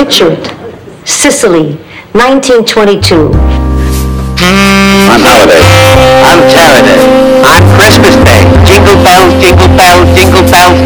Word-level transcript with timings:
Picture 0.00 0.32
it. 0.32 0.46
Sicily, 1.04 1.76
1922. 2.16 3.36
On 3.36 5.20
holiday. 5.20 5.60
On 6.24 6.40
Saturday. 6.48 7.04
On 7.44 7.60
Christmas 7.76 8.16
Day. 8.24 8.40
Jingle 8.64 8.96
bells, 9.04 9.28
jingle 9.44 9.68
bells, 9.76 10.08
jingle 10.16 10.40
bells. 10.48 10.80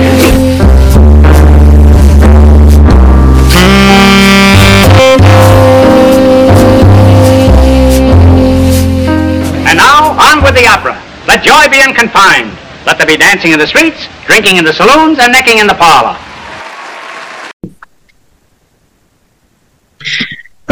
And 9.62 9.79
now, 9.79 10.19
on 10.19 10.43
with 10.43 10.59
the 10.59 10.67
opera. 10.67 10.99
Let 11.29 11.45
joy 11.45 11.71
be 11.71 11.81
unconfined. 11.81 12.51
Let 12.85 12.99
there 12.99 13.07
be 13.07 13.17
dancing 13.17 13.53
in 13.53 13.61
the 13.61 13.69
streets, 13.69 14.09
drinking 14.27 14.57
in 14.57 14.65
the 14.65 14.73
saloons, 14.73 15.21
and 15.21 15.31
necking 15.31 15.59
in 15.59 15.69
the 15.69 15.79
parlor. 15.79 16.19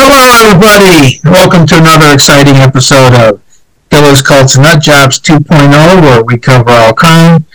Hello, 0.03 0.19
everybody. 0.51 1.21
Welcome 1.23 1.65
to 1.69 1.77
another 1.79 2.13
exciting 2.13 2.57
episode 2.57 3.15
of 3.15 3.41
Killers, 3.89 4.21
Cults, 4.21 4.57
and 4.57 4.65
Nut 4.65 4.83
Jobs 4.83 5.21
2.0, 5.21 6.03
where 6.03 6.25
we 6.25 6.39
cover 6.39 6.71
all 6.71 6.93
crime. 6.93 7.47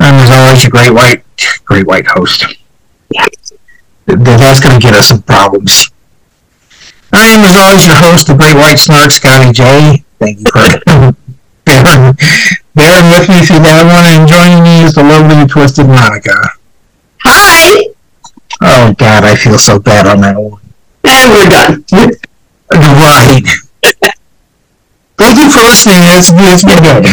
I'm, 0.00 0.14
as 0.14 0.30
always, 0.30 0.62
your 0.64 0.70
great 0.70 0.90
white, 0.90 1.22
great 1.66 1.86
white 1.86 2.06
host. 2.06 2.40
Th- 3.12 3.28
That's 4.06 4.60
going 4.60 4.80
to 4.80 4.82
get 4.82 4.94
us 4.94 5.08
some 5.08 5.22
problems. 5.22 5.90
I 7.12 7.26
am, 7.28 7.44
as 7.44 7.54
always, 7.56 7.86
your 7.86 7.96
host, 7.96 8.26
the 8.28 8.34
great 8.36 8.56
white 8.56 8.78
snark, 8.78 9.10
Scotty 9.10 9.52
J. 9.52 10.02
Thank 10.18 10.38
you 10.40 10.44
for 10.46 10.80
bearing, 11.66 12.16
bearing 12.74 13.08
with 13.12 13.28
me 13.28 13.44
through 13.44 13.60
that 13.68 13.84
one, 13.84 14.06
and 14.16 14.26
joining 14.28 14.62
me 14.64 14.82
is 14.82 14.94
the 14.94 15.02
lovely 15.04 15.46
twisted 15.46 15.86
Monica. 15.86 16.40
Hi, 17.24 17.92
Oh, 18.62 18.94
God, 18.96 19.24
I 19.24 19.36
feel 19.36 19.58
so 19.58 19.78
bad 19.78 20.06
on 20.06 20.22
that 20.22 20.38
one. 20.40 20.62
And 21.08 21.32
we're 21.32 21.48
done. 21.48 21.84
Right. 22.70 23.42
Thank 25.18 25.38
you 25.38 25.50
for 25.50 25.62
listening. 25.62 26.02
It's, 26.14 26.30
it's 26.32 26.64
been 26.64 26.82
good. 26.82 27.06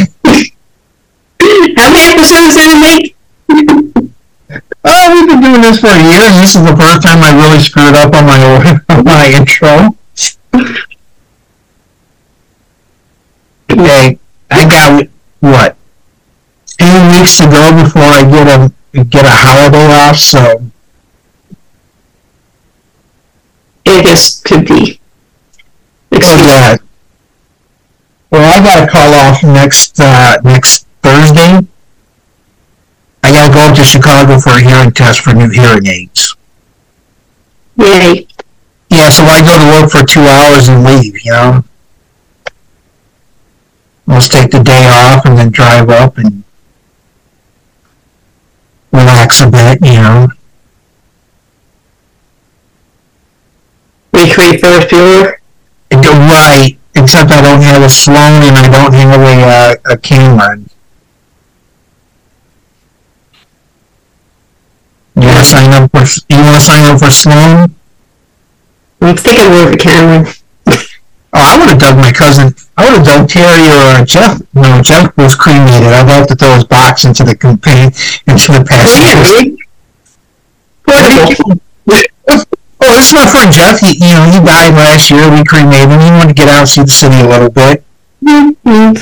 How 1.77 1.89
many 1.91 2.13
episodes 2.13 2.55
did 2.55 2.67
it 2.73 2.79
make? 2.81 3.15
Oh, 4.85 5.13
we've 5.13 5.27
been 5.27 5.41
doing 5.41 5.61
this 5.61 5.79
for 5.79 5.87
a 5.87 5.97
year, 5.97 6.23
and 6.27 6.43
this 6.43 6.55
is 6.55 6.63
the 6.63 6.75
first 6.75 7.03
time 7.03 7.23
I 7.23 7.31
really 7.31 7.59
screwed 7.59 7.95
up 7.95 8.13
on 8.13 8.25
my 8.25 8.37
on 8.89 9.03
my 9.05 9.27
intro. 9.27 9.95
Okay, 13.71 14.19
I 14.51 14.69
got 14.69 15.07
what 15.39 15.77
two 16.67 17.09
weeks 17.11 17.37
to 17.37 17.45
go 17.45 17.83
before 17.83 18.03
I 18.03 18.23
get 18.23 18.47
a 18.47 19.03
get 19.05 19.25
a 19.25 19.29
holiday 19.29 19.87
off. 19.93 20.17
So 20.17 20.71
It 23.85 24.05
just 24.05 24.43
could 24.45 24.65
be. 24.65 24.99
oh 26.13 26.45
yeah. 26.47 26.77
Well, 28.31 28.61
I 28.61 28.63
got 28.63 28.87
a 28.87 28.91
call 28.91 29.13
off 29.13 29.43
next 29.43 29.99
uh, 29.99 30.37
next 30.43 30.87
Thursday. 31.01 31.67
I 33.23 33.31
gotta 33.31 33.53
go 33.53 33.59
up 33.59 33.75
to 33.75 33.83
Chicago 33.83 34.39
for 34.39 34.49
a 34.51 34.61
hearing 34.61 34.91
test 34.91 35.21
for 35.21 35.33
new 35.33 35.49
hearing 35.49 35.87
aids. 35.87 36.35
Yay. 37.77 38.27
Yeah, 38.89 39.09
so 39.09 39.23
I 39.23 39.41
go 39.41 39.57
to 39.57 39.81
work 39.81 39.91
for 39.91 40.05
two 40.05 40.21
hours 40.21 40.67
and 40.67 40.83
leave, 40.83 41.25
you 41.25 41.31
know? 41.31 41.63
Let's 44.05 44.27
take 44.27 44.51
the 44.51 44.61
day 44.61 44.87
off 44.87 45.25
and 45.25 45.37
then 45.37 45.49
drive 45.49 45.89
up 45.89 46.17
and 46.17 46.43
relax 48.91 49.41
a 49.41 49.49
bit, 49.49 49.79
you 49.81 49.93
know? 49.93 50.27
Recreate. 54.13 54.63
And 55.91 56.03
go 56.03 56.11
right, 56.11 56.77
except 56.95 57.31
I 57.31 57.41
don't 57.41 57.61
have 57.61 57.83
a 57.83 57.89
Sloan 57.89 58.41
and 58.41 58.57
I 58.57 58.69
don't 58.69 58.93
have 58.93 59.21
a, 59.21 59.43
uh, 59.43 59.93
a 59.93 59.97
Cameron. 59.97 60.69
You 65.15 65.27
wanna 65.27 65.43
sign 65.43 65.71
up 65.73 65.91
for, 65.91 66.03
you 66.29 66.41
wanna 66.41 66.61
sign 66.61 66.83
up 66.85 66.99
for 66.99 67.11
Sloan? 67.11 67.75
I'm 69.01 69.17
thinking 69.17 69.49
more 69.49 69.67
of 69.67 69.73
a 69.73 69.77
Cameron. 69.77 70.33
Oh, 71.35 71.41
I 71.41 71.57
would 71.57 71.69
have 71.69 71.79
dug 71.79 71.97
my 71.97 72.11
cousin. 72.11 72.53
I 72.77 72.85
would 72.85 72.97
have 72.97 73.05
dug 73.05 73.29
Terry 73.29 73.67
or 73.67 74.01
uh, 74.01 74.05
Jeff. 74.05 74.41
No, 74.53 74.81
Jeff 74.83 75.17
was 75.17 75.35
cremated. 75.35 75.87
I'd 75.87 76.07
like 76.07 76.27
to 76.27 76.35
throw 76.35 76.53
his 76.53 76.63
box 76.63 77.05
into 77.05 77.23
the 77.23 77.35
campaign 77.35 77.91
into 78.27 78.51
the. 78.51 79.57
Portable. 80.85 81.61
Oh, 82.29 82.43
this 82.91 83.07
is 83.07 83.13
my 83.13 83.25
friend 83.27 83.51
Jeff. 83.51 83.79
He, 83.79 83.93
you 83.99 84.13
know, 84.13 84.25
he 84.25 84.39
died 84.43 84.73
last 84.73 85.09
year. 85.11 85.29
We 85.31 85.43
cremated 85.43 85.89
him. 85.91 85.99
He 85.99 86.11
wanted 86.11 86.27
to 86.29 86.33
get 86.33 86.47
out 86.49 86.59
and 86.59 86.69
see 86.69 86.81
the 86.81 86.91
city 86.91 87.19
a 87.21 87.27
little 87.27 87.49
bit. 87.49 87.83
Mhm. 88.23 88.97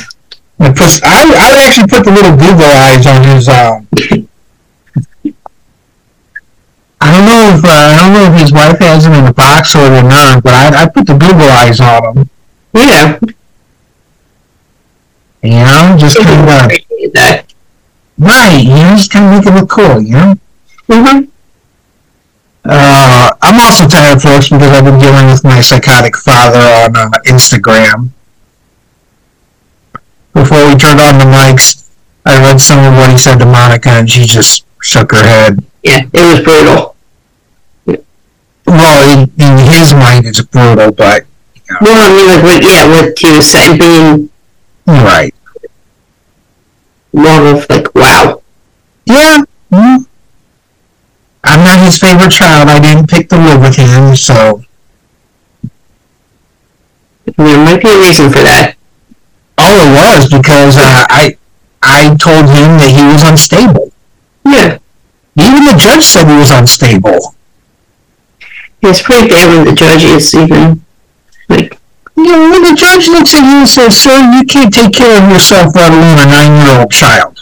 I, 0.59 0.69
put, 0.69 1.02
I, 1.03 1.25
I 1.25 1.50
would 1.50 1.62
actually 1.62 1.88
put 1.88 2.06
the 2.06 2.12
little 2.12 2.38
Google 2.38 2.70
eyes 2.70 3.08
on 3.08 3.24
his. 3.24 3.47
Um, 3.50 3.88
I 7.02 7.09
don't 7.12 7.25
know 7.25 7.58
if 7.58 7.66
uh, 7.66 7.70
I 7.70 7.97
don't 7.97 8.14
know 8.14 8.34
if 8.34 8.40
his 8.40 8.52
wife 8.53 8.78
has 8.80 9.06
him 9.06 9.14
in 9.14 9.25
the 9.25 9.34
box 9.34 9.75
or 9.75 9.90
not, 10.03 10.44
but 10.44 10.53
I 10.53 10.84
I 10.84 10.88
put 10.88 11.08
the 11.08 11.18
Google 11.18 11.50
eyes 11.50 11.81
on 11.81 12.18
him. 12.18 12.30
Yeah. 12.74 13.20
You 15.41 15.50
know, 15.50 15.96
just 15.97 16.18
kind 16.20 16.40
of 16.41 16.46
right. 16.46 16.86
You 18.59 18.70
know, 18.70 18.96
just 18.96 19.12
kind 19.12 19.25
of 19.25 19.31
make 19.31 19.47
it 19.47 19.59
look 19.59 19.70
cool. 19.70 20.00
You 20.00 20.12
know. 20.12 20.36
Mm-hmm. 20.88 21.31
Uh, 22.64 23.34
I'm 23.42 23.60
also 23.60 23.88
tired, 23.88 24.22
folks, 24.22 24.50
because 24.50 24.70
I've 24.70 24.86
been 24.86 25.00
dealing 25.00 25.28
with 25.28 25.44
my 25.44 25.62
psychotic 25.62 26.16
father 26.16 26.60
on 26.60 26.96
uh, 26.96 27.10
Instagram. 27.26 28.10
Before 30.34 30.68
we 30.68 30.76
turned 30.76 31.02
on 31.02 31.18
the 31.18 31.26
mics, 31.26 31.90
I 32.26 32.40
read 32.40 32.62
some 32.62 32.80
of 32.86 32.94
what 32.94 33.10
he 33.10 33.18
said 33.18 33.38
to 33.40 33.46
Monica, 33.46 33.90
and 33.90 34.10
she 34.10 34.26
just 34.26 34.66
shook 34.82 35.12
her 35.12 35.24
head. 35.24 35.64
Yeah, 35.84 36.02
it 36.14 36.22
was 36.22 36.44
brutal. 36.44 36.96
Well, 38.68 39.20
in, 39.20 39.32
in 39.42 39.58
his 39.72 39.94
mind, 39.94 40.28
it's 40.28 40.42
brutal, 40.42 40.92
but 40.92 41.26
You 41.56 41.62
know. 41.72 41.78
Well, 41.82 42.00
I 42.00 42.16
mean, 42.16 42.28
like, 42.28 42.44
what, 42.44 42.64
yeah, 42.64 42.88
what 42.88 43.18
he 43.18 43.32
was 43.36 43.48
saying, 43.50 43.80
being 43.80 44.30
right. 44.88 45.34
more 47.12 47.56
of, 47.56 47.70
like, 47.70 47.94
wow. 47.96 48.42
Yeah. 49.06 49.44
mm. 49.72 50.06
I'm 51.52 51.64
not 51.66 51.80
his 51.84 51.98
favorite 51.98 52.32
child. 52.32 52.70
I 52.70 52.80
didn't 52.80 53.10
pick 53.10 53.28
to 53.30 53.38
live 53.38 53.60
with 53.62 53.76
him, 53.76 54.16
so 54.16 54.64
There 57.38 57.58
might 57.66 57.82
be 57.82 57.90
a 57.90 58.00
reason 58.00 58.30
for 58.32 58.40
that. 58.44 58.76
all 59.58 59.76
it 59.76 59.92
was 59.94 60.30
because 60.30 60.78
uh, 60.78 61.06
I 61.10 61.38
I 61.84 62.16
told 62.16 62.46
him 62.50 62.78
that 62.80 62.92
he 62.94 63.04
was 63.04 63.24
unstable. 63.24 63.92
Yeah. 64.46 64.78
Even 65.38 65.66
the 65.66 65.76
judge 65.78 66.04
said 66.04 66.28
he 66.28 66.38
was 66.38 66.52
unstable. 66.52 67.36
It's 68.82 69.02
pretty 69.02 69.28
bad 69.30 69.48
when 69.50 69.66
the 69.66 69.74
judge 69.76 70.04
is 70.04 70.34
even, 70.36 70.84
like, 71.50 71.78
You 72.18 72.24
know, 72.26 72.50
when 72.50 72.64
the 72.64 72.74
judge 72.76 73.08
looks 73.08 73.34
at 73.34 73.42
you 73.46 73.60
and 73.62 73.70
says, 73.70 73.96
sir, 73.96 74.18
you 74.34 74.44
can't 74.44 74.74
take 74.74 74.94
care 74.94 75.22
of 75.24 75.30
yourself, 75.30 75.76
let 75.76 75.92
alone 75.92 76.18
a 76.20 76.26
nine-year-old 76.26 76.92
child. 76.92 77.41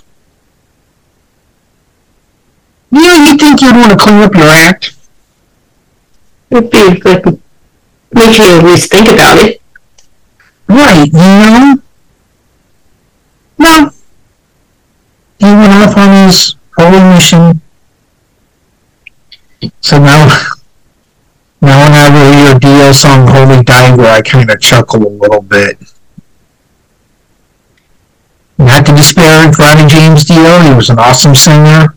You 2.91 3.01
know, 3.01 3.15
you 3.25 3.37
think 3.37 3.61
you'd 3.61 3.75
want 3.75 3.91
to 3.91 3.97
clean 3.97 4.21
up 4.21 4.33
your 4.33 4.49
act? 4.49 4.95
it'd 6.49 6.71
be, 6.71 7.01
like, 7.01 7.25
make 8.11 8.37
you 8.37 8.43
at 8.57 8.63
least 8.63 8.91
think 8.91 9.09
about 9.09 9.37
it. 9.37 9.61
Right, 10.67 11.05
you 11.05 11.11
know? 11.13 11.81
No. 13.59 13.91
He 15.39 15.45
went 15.45 15.73
off 15.73 15.97
on 15.97 16.27
his 16.27 16.55
holy 16.75 16.99
mission. 17.13 17.61
So 19.81 19.99
now, 19.99 20.27
now 21.61 21.85
whenever 21.85 22.17
I 22.17 22.51
hear 22.51 22.59
Dio 22.59 22.91
song 22.91 23.27
Holy 23.27 23.63
Diver, 23.63 24.05
I 24.05 24.21
kind 24.21 24.49
of 24.49 24.59
chuckle 24.61 25.07
a 25.07 25.09
little 25.09 25.41
bit. 25.41 25.77
Not 28.57 28.85
to 28.85 28.95
disparage 28.95 29.57
Ronnie 29.57 29.87
James 29.87 30.25
Dio, 30.25 30.59
he 30.59 30.73
was 30.73 30.89
an 30.89 30.99
awesome 30.99 31.35
singer. 31.35 31.95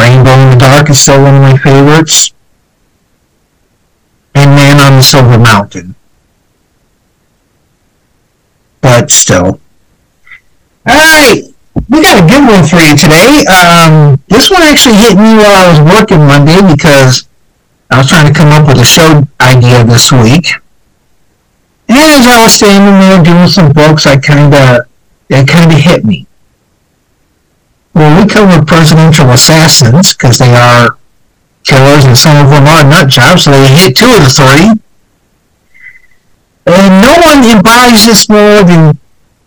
Rainbow 0.00 0.32
in 0.32 0.50
the 0.50 0.56
Dark 0.56 0.88
is 0.88 0.98
still 0.98 1.22
one 1.22 1.36
of 1.36 1.42
my 1.42 1.56
favorites. 1.58 2.32
And 4.34 4.56
Man 4.56 4.80
on 4.80 4.96
the 4.96 5.02
Silver 5.02 5.38
Mountain. 5.38 5.94
But 8.80 9.10
still. 9.10 9.60
Alright, 10.88 11.44
we 11.88 12.02
got 12.02 12.24
a 12.24 12.26
good 12.26 12.48
one 12.48 12.64
for 12.64 12.80
you 12.80 12.96
today. 12.96 13.44
Um, 13.52 14.22
this 14.28 14.50
one 14.50 14.62
actually 14.62 14.96
hit 14.96 15.16
me 15.16 15.36
while 15.36 15.52
I 15.52 15.68
was 15.68 15.80
working 15.80 16.26
Monday 16.26 16.60
because 16.72 17.28
I 17.90 17.98
was 17.98 18.08
trying 18.08 18.32
to 18.32 18.38
come 18.38 18.48
up 18.48 18.66
with 18.66 18.78
a 18.78 18.84
show 18.84 19.22
idea 19.40 19.84
this 19.84 20.10
week. 20.10 20.48
And 21.88 21.98
as 21.98 22.26
I 22.26 22.42
was 22.42 22.54
standing 22.54 23.00
there 23.00 23.22
doing 23.22 23.48
some 23.48 23.72
books, 23.72 24.06
I 24.06 24.16
kind 24.16 24.54
of, 24.54 24.86
it 25.28 25.46
kind 25.46 25.70
of 25.70 25.78
hit 25.78 26.04
me. 26.04 26.26
Well, 27.94 28.22
we 28.22 28.28
covered 28.28 28.66
presidential 28.66 29.30
assassins 29.30 30.14
because 30.14 30.38
they 30.38 30.54
are 30.54 30.96
killers, 31.64 32.04
and 32.04 32.16
some 32.16 32.44
of 32.44 32.50
them 32.50 32.66
are 32.66 32.84
nut 32.84 33.08
jobs, 33.08 33.44
so 33.44 33.50
they 33.50 33.68
hit 33.68 33.96
two 33.96 34.06
of 34.06 34.22
the 34.22 34.28
three. 34.28 34.80
And 36.66 37.02
no 37.02 37.14
one 37.26 37.56
embodies 37.56 38.06
this 38.06 38.28
more 38.28 38.62
than 38.62 38.98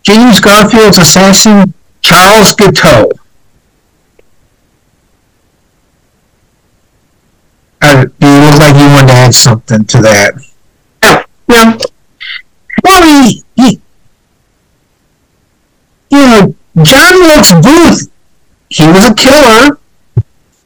James 0.02 0.40
Garfield's 0.40 0.98
assassin, 0.98 1.72
Charles 2.02 2.54
Guiteau. 2.54 3.10
Uh, 7.80 8.06
you 8.18 8.28
look 8.28 8.58
like 8.60 8.74
you 8.76 8.86
wanted 8.88 9.08
to 9.08 9.12
add 9.14 9.34
something 9.34 9.84
to 9.84 9.98
that. 9.98 10.34
No, 11.48 11.78
Well, 12.82 13.24
he, 13.24 13.44
he 13.56 13.80
you 16.10 16.18
know, 16.18 16.54
John 16.82 17.14
Wilkes 17.20 17.52
Booth, 17.54 18.10
he 18.74 18.86
was 18.90 19.06
a 19.06 19.14
killer, 19.14 19.78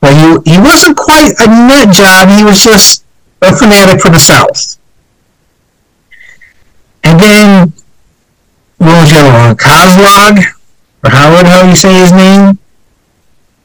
but 0.00 0.12
he, 0.16 0.52
he 0.52 0.58
wasn't 0.58 0.96
quite 0.96 1.32
a 1.44 1.46
nut 1.46 1.92
job, 1.94 2.28
he 2.32 2.42
was 2.42 2.64
just 2.64 3.04
a 3.42 3.54
fanatic 3.54 4.00
for 4.00 4.08
the 4.08 4.18
South. 4.18 4.78
And 7.04 7.20
then, 7.20 7.72
what 8.78 8.96
was 9.00 9.10
the 9.12 9.18
other 9.20 9.32
one? 9.32 10.38
Or 11.04 11.10
how 11.10 11.68
you 11.68 11.76
say 11.76 11.92
his 12.00 12.12
name? 12.12 12.58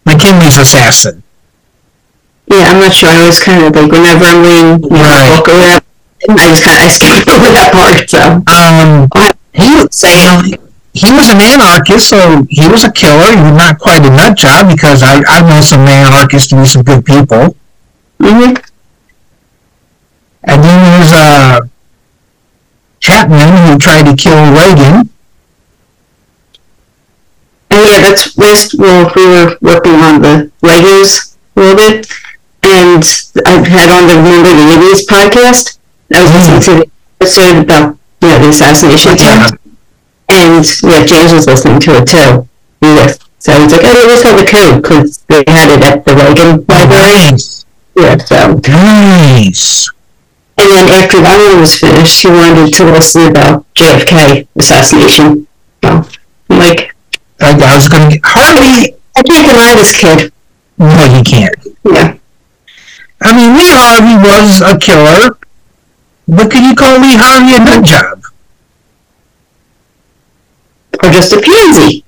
McKinley's 0.06 0.58
assassin. 0.58 1.24
yeah, 2.48 2.68
I'm 2.68 2.80
not 2.82 2.94
sure. 2.94 3.10
I 3.10 3.26
was 3.26 3.42
kind 3.42 3.64
of 3.64 3.74
like 3.74 3.92
whenever 3.92 4.26
I'm 4.26 4.44
reading 4.44 4.84
you 4.84 4.90
know, 4.90 5.04
Right. 5.04 5.32
a 5.32 5.38
book 5.38 5.48
or 5.48 5.58
whatever, 5.58 5.86
I 6.30 6.48
just 6.52 6.64
kind 6.64 6.84
of 6.84 6.84
I 6.84 6.88
skipped 6.92 7.30
over 7.30 7.50
that 7.56 7.72
part. 7.72 8.10
So 8.10 8.20
Um, 8.52 9.08
he 9.54 9.76
was 9.76 9.96
saying 9.96 10.60
he 10.94 11.12
was 11.12 11.30
an 11.30 11.42
anarchist, 11.42 12.10
so 12.10 12.46
he 12.50 12.68
was 12.68 12.84
a 12.84 12.92
killer. 12.92 13.32
He 13.36 13.42
was 13.42 13.58
not 13.58 13.80
quite 13.80 14.06
a 14.06 14.10
nut 14.10 14.38
job 14.38 14.70
because 14.70 15.02
I 15.04 15.22
I 15.28 15.42
know 15.42 15.62
some 15.62 15.82
anarchists 15.88 16.50
to 16.50 16.56
be 16.58 16.66
some 16.66 16.84
good 16.84 17.06
people. 17.06 17.56
hmm 18.22 18.54
And 20.44 20.64
then 20.64 21.00
there's 21.00 21.12
uh 21.14 21.60
Chapman 23.00 23.68
who 23.68 23.78
tried 23.78 24.04
to 24.04 24.16
kill 24.16 24.52
Reagan. 24.54 25.10
And 27.70 27.86
yeah, 27.86 28.00
that's 28.02 28.38
last. 28.38 28.76
Well, 28.78 29.12
we 29.16 29.26
were 29.26 29.58
working 29.62 29.96
on 29.96 30.22
the 30.22 30.52
Legos 30.62 31.36
a 31.56 31.60
little 31.60 31.76
bit, 31.76 32.08
and 32.64 33.04
I 33.46 33.68
had 33.68 33.90
on 33.90 34.08
the 34.08 34.16
Remember 34.16 34.50
the 34.54 34.68
Idiots 34.78 35.06
podcast. 35.06 35.80
I 36.14 36.22
was 36.24 36.34
listening 36.34 36.62
to 36.62 36.72
the 36.86 36.92
episode 37.20 37.64
about 37.64 37.98
know 38.22 38.40
the 38.40 38.50
assassination 38.50 39.14
attempt, 39.14 39.58
and 40.30 40.66
yeah, 40.84 41.06
James 41.06 41.34
was 41.34 41.48
listening 41.48 41.80
to 41.82 41.92
it 41.98 42.08
too. 42.08 42.48
Yeah. 42.82 43.14
So 43.40 43.52
he's 43.60 43.72
like, 43.72 43.82
oh, 43.84 43.94
they 43.94 44.08
just 44.08 44.24
have 44.24 44.40
the 44.40 44.48
code 44.50 44.82
because 44.82 45.18
they 45.28 45.44
had 45.48 45.70
it 45.70 45.84
at 45.84 46.06
the 46.06 46.16
Reagan 46.16 46.66
library. 46.68 47.04
Oh, 47.04 47.32
nice, 47.32 47.66
Yeah. 47.96 48.18
So 48.18 48.60
nice. 48.68 49.90
And 50.58 50.72
then 50.72 50.88
after 51.04 51.20
that 51.20 51.52
one 51.52 51.62
was 51.62 51.76
finished, 51.76 52.22
he 52.22 52.30
wanted 52.30 52.74
to 52.74 52.86
listen 52.86 53.28
about 53.28 53.66
JFK 53.74 54.48
assassination. 54.56 55.48
So, 55.84 56.08
I'm 56.50 56.60
like, 56.60 56.96
I, 57.42 57.52
I 57.52 57.76
was 57.76 57.90
gonna 57.90 58.10
get 58.12 58.22
Harvey. 58.24 58.96
I 59.16 59.24
can't 59.24 59.48
deny 59.48 59.76
this 59.76 60.00
kid. 60.00 60.32
No, 60.78 61.04
you 61.18 61.24
can't. 61.24 61.56
Yeah. 61.84 62.18
I 63.22 63.32
mean, 63.36 63.56
Lee 63.58 63.72
Harvey 63.72 64.16
was 64.20 64.62
a 64.62 64.78
killer, 64.78 65.38
but 66.28 66.52
can 66.52 66.64
you 66.70 66.76
call 66.76 67.00
Lee 67.00 67.16
Harvey 67.16 67.56
a 67.56 67.60
nut 67.64 67.86
job? 67.86 68.13
Or 71.04 71.12
just 71.12 71.34
a 71.34 71.42
pansy. 71.42 72.06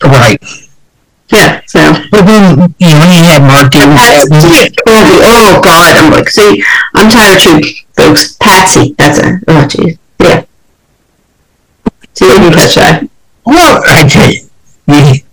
Right. 0.00 0.38
yeah, 1.32 1.60
so. 1.66 1.80
But 2.12 2.22
then 2.22 2.74
you 2.78 2.88
know 2.94 3.06
he 3.10 3.18
had 3.26 3.42
Mark 3.42 3.72
Davis. 3.72 4.28
Patsy, 4.30 4.74
oh 4.86 5.60
god, 5.64 5.96
I'm 5.98 6.12
like, 6.12 6.28
see, 6.28 6.62
I'm 6.94 7.10
tired 7.10 7.40
too, 7.40 7.60
folks. 7.96 8.36
Patsy, 8.36 8.94
that's 8.96 9.18
a, 9.18 9.40
oh 9.48 9.66
jeez. 9.66 9.98
Yeah. 10.22 10.44
See, 12.14 12.26
you 12.26 12.34
can 12.34 12.52
catch 12.52 12.74
that. 12.76 13.10
Well, 13.44 13.82
I 13.86 14.06
did. 14.06 14.48
Thank 14.86 15.16
you. 15.16 15.28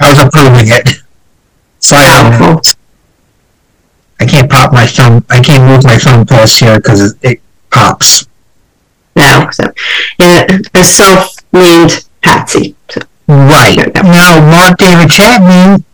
I 0.00 0.08
was 0.08 0.18
approving 0.18 0.68
it. 0.72 1.02
Sorry, 1.80 2.04
Wow. 2.04 2.60
I 4.18 4.24
can't 4.24 4.50
pop 4.50 4.72
my 4.72 4.86
thumb. 4.86 5.24
I 5.28 5.42
can't 5.42 5.64
move 5.64 5.84
my 5.84 5.98
thumb 5.98 6.24
past 6.26 6.58
here 6.58 6.78
because 6.78 7.12
it, 7.12 7.18
it 7.22 7.40
pops. 7.70 8.26
Now, 9.16 9.50
so, 9.50 9.64
yeah, 10.18 10.46
a 10.74 10.84
self-named 10.84 12.04
Patsy. 12.22 12.76
So, 12.90 13.00
Right. 13.28 13.92
Now, 14.04 14.38
Mark 14.40 14.78
David 14.78 15.10
Chapman, 15.10 15.84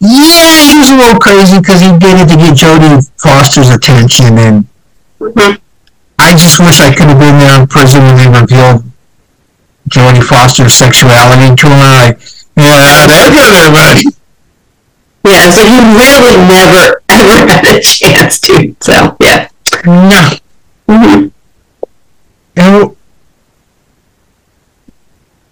yeah, 0.00 0.64
he 0.64 0.78
was 0.78 0.88
a 0.90 0.96
little 0.96 1.18
crazy 1.18 1.58
because 1.58 1.80
he 1.80 1.92
did 1.98 2.16
it 2.16 2.28
to 2.32 2.36
get 2.36 2.56
Jodie 2.56 3.10
Foster's 3.20 3.68
attention, 3.68 4.38
and 4.38 4.66
mhm. 5.20 5.60
I 6.18 6.32
just 6.32 6.60
wish 6.60 6.80
I 6.80 6.94
could 6.94 7.08
have 7.08 7.18
been 7.18 7.38
there 7.38 7.60
in 7.60 7.66
prison 7.66 8.00
they 8.16 8.26
revealed 8.28 8.84
Jodie 9.90 10.24
Foster's 10.24 10.74
sexuality 10.74 11.54
to 11.56 11.66
her. 11.68 11.92
Like, 11.92 12.20
yeah, 12.56 13.04
that's 13.06 13.12
good 13.12 13.52
there, 13.52 13.72
buddy. 13.72 14.04
Yeah, 15.24 15.50
so 15.50 15.62
he 15.66 15.78
really 15.92 16.36
never 16.48 17.02
ever 17.10 17.52
had 17.52 17.76
a 17.76 17.80
chance 17.80 18.40
to. 18.40 18.74
So 18.80 19.16
yeah. 19.20 19.48
No. 19.84 20.30
Mm-hmm. 20.88 21.28
And, 22.58 22.96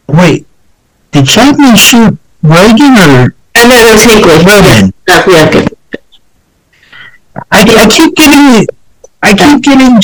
wait, 0.08 0.46
did 1.12 1.26
Chapman 1.26 1.76
shoot 1.76 2.18
Reagan 2.42 2.98
or 2.98 3.34
And 3.54 3.70
that 3.70 3.86
was 3.92 4.02
Hinckley. 4.02 4.42
Reagan? 4.42 4.92
Good. 5.06 5.76
I, 7.52 7.62
I 7.62 7.86
keep 7.88 8.14
getting, 8.16 8.66
I 9.22 9.34
keep 9.34 9.62
getting 9.62 10.00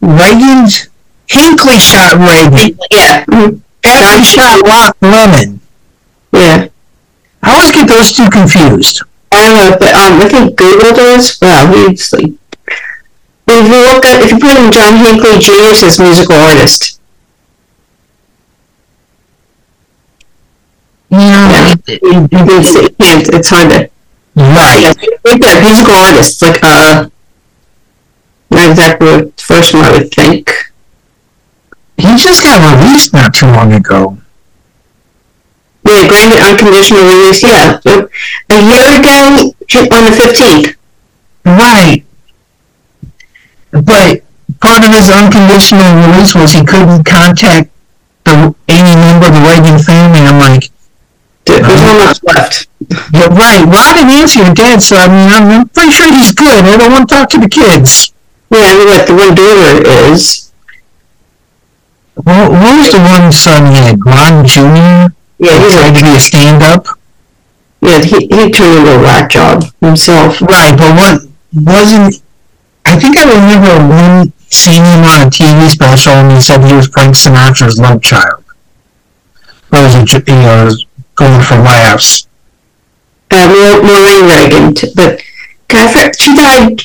Reagan's, 0.00 0.88
Hinckley 1.28 1.78
shot 1.78 2.16
Reagan. 2.16 2.78
Yeah. 2.90 3.24
After 3.84 4.24
shot 4.24 4.66
Lock 4.66 4.96
Lemon. 5.00 5.60
Yeah. 6.32 6.68
I 7.42 7.52
always 7.52 7.70
get 7.72 7.86
those 7.88 8.12
two 8.12 8.28
confused. 8.30 9.02
I 9.30 9.46
don't 9.46 9.56
know, 9.56 9.76
but 9.78 9.94
um, 9.94 10.20
I 10.20 10.28
think 10.28 10.56
Google 10.56 10.92
does. 10.92 11.38
Wow, 11.40 11.72
he's 11.72 12.12
like. 12.12 12.32
If 13.50 13.66
you 13.66 13.80
look 13.80 14.04
at, 14.04 14.22
if 14.22 14.30
you 14.30 14.38
put 14.38 14.56
in 14.56 14.72
John 14.72 14.96
Hinckley 14.98 15.38
Jr. 15.40 15.74
says 15.74 15.98
musical 15.98 16.36
artist. 16.36 17.00
Yeah. 21.10 21.74
See, 21.86 21.98
can't, 23.00 23.28
it's 23.32 23.48
hard 23.48 23.70
to. 23.70 23.90
Right. 24.36 24.94
Right 25.24 25.40
there, 25.40 25.62
musical 25.62 25.94
artist. 25.94 26.42
Like 26.42 26.60
uh, 26.62 27.08
not 28.50 28.70
exactly 28.70 29.06
the 29.06 29.32
first 29.36 29.74
one 29.74 29.84
I 29.84 29.92
would 29.92 30.12
think. 30.12 30.50
He 31.96 32.16
just 32.16 32.44
got 32.44 32.60
released 32.62 33.12
not 33.12 33.34
too 33.34 33.46
long 33.46 33.72
ago. 33.72 34.18
Yeah, 35.84 36.06
granted 36.06 36.38
unconditional 36.38 37.02
release. 37.02 37.42
Yeah, 37.42 37.80
so 37.80 38.08
a 38.50 38.60
year 38.60 39.00
ago 39.00 39.54
on 39.90 40.04
the 40.04 40.12
fifteenth. 40.14 40.76
Right. 41.44 41.97
But 43.70 44.22
part 44.60 44.82
of 44.84 44.90
his 44.94 45.08
unconditional 45.10 45.88
release 46.08 46.34
was 46.34 46.52
he 46.52 46.64
couldn't 46.64 47.04
contact 47.04 47.70
the 48.24 48.54
any 48.68 48.94
member 48.96 49.26
of 49.28 49.34
the 49.34 49.40
Reagan 49.44 49.78
family. 49.78 50.20
I'm 50.24 50.38
like, 50.40 50.70
There's 51.44 51.60
one 51.64 51.98
month 51.98 52.20
left. 52.24 52.66
yeah, 53.12 53.28
right. 53.28 53.64
Ron 53.64 53.98
and 54.00 54.08
Nancy 54.08 54.40
are 54.42 54.54
dead, 54.54 54.80
so 54.80 54.96
I 54.96 55.08
mean, 55.08 55.28
I'm, 55.32 55.46
I'm 55.60 55.68
pretty 55.68 55.92
sure 55.92 56.08
he's 56.12 56.32
good. 56.32 56.64
I 56.64 56.76
don't 56.76 56.92
want 56.92 57.08
to 57.08 57.14
talk 57.14 57.28
to 57.30 57.38
the 57.38 57.48
kids. 57.48 58.12
Yeah, 58.50 58.64
I 58.64 58.78
mean, 58.78 58.88
like 58.88 59.06
the 59.06 59.14
one 59.14 59.34
daughter 59.34 60.12
is. 60.12 60.50
Well, 62.24 62.50
what 62.50 62.76
was 62.78 62.90
the 62.92 62.98
one 62.98 63.32
son 63.32 63.66
he 63.72 63.78
had? 63.78 64.04
Ron 64.04 64.46
Jr. 64.46 65.14
Yeah, 65.38 65.56
He 65.58 65.64
he's 65.64 65.74
tried 65.74 65.94
to 65.94 66.02
be 66.02 66.16
a 66.16 66.20
stand-up. 66.20 66.86
yeah, 67.80 68.00
he, 68.02 68.26
he 68.26 68.50
turned 68.50 68.78
into 68.78 68.98
a 68.98 69.02
whack 69.02 69.30
job 69.30 69.62
himself. 69.80 70.40
Right, 70.42 70.74
but 70.76 70.96
what 70.96 71.22
wasn't? 71.54 72.22
I 72.88 72.98
think 72.98 73.16
I 73.18 73.24
remember 73.28 73.88
one 73.94 74.32
seeing 74.48 74.82
him 74.82 75.04
on 75.04 75.26
a 75.26 75.30
TV 75.30 75.68
special, 75.68 76.12
and 76.12 76.32
he 76.32 76.40
said 76.40 76.64
he 76.64 76.72
was 76.74 76.88
Frank 76.88 77.14
Sinatra's 77.14 77.78
love 77.78 78.02
child. 78.02 78.44
Or 79.72 79.82
was 79.82 79.94
it, 79.94 80.26
you 80.28 80.34
know, 80.34 80.70
going 81.14 81.42
for 81.42 81.56
laughs? 81.56 82.26
Uh, 83.30 83.46
Maur- 83.46 83.82
Maureen 83.82 84.24
Reagan, 84.24 84.74
but 84.96 85.20
God, 85.68 86.12
she 86.18 86.34
died. 86.34 86.80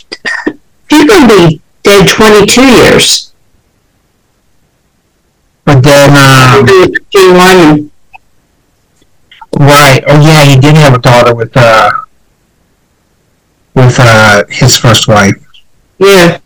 She's 0.91 1.05
going 1.05 1.27
to 1.29 1.47
be 1.47 1.61
dead 1.83 2.09
22 2.09 2.61
years. 2.61 3.33
But 5.63 5.81
then, 5.81 6.09
um, 6.11 6.67
Jane 7.11 7.33
Wyman. 7.37 7.91
right? 9.57 10.03
Oh 10.05 10.21
yeah, 10.21 10.43
he 10.43 10.59
did 10.59 10.75
have 10.75 10.93
a 10.95 10.99
daughter 10.99 11.33
with 11.33 11.55
uh, 11.55 11.89
with 13.73 13.95
uh, 13.97 14.43
his 14.49 14.75
first 14.75 15.07
wife. 15.07 15.42
Yeah, 15.99 16.39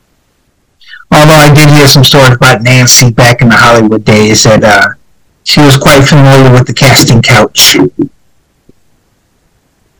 Although 1.11 1.35
I 1.35 1.53
did 1.53 1.69
hear 1.69 1.87
some 1.87 2.03
stories 2.03 2.35
about 2.35 2.61
Nancy 2.61 3.11
back 3.11 3.41
in 3.41 3.49
the 3.49 3.55
Hollywood 3.55 4.03
days 4.03 4.43
that 4.43 4.63
uh, 4.63 4.89
she 5.43 5.61
was 5.61 5.77
quite 5.77 6.01
familiar 6.03 6.51
with 6.51 6.67
the 6.67 6.73
casting 6.73 7.21
couch. 7.21 7.77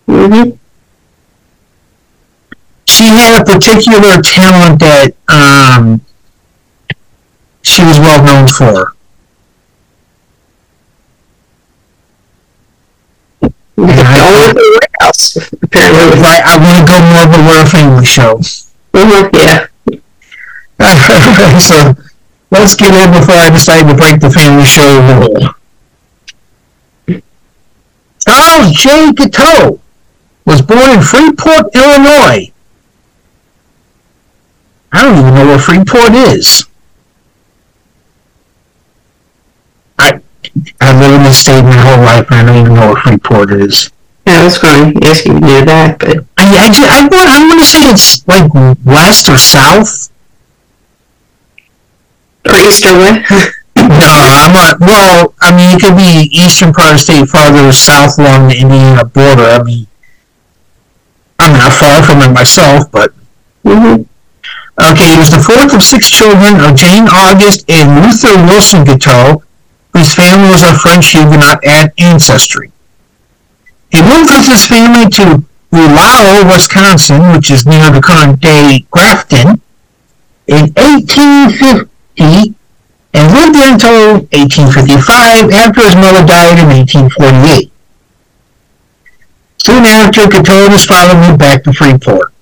Mm-hmm. 0.08 0.52
She 2.86 3.06
had 3.06 3.42
a 3.42 3.46
particular 3.46 4.22
talent 4.22 4.80
that 4.80 5.14
um, 5.30 6.02
she 7.62 7.84
was 7.84 8.00
well 8.00 8.24
known 8.24 8.48
for. 8.48 8.94
Only 13.78 13.94
the 14.54 14.80
warehouse, 15.00 15.38
apparently. 15.62 16.20
Right, 16.20 16.42
I 16.44 16.58
want 16.58 16.80
to 16.80 16.86
go 16.86 17.00
more 17.14 17.24
of 17.24 17.34
a 17.34 17.42
Royal 17.48 17.66
Family 17.66 18.06
show. 18.06 18.42
Mhm, 18.94 19.30
Yeah. 19.34 19.68
Alright, 20.80 21.62
so 21.62 21.96
let's 22.52 22.76
get 22.76 22.94
in 22.94 23.12
before 23.20 23.36
I 23.36 23.50
decide 23.50 23.88
to 23.88 23.96
break 23.96 24.20
the 24.20 24.30
family 24.30 24.66
show 24.66 25.00
rule. 25.02 25.54
Charles 28.28 28.72
J. 28.74 29.12
Guiteau 29.14 29.80
was 30.46 30.62
born 30.62 30.92
in 30.92 31.02
Freeport, 31.02 31.74
Illinois. 31.74 32.52
I 34.92 35.04
don't 35.04 35.18
even 35.20 35.34
know 35.34 35.46
where 35.48 35.60
Freeport 35.60 36.14
is. 36.14 36.66
I 40.00 40.20
I 40.82 41.00
lived 41.00 41.14
in 41.16 41.24
this 41.24 41.40
state 41.40 41.64
my 41.64 41.76
whole 41.76 42.04
life 42.04 42.28
and 42.32 42.40
I 42.50 42.54
don't 42.54 42.62
even 42.62 42.74
know 42.76 42.94
where 42.94 43.02
Freeport 43.02 43.52
is. 43.52 43.90
Yeah, 44.26 44.42
I 44.42 44.44
was 44.44 44.58
going 44.58 44.94
to 44.94 45.08
ask 45.08 45.26
you 45.26 45.34
to 45.34 45.40
do 45.40 45.66
that, 45.66 46.00
but 46.00 46.26
I, 46.56 46.68
I, 46.70 47.02
want, 47.02 47.28
I 47.28 47.40
want 47.48 47.60
to 47.60 47.66
say 47.66 47.84
it's 47.90 48.28
like 48.28 48.52
west 48.86 49.28
or 49.30 49.38
south. 49.38 50.12
or 52.46 52.56
east 52.68 52.86
or 52.86 52.94
west. 52.94 53.54
No, 53.78 54.10
I'm 54.10 54.54
not. 54.54 54.80
Well, 54.80 55.34
I 55.40 55.52
mean, 55.56 55.76
it 55.76 55.82
could 55.82 55.96
be 55.96 56.30
eastern 56.34 56.74
part 56.74 56.92
of 56.92 56.96
the 56.98 57.04
state, 57.04 57.30
farther 57.30 57.72
south 57.72 58.18
along 58.18 58.50
the 58.50 58.60
Indiana 58.60 59.06
border. 59.06 59.44
I 59.44 59.62
mean, 59.64 59.88
I'm 61.40 61.54
not 61.54 61.72
far 61.74 62.04
from 62.04 62.22
it 62.22 62.34
myself, 62.34 62.92
but 62.92 63.14
okay. 63.64 65.08
He 65.14 65.18
was 65.18 65.30
the 65.30 65.40
fourth 65.46 65.74
of 65.76 65.84
six 65.84 66.10
children 66.10 66.60
of 66.66 66.76
Jane 66.76 67.08
August 67.08 67.70
and 67.70 68.02
Luther 68.02 68.36
Wilson 68.50 68.84
Guiteau, 68.84 69.44
whose 69.94 70.14
family 70.14 70.50
was 70.50 70.64
of 70.64 70.82
French 70.82 71.14
Huguenot 71.14 71.64
ancestry. 71.98 72.72
He 73.92 74.02
moved 74.02 74.30
with 74.34 74.48
his 74.48 74.66
family 74.68 75.08
to 75.22 75.46
Ulao, 75.78 76.52
Wisconsin, 76.52 77.32
which 77.34 77.52
is 77.52 77.66
near 77.68 77.92
the 77.92 78.02
current 78.02 78.42
day 78.42 78.86
Grafton, 78.90 79.62
in 80.48 80.74
1850 80.74 82.56
and 83.14 83.34
lived 83.34 83.56
there 83.56 83.74
until 83.74 84.14
1855 84.34 85.52
after 85.52 85.82
his 85.82 85.96
mother 85.96 86.26
died 86.26 86.58
in 86.58 86.68
1848. 86.68 87.72
Soon 89.64 89.86
after, 89.86 90.28
Guiteau 90.28 90.66
and 90.66 90.74
his 90.74 90.86
father 90.86 91.14
moved 91.14 91.40
back 91.40 91.64
to 91.64 91.74
Freeport. 91.74 92.34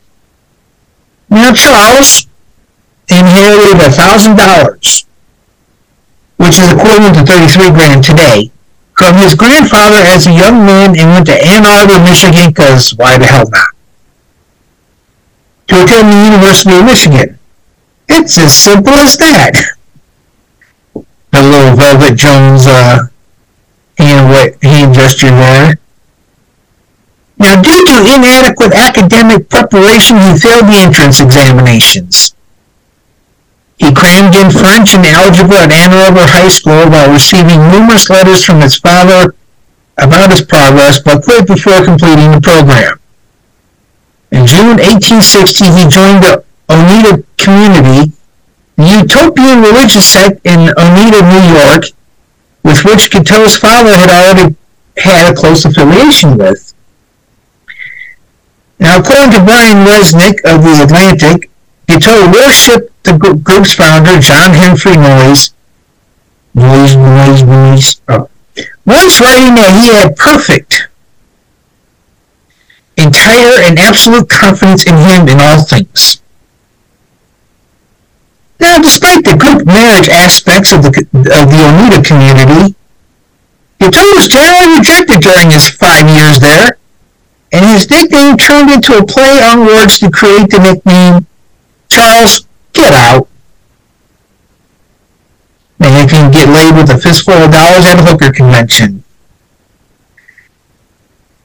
Now 1.29 1.51
Charles 1.53 2.27
inherited 3.09 3.77
$1,000, 3.77 5.05
which 6.37 6.59
is 6.59 6.71
equivalent 6.71 7.15
to 7.15 7.25
33 7.25 7.71
grand 7.71 8.03
today, 8.03 8.51
from 8.95 9.15
his 9.15 9.35
grandfather 9.35 10.01
as 10.07 10.25
a 10.27 10.31
young 10.31 10.65
man 10.65 10.97
and 10.97 11.09
went 11.11 11.27
to 11.27 11.35
Ann 11.35 11.65
Arbor, 11.65 11.99
Michigan, 12.03 12.49
because 12.49 12.91
why 12.95 13.17
the 13.17 13.25
hell 13.25 13.49
not? 13.49 13.75
To 15.67 15.83
attend 15.83 16.11
the 16.11 16.31
University 16.31 16.77
of 16.77 16.85
Michigan. 16.85 17.39
It's 18.07 18.37
as 18.37 18.53
simple 18.53 18.93
as 18.93 19.17
that. 19.17 19.75
The 20.93 21.41
little 21.41 21.75
Velvet 21.75 22.15
Jones 22.15 22.67
uh, 22.67 23.07
hand, 23.97 24.55
hand 24.63 24.93
gesture 24.93 25.31
there. 25.31 25.79
Now, 27.37 27.61
due 27.61 27.83
to 27.85 28.15
inadequate 28.15 28.73
academic 28.73 29.49
preparation, 29.49 30.15
he 30.17 30.39
failed 30.39 30.67
the 30.67 30.79
entrance 30.79 31.19
examinations. 31.19 32.34
He 33.77 33.93
crammed 33.93 34.35
in 34.35 34.51
French 34.51 34.95
and 34.95 35.05
algebra 35.05 35.63
at 35.63 35.71
Ann 35.71 35.93
Arbor 35.93 36.25
High 36.25 36.47
School 36.47 36.89
while 36.89 37.11
receiving 37.11 37.59
numerous 37.71 38.09
letters 38.09 38.43
from 38.43 38.61
his 38.61 38.77
father 38.77 39.35
about 39.97 40.31
his 40.31 40.41
progress, 40.41 40.99
but 40.99 41.23
quit 41.23 41.47
before 41.47 41.83
completing 41.83 42.31
the 42.31 42.41
program. 42.41 42.99
In 44.31 44.45
June 44.47 44.79
1860, 44.79 45.65
he 45.65 45.87
joined 45.87 46.23
the 46.23 46.43
Oneida 46.69 47.23
community, 47.37 48.11
the 48.75 49.03
utopian 49.03 49.61
religious 49.61 50.05
sect 50.07 50.39
in 50.45 50.71
Oneida, 50.77 51.21
New 51.21 51.45
York, 51.59 51.85
with 52.63 52.83
which 52.83 53.11
Guiteau's 53.11 53.57
father 53.57 53.95
had 53.95 54.09
already 54.09 54.55
had 54.97 55.31
a 55.31 55.35
close 55.35 55.65
affiliation 55.65 56.37
with. 56.37 56.73
Now, 58.79 58.99
according 58.99 59.31
to 59.31 59.43
Brian 59.43 59.85
Resnick 59.85 60.43
of 60.43 60.63
The 60.63 60.83
Atlantic, 60.83 61.49
Guiteau 61.87 62.31
worshipped 62.31 62.91
the 63.05 63.17
group's 63.43 63.73
founder, 63.75 64.19
John 64.19 64.51
Humphrey 64.53 64.97
Noyes, 64.97 65.53
Noyes, 66.53 66.95
Noyes, 66.95 67.43
Noyes, 67.43 68.01
oh, 68.09 68.29
once 68.85 69.19
writing 69.21 69.55
that 69.55 69.71
he 69.79 69.93
had 69.93 70.15
perfect, 70.17 70.89
entire, 72.97 73.61
and 73.63 73.77
absolute 73.79 74.29
confidence 74.29 74.85
in 74.85 74.97
him 74.97 75.27
in 75.27 75.39
all 75.39 75.63
things. 75.63 76.21
Now, 78.59 78.79
despite 78.79 79.23
the 79.23 79.37
group 79.37 79.65
marriage 79.65 80.09
aspects 80.09 80.71
of 80.71 80.83
the, 80.83 80.89
of 81.13 81.45
the 81.51 81.61
Oneida 81.61 82.01
community, 82.01 82.75
Guiteau 83.79 84.15
was 84.15 84.27
generally 84.27 84.79
rejected 84.79 85.21
during 85.21 85.51
his 85.51 85.69
five 85.69 86.07
years 86.09 86.39
there, 86.39 86.77
and 87.51 87.65
his 87.65 87.89
nickname 87.89 88.37
turned 88.37 88.71
into 88.71 88.97
a 88.97 89.05
play 89.05 89.39
on 89.43 89.65
words 89.65 89.99
to 89.99 90.09
create 90.09 90.49
the 90.49 90.59
nickname 90.59 91.27
Charles 91.89 92.47
Get 92.75 92.93
Out. 92.93 93.27
And 95.79 96.01
you 96.01 96.07
can 96.07 96.31
get 96.31 96.47
laid 96.49 96.75
with 96.75 96.89
a 96.89 96.97
fistful 96.97 97.33
of 97.33 97.51
dollars 97.51 97.85
at 97.85 97.99
a 97.99 98.03
hooker 98.03 98.31
convention. 98.31 99.03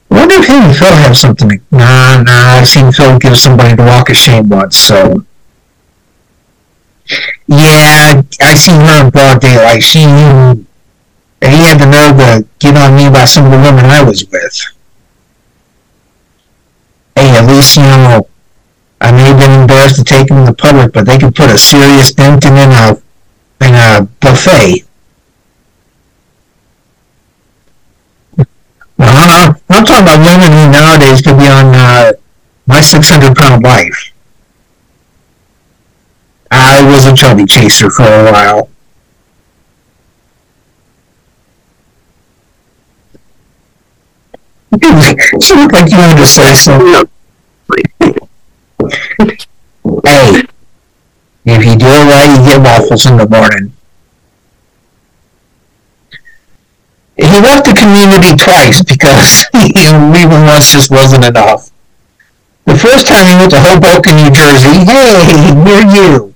I 0.09 0.15
wonder 0.15 0.35
if 0.35 0.47
him 0.47 0.63
and 0.63 0.75
Phil 0.75 0.93
have 0.93 1.17
something. 1.17 1.61
Nah, 1.71 2.21
nah, 2.21 2.59
I've 2.59 2.67
seen 2.67 2.91
Phil 2.91 3.17
give 3.17 3.37
somebody 3.37 3.75
the 3.75 3.83
walk 3.83 4.09
of 4.09 4.17
shame 4.17 4.49
once, 4.49 4.77
so. 4.77 5.25
Yeah, 7.47 8.21
I 8.41 8.55
seen 8.55 8.81
her 8.81 9.05
in 9.05 9.09
broad 9.09 9.41
daylight. 9.41 9.83
She, 9.83 9.99
he 9.99 10.05
had 11.63 11.79
the 11.79 11.87
nerve 11.87 12.17
to 12.17 12.47
get 12.59 12.75
on 12.75 12.95
me 12.95 13.09
by 13.09 13.25
some 13.25 13.45
of 13.45 13.51
the 13.51 13.57
women 13.57 13.85
I 13.85 14.03
was 14.03 14.25
with. 14.29 14.61
Hey, 17.15 17.35
at 17.37 17.45
least, 17.45 17.77
you 17.77 17.83
know, 17.83 18.27
I 19.01 19.11
may 19.11 19.23
have 19.23 19.39
been 19.39 19.61
embarrassed 19.61 19.95
to 19.97 20.03
take 20.03 20.27
them 20.27 20.37
in 20.37 20.45
the 20.45 20.53
public, 20.53 20.93
but 20.93 21.07
they 21.07 21.17
could 21.17 21.33
put 21.33 21.49
a 21.49 21.57
serious 21.57 22.13
dent 22.13 22.45
in 22.45 22.53
a, 22.53 23.01
in 23.61 23.73
a 23.73 24.07
buffet. 24.21 24.85
I'm, 28.99 29.55
talking 29.85 30.03
about 30.03 30.19
women 30.19 30.51
who 30.51 30.71
nowadays 30.71 31.21
could 31.21 31.37
be 31.37 31.47
on 31.47 31.73
uh, 31.73 32.13
my 32.67 32.79
600 32.81 33.35
pound 33.35 33.63
life. 33.63 34.13
I 36.51 36.83
was 36.83 37.05
a 37.07 37.15
chubby 37.15 37.45
chaser 37.45 37.89
for 37.89 38.03
a 38.03 38.31
while. 38.31 38.69
she 45.41 45.55
looked 45.55 45.73
like 45.73 45.91
you 45.91 45.97
wanted 45.97 46.17
to 46.17 46.25
say 46.27 46.53
something. 46.53 47.09
Hey, 50.11 50.43
if 51.45 51.63
you 51.63 51.77
do 51.77 51.87
it 51.87 52.05
right, 52.11 52.35
you 52.35 52.43
get 52.43 52.59
waffles 52.59 53.05
in 53.05 53.15
the 53.15 53.29
morning. 53.29 53.71
He 57.15 57.39
left 57.39 57.63
the 57.63 57.73
community 57.73 58.35
twice 58.35 58.83
because 58.83 59.45
leaving 59.53 60.43
once 60.43 60.73
just 60.73 60.91
wasn't 60.91 61.23
enough. 61.23 61.71
The 62.65 62.77
first 62.77 63.07
time 63.07 63.25
he 63.25 63.35
went 63.35 63.51
to 63.51 63.59
Hoboken, 63.61 64.17
New 64.17 64.31
Jersey. 64.31 64.83
Hey, 64.83 65.55
near 65.55 65.81
you. 65.95 66.35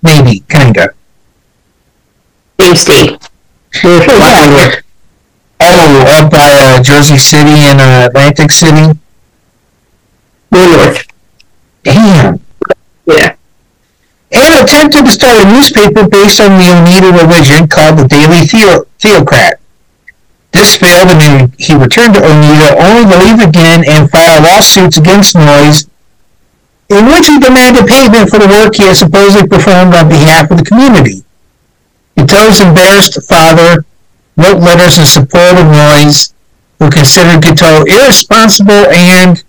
Maybe, 0.00 0.44
kinda. 0.48 0.94
Same 2.60 2.76
state. 2.76 3.28
Oh, 5.60 6.04
up 6.06 6.30
by 6.30 6.54
uh, 6.54 6.82
Jersey 6.84 7.18
City 7.18 7.66
and 7.66 7.80
uh, 7.80 8.06
Atlantic 8.06 8.52
City. 8.52 8.96
More 10.52 10.68
north. 10.68 11.04
Damn. 11.82 12.47
Yeah. 13.08 13.34
and 14.32 14.52
attempted 14.62 15.06
to 15.06 15.10
start 15.12 15.40
a 15.40 15.48
newspaper 15.48 16.06
based 16.06 16.40
on 16.40 16.58
the 16.60 16.68
Oneida 16.68 17.08
religion 17.16 17.66
called 17.68 17.96
the 17.98 18.06
Daily 18.06 18.44
Theo- 18.46 18.84
Theocrat. 19.00 19.60
This 20.52 20.76
failed 20.76 21.08
and 21.08 21.54
he 21.58 21.74
returned 21.74 22.14
to 22.14 22.24
Oneida 22.24 22.76
only 22.76 23.04
to 23.08 23.16
leave 23.24 23.40
again 23.40 23.84
and 23.88 24.10
file 24.10 24.42
lawsuits 24.42 24.96
against 24.98 25.34
Noyes 25.34 25.88
in 26.90 27.04
which 27.06 27.26
he 27.28 27.38
demanded 27.38 27.86
payment 27.86 28.28
for 28.30 28.38
the 28.38 28.48
work 28.48 28.74
he 28.76 28.84
had 28.84 28.96
supposedly 28.96 29.48
performed 29.48 29.94
on 29.94 30.08
behalf 30.08 30.50
of 30.50 30.58
the 30.58 30.64
community. 30.64 31.22
Guiteau's 32.16 32.60
embarrassed 32.60 33.22
father 33.28 33.84
wrote 34.36 34.60
letters 34.60 34.98
in 34.98 35.04
support 35.06 35.56
of 35.56 35.66
Noyes 35.66 36.32
who 36.78 36.90
considered 36.90 37.42
Guiteau 37.42 37.84
irresponsible 37.84 38.88
and 38.92 39.42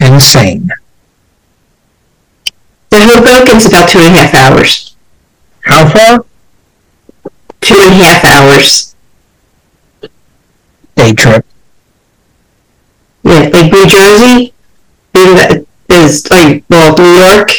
insane. 0.00 0.68
The 2.90 2.96
Hoboken's 2.96 3.66
about 3.66 3.88
two 3.88 3.98
and 3.98 4.14
a 4.14 4.18
half 4.18 4.34
hours. 4.34 4.94
How 5.62 5.88
far? 5.88 6.24
Two 7.60 7.74
and 7.74 8.00
a 8.00 8.04
half 8.04 8.24
hours. 8.24 8.94
Day 10.94 11.12
trip. 11.12 11.44
Yeah, 13.24 13.50
like 13.52 13.72
New 13.72 13.86
Jersey 13.86 14.54
is 15.88 16.30
like, 16.30 16.64
well, 16.70 16.94
New 16.96 17.18
York 17.18 17.50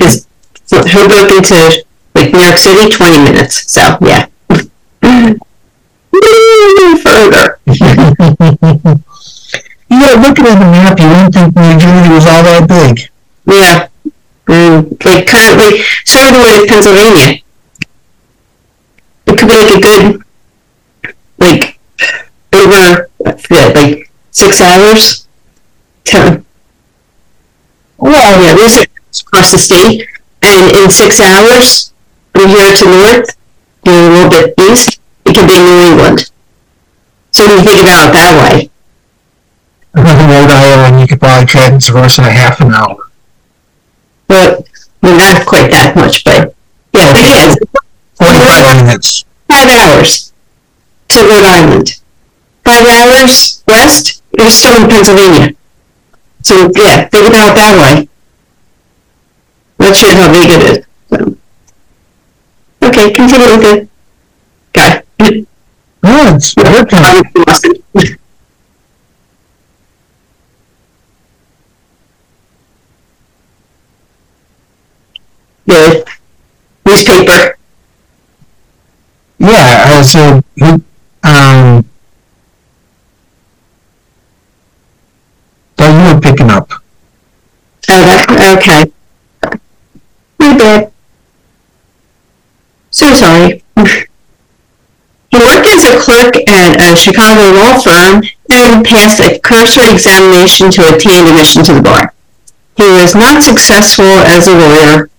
is 0.00 0.26
Hoboken 0.70 1.42
to 1.44 1.84
like 2.14 2.32
New 2.32 2.40
York 2.40 2.58
City, 2.58 2.90
20 2.90 3.18
minutes. 3.24 3.70
So, 3.70 3.98
yeah. 4.02 4.26
Further. 7.02 7.60
Yeah, 9.90 10.20
looking 10.20 10.46
at 10.46 10.58
the 10.58 10.68
map, 10.70 11.00
you 11.00 11.08
wouldn't 11.08 11.32
think 11.32 11.56
New 11.56 11.78
Jersey 11.78 12.12
was 12.12 12.26
all 12.26 12.42
that 12.42 12.68
big. 12.68 13.10
Yeah. 13.46 13.87
Mm, 14.48 15.04
like 15.04 15.26
currently, 15.26 15.82
so 16.06 16.18
do 16.32 16.38
with 16.40 16.68
Pennsylvania. 16.68 17.42
It 19.26 19.38
could 19.38 19.48
be 19.48 19.54
like 19.54 19.76
a 19.76 19.80
good, 19.80 20.22
like, 21.36 21.78
over, 22.54 23.10
forget, 23.38 23.76
like 23.76 24.10
six 24.30 24.60
hours. 24.62 25.28
Ten. 26.04 26.46
Well, 27.98 28.42
yeah, 28.42 28.54
these 28.54 28.78
are 28.78 28.86
across 29.20 29.52
the 29.52 29.58
state, 29.58 30.08
and 30.40 30.76
in 30.76 30.88
six 30.88 31.20
hours, 31.20 31.92
from 32.32 32.48
here 32.48 32.74
to 32.74 32.84
north, 32.86 33.36
you 33.84 33.92
know, 33.92 34.08
a 34.08 34.12
little 34.14 34.30
bit 34.30 34.54
east, 34.70 34.98
it 35.26 35.36
could 35.36 35.46
be 35.46 35.58
New 35.58 35.92
England. 35.92 36.30
So 37.32 37.46
when 37.46 37.58
you 37.58 37.64
think 37.64 37.82
about 37.82 38.08
it 38.08 38.12
that 38.14 38.50
way, 38.50 38.70
Rhode 39.94 40.50
Island, 40.50 41.00
you 41.02 41.06
could 41.06 41.20
probably 41.20 41.44
travel 41.44 41.78
traverse 41.78 42.18
in 42.18 42.24
a 42.24 42.30
half 42.30 42.60
an 42.60 42.72
hour. 42.72 43.07
But 44.28 44.68
well, 45.02 45.16
not 45.16 45.46
quite 45.46 45.70
that 45.70 45.96
much, 45.96 46.22
but 46.24 46.54
yeah, 46.92 47.12
it 47.16 47.50
is. 47.50 47.68
45 48.14 48.84
minutes. 48.84 49.24
five 49.48 49.68
hours 49.68 50.32
to 51.08 51.20
Rhode 51.20 51.44
Island. 51.44 52.00
Five 52.64 52.86
hours 52.86 53.62
west, 53.66 54.22
you're 54.36 54.50
still 54.50 54.82
in 54.82 54.88
Pennsylvania. 54.90 55.54
So 56.42 56.70
yeah, 56.76 57.08
think 57.08 57.28
about 57.28 57.52
it 57.52 57.54
that 57.56 57.74
way. 57.80 58.08
Not 59.78 59.96
sure 59.96 60.14
how 60.14 60.32
big 60.32 60.50
it 60.50 60.62
is. 60.62 60.86
So. 61.10 61.36
Okay, 62.82 63.12
continue 63.12 63.56
with 63.56 63.64
it. 63.64 63.88
Guy. 64.72 65.02
Oh, 66.04 66.36
it's 66.36 66.54
working. 66.56 68.18
The 75.68 76.04
newspaper. 76.86 77.58
Yeah, 79.38 79.84
uh, 79.86 80.02
so, 80.02 80.42
um, 81.22 81.84
that 85.76 85.92
you 85.92 86.14
were 86.14 86.20
picking 86.20 86.50
up. 86.50 86.72
Oh, 87.90 88.04
that, 88.04 88.56
okay. 88.58 88.92
My 90.38 90.56
bad. 90.56 90.92
So 92.90 93.12
sorry. 93.14 93.62
He 93.76 95.36
worked 95.36 95.66
as 95.66 95.84
a 95.84 96.00
clerk 96.00 96.34
at 96.48 96.80
a 96.80 96.96
Chicago 96.96 97.52
law 97.52 97.78
firm 97.78 98.22
and 98.50 98.84
passed 98.86 99.20
a 99.20 99.38
cursory 99.40 99.92
examination 99.92 100.70
to 100.70 100.94
attain 100.96 101.26
admission 101.26 101.62
to 101.64 101.74
the 101.74 101.82
bar. 101.82 102.14
He 102.78 102.84
was 102.84 103.14
not 103.14 103.42
successful 103.42 104.06
as 104.06 104.48
a 104.48 104.52
lawyer, 104.52 105.10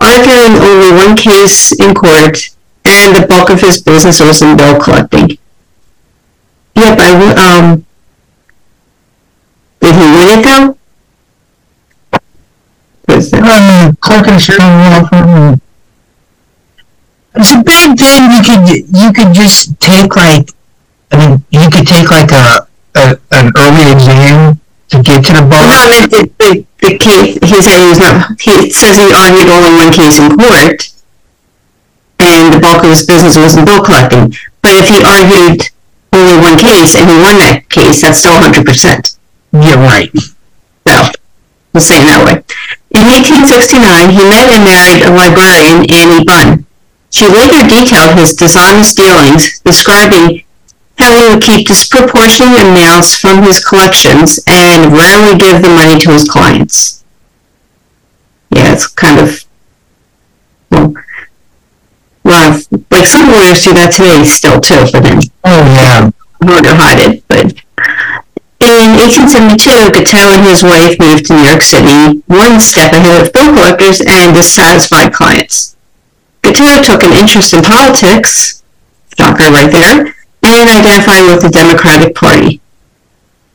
arguing 0.00 0.56
only 0.60 0.90
one 0.92 1.16
case 1.16 1.72
in 1.78 1.94
court, 1.94 2.50
and 2.84 3.16
the 3.16 3.26
bulk 3.26 3.50
of 3.50 3.60
his 3.60 3.80
business 3.82 4.20
was 4.20 4.42
in 4.42 4.56
bill 4.56 4.78
collecting. 4.80 5.38
Yep, 6.76 6.98
I, 7.00 7.34
um, 7.40 7.86
did 9.80 9.94
he 9.94 10.00
win 10.00 10.38
it 10.38 10.42
though? 10.44 10.76
Um. 13.08 13.90
It's 17.38 17.52
a 17.52 17.62
big 17.62 17.98
thing. 17.98 18.30
You 18.32 18.42
could 18.42 18.68
you 18.96 19.12
could 19.12 19.34
just 19.34 19.78
take 19.80 20.16
like, 20.16 20.50
I 21.12 21.16
mean, 21.16 21.44
you 21.50 21.68
could 21.70 21.86
take 21.86 22.10
like 22.10 22.32
a, 22.32 22.66
a 22.94 23.18
an 23.30 23.52
early 23.56 23.92
exam 23.92 24.60
to 24.96 25.02
get 25.04 25.24
to 25.28 25.32
the 25.36 25.44
bar. 25.44 25.60
Well, 25.68 25.88
no, 25.88 26.06
the, 26.08 26.22
the, 26.40 26.50
the 26.80 26.92
case, 26.98 27.36
he 27.44 27.56
said 27.60 27.76
he 27.76 27.88
was 27.88 28.00
not, 28.00 28.40
he 28.40 28.70
says 28.72 28.96
he 28.96 29.08
argued 29.12 29.48
only 29.52 29.72
one 29.76 29.92
case 29.92 30.16
in 30.16 30.32
court, 30.32 30.88
and 32.18 32.54
the 32.54 32.60
bulk 32.60 32.84
of 32.84 32.90
his 32.90 33.04
business 33.04 33.36
was 33.36 33.56
in 33.56 33.64
bill 33.64 33.84
collecting. 33.84 34.32
But 34.64 34.72
if 34.80 34.88
he 34.88 35.04
argued 35.04 35.68
only 36.16 36.36
one 36.40 36.56
case 36.56 36.96
and 36.96 37.04
he 37.04 37.16
won 37.20 37.36
that 37.44 37.68
case, 37.68 38.00
that's 38.00 38.24
still 38.24 38.40
100%. 38.40 38.64
Yeah, 39.52 39.76
right. 39.84 40.10
So, 40.88 41.12
we'll 41.72 41.84
say 41.84 42.00
it 42.00 42.08
that 42.08 42.24
way. 42.24 42.40
In 42.96 43.04
1869, 43.04 44.16
he 44.16 44.24
met 44.24 44.48
and 44.48 44.64
married 44.64 45.04
a 45.04 45.12
librarian, 45.12 45.84
Annie 45.92 46.24
Bunn. 46.24 46.64
She 47.10 47.28
later 47.28 47.66
detailed 47.68 48.16
his 48.16 48.32
dishonest 48.32 48.96
dealings, 48.96 49.60
describing 49.60 50.45
how 50.98 51.14
he 51.14 51.28
would 51.34 51.42
keep 51.42 51.66
disproportionate 51.66 52.60
amounts 52.60 53.14
from 53.16 53.42
his 53.42 53.64
collections 53.64 54.40
and 54.46 54.92
rarely 54.92 55.38
give 55.38 55.62
the 55.62 55.68
money 55.68 56.00
to 56.00 56.10
his 56.10 56.28
clients. 56.28 57.04
Yeah, 58.50 58.72
it's 58.72 58.86
kind 58.86 59.20
of, 59.20 59.44
well, 60.70 60.94
well, 62.24 62.60
like 62.90 63.06
some 63.06 63.28
lawyers 63.28 63.62
do 63.64 63.74
that 63.74 63.92
today 63.92 64.24
still 64.24 64.60
too, 64.60 64.86
but 64.92 65.02
then 65.02 65.20
Oh 65.44 65.62
yeah. 65.76 66.10
hard 66.42 66.64
to 66.64 66.74
hide 66.74 66.98
it, 66.98 67.24
but 67.28 67.52
in 68.58 68.96
1872, 68.96 69.92
Guiteau 69.92 70.32
and 70.32 70.42
his 70.48 70.62
wife 70.64 70.98
moved 70.98 71.26
to 71.26 71.34
New 71.36 71.44
York 71.46 71.62
City, 71.62 72.22
one 72.26 72.58
step 72.58 72.92
ahead 72.92 73.26
of 73.26 73.32
bill 73.32 73.52
collectors 73.52 74.00
and 74.00 74.34
dissatisfied 74.34 75.12
clients. 75.12 75.76
Guiteau 76.42 76.82
took 76.82 77.02
an 77.04 77.12
interest 77.12 77.52
in 77.52 77.62
politics, 77.62 78.62
shocker 79.18 79.50
right 79.52 79.70
there, 79.70 80.15
and 80.54 80.68
identified 80.68 81.26
with 81.26 81.42
the 81.42 81.50
Democratic 81.50 82.14
Party. 82.14 82.60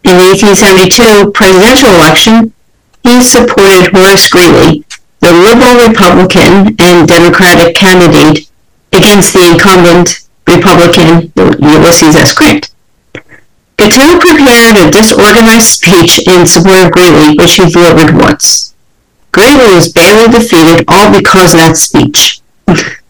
In 0.03 0.17
the 0.17 0.27
1872 0.33 1.31
presidential 1.31 1.93
election, 1.93 2.53
he 3.03 3.21
supported 3.21 3.93
Horace 3.93 4.27
Greeley, 4.29 4.83
the 5.19 5.31
liberal 5.31 5.87
Republican 5.87 6.75
and 6.79 7.07
Democratic 7.07 7.75
candidate, 7.75 8.49
against 8.91 9.33
the 9.33 9.45
incumbent 9.45 10.27
Republican 10.47 11.31
Ulysses 11.35 12.15
S. 12.15 12.33
Grant. 12.33 12.71
Guiteau 13.77 14.19
prepared 14.19 14.77
a 14.77 14.91
disorganized 14.91 15.81
speech 15.81 16.27
in 16.27 16.45
support 16.45 16.85
of 16.85 16.91
Greeley, 16.91 17.35
which 17.37 17.55
he 17.55 17.69
delivered 17.69 18.15
once. 18.15 18.75
Greeley 19.31 19.73
was 19.73 19.91
barely 19.91 20.27
defeated, 20.31 20.85
all 20.87 21.11
because 21.11 21.53
of 21.53 21.59
that 21.59 21.77
speech. 21.77 22.41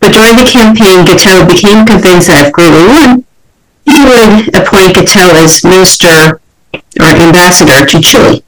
but 0.00 0.12
during 0.12 0.36
the 0.36 0.48
campaign, 0.48 1.04
Guiteau 1.04 1.46
became 1.46 1.86
convinced 1.86 2.28
that 2.28 2.48
if 2.48 2.52
Greeley 2.52 2.88
won, 2.88 3.24
he 3.84 4.00
would 4.00 4.48
appoint 4.56 4.96
Guiteau 4.96 5.36
as 5.36 5.62
minister 5.62 6.40
or 6.72 7.10
ambassador 7.20 7.84
to 7.84 8.00
Chile. 8.00 8.42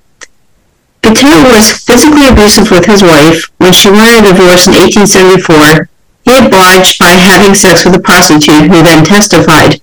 Guiteau 1.03 1.45
was 1.53 1.77
physically 1.85 2.29
abusive 2.29 2.71
with 2.71 2.87
his 2.87 3.03
wife. 3.03 3.53
When 3.59 3.73
she 3.73 3.91
wanted 3.91 4.25
a 4.25 4.33
divorce 4.33 4.67
in 4.67 4.75
1874, 4.75 5.89
he 6.25 6.39
obliged 6.39 6.99
by 6.99 7.13
having 7.19 7.55
sex 7.55 7.85
with 7.85 7.95
a 7.95 8.01
prostitute 8.01 8.71
who 8.71 8.83
then 8.83 9.05
testified 9.05 9.81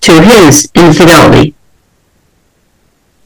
to 0.00 0.22
his 0.22 0.70
infidelity. 0.74 1.54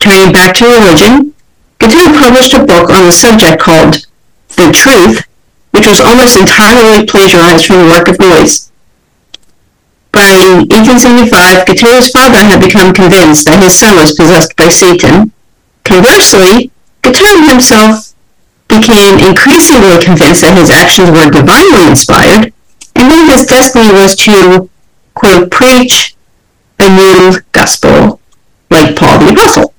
Turning 0.00 0.32
back 0.32 0.54
to 0.56 0.66
religion, 0.66 1.34
Guiteau 1.78 2.12
published 2.18 2.52
a 2.54 2.64
book 2.64 2.90
on 2.90 3.06
the 3.06 3.12
subject 3.12 3.62
called 3.62 4.06
The 4.56 4.72
Truth, 4.72 5.24
which 5.70 5.87
was 5.87 6.00
almost 6.00 6.38
entirely 6.38 7.06
plagiarized 7.06 7.66
from 7.66 7.78
the 7.78 7.90
work 7.90 8.09
of 8.09 8.18
Noyes. 8.18 8.70
By 10.12 10.66
1875, 10.68 11.66
Guiteau's 11.66 12.11
father 12.11 12.42
had 12.42 12.61
become 12.61 12.92
convinced 12.92 13.46
that 13.46 13.62
his 13.62 13.78
son 13.78 13.96
was 13.96 14.14
possessed 14.14 14.56
by 14.56 14.68
Satan. 14.68 15.33
Conversely, 15.85 16.70
Guiteau 17.02 17.46
himself 17.46 18.12
became 18.66 19.18
increasingly 19.18 20.02
convinced 20.02 20.42
that 20.42 20.59
his 20.59 20.70
actions 20.70 21.11
were 21.11 21.30
divinely 21.30 21.87
inspired, 21.88 22.52
and 22.94 23.11
that 23.11 23.30
his 23.30 23.46
destiny 23.46 23.92
was 23.92 24.14
to, 24.16 24.68
quote, 25.14 25.50
preach 25.50 26.16
a 26.78 26.88
new 26.88 27.40
gospel, 27.52 28.20
like 28.70 28.96
Paul 28.96 29.18
the 29.20 29.33
Apostle. 29.33 29.74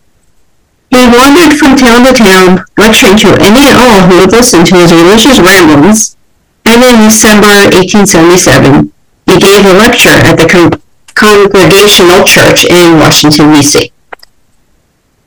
He 0.92 1.08
wandered 1.08 1.58
from 1.58 1.80
town 1.80 2.04
to 2.04 2.14
town, 2.14 2.66
lecturing 2.78 3.18
to 3.24 3.32
any 3.40 3.72
and 3.72 3.80
all 3.80 4.08
who 4.08 4.20
would 4.20 4.32
listen 4.32 4.66
to 4.66 4.76
his 4.76 4.92
religious 4.92 5.40
ramblings, 5.40 6.18
and 6.66 6.84
in 6.84 7.08
December 7.08 7.48
1877, 7.72 8.92
he 9.26 9.40
gave 9.40 9.66
a 9.66 9.74
lecture 9.74 10.12
at 10.12 10.36
the 10.36 10.48
Con- 10.52 10.82
Congregational 11.16 12.24
Church 12.26 12.66
in 12.66 13.00
Washington, 13.00 13.54
D.C. 13.54 13.92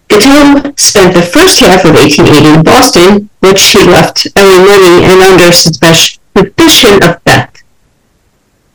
Guiteau 0.09 0.75
spent 0.77 1.15
the 1.15 1.23
first 1.23 1.61
half 1.61 1.85
of 1.85 1.97
1880 1.97 2.59
in 2.59 2.63
Boston, 2.63 3.31
which 3.41 3.73
he 3.73 3.83
left 3.89 4.29
early 4.37 4.61
morning 4.69 5.09
and 5.09 5.23
under 5.23 5.51
suspicion 5.51 7.01
of 7.03 7.23
theft. 7.25 7.65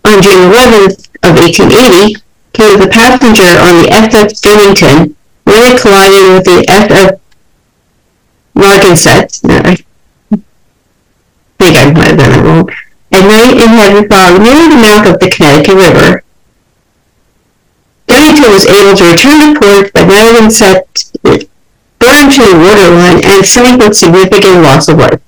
On 0.06 0.22
June 0.22 0.50
11th 0.50 1.06
of 1.22 1.38
1880, 1.38 2.18
he 2.58 2.64
was 2.66 2.82
a 2.82 2.90
passenger 2.90 3.52
on 3.62 3.78
the 3.78 3.90
SS 3.94 4.42
Bennington 4.42 5.16
when 5.50 5.74
it 5.74 5.82
collided 5.82 6.30
with 6.30 6.46
the 6.46 6.66
SS 6.70 7.20
Narragansett. 8.54 9.40
No, 9.44 9.58
I 9.66 9.76
think 11.58 11.78
I 11.78 11.92
might 11.92 12.14
have 12.14 12.18
done 12.18 12.40
it 12.40 12.44
wrong. 12.44 12.70
At 13.12 13.26
night 13.26 13.58
in 13.58 13.70
heavy 13.74 14.08
fog 14.08 14.42
near 14.42 14.70
the 14.70 14.78
mouth 14.78 15.08
of 15.10 15.20
the 15.20 15.30
Connecticut 15.32 15.76
River. 15.76 16.24
Bennington 18.06 18.52
was 18.52 18.68
able 18.68 18.96
to 18.96 19.10
return 19.10 19.40
to 19.42 19.60
port, 19.60 19.92
but 19.94 20.06
Narragansett 20.06 20.86
burned 21.24 22.32
to 22.32 22.42
the 22.46 22.58
waterline 22.58 23.22
and 23.26 23.46
sank 23.46 23.82
with 23.82 23.98
significant 23.98 24.62
loss 24.62 24.88
of 24.88 24.98
life. 24.98 25.22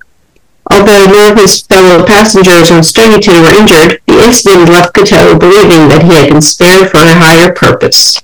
Although 0.70 1.06
none 1.06 1.32
of 1.32 1.38
his 1.38 1.62
fellow 1.62 2.06
passengers 2.06 2.70
on 2.70 2.82
Stonington 2.82 3.42
were 3.42 3.54
injured, 3.58 4.00
the 4.06 4.22
incident 4.22 4.68
left 4.68 4.94
Guiteau 4.94 5.38
believing 5.38 5.88
that 5.88 6.04
he 6.04 6.14
had 6.14 6.30
been 6.30 6.40
spared 6.40 6.90
for 6.90 6.98
a 6.98 7.14
higher 7.14 7.52
purpose. 7.52 8.22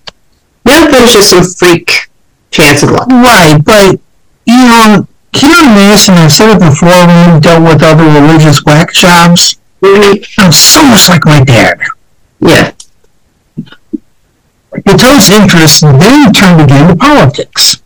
Was 0.68 1.12
just 1.12 1.30
some 1.30 1.44
freak 1.44 2.10
chance 2.50 2.82
of 2.82 2.90
luck. 2.90 3.08
Right, 3.08 3.58
but, 3.64 3.98
you 4.44 4.68
know, 4.68 5.06
here 5.32 5.56
in 5.56 5.74
Madison, 5.74 6.14
I've 6.14 6.32
said 6.32 6.56
it 6.56 6.60
before 6.60 6.88
when 6.88 7.34
we 7.34 7.40
dealt 7.40 7.62
with 7.62 7.82
other 7.82 8.04
religious 8.04 8.64
whack 8.64 8.92
jobs, 8.92 9.56
I'm 9.82 10.52
so 10.52 10.82
much 10.84 11.08
like 11.08 11.24
my 11.24 11.42
dad. 11.42 11.80
Yeah. 12.40 12.72
Guiteau's 14.72 15.30
interests 15.30 15.80
then 15.80 16.32
turned 16.32 16.60
again 16.60 16.88
to 16.88 16.96
politics. 16.96 17.80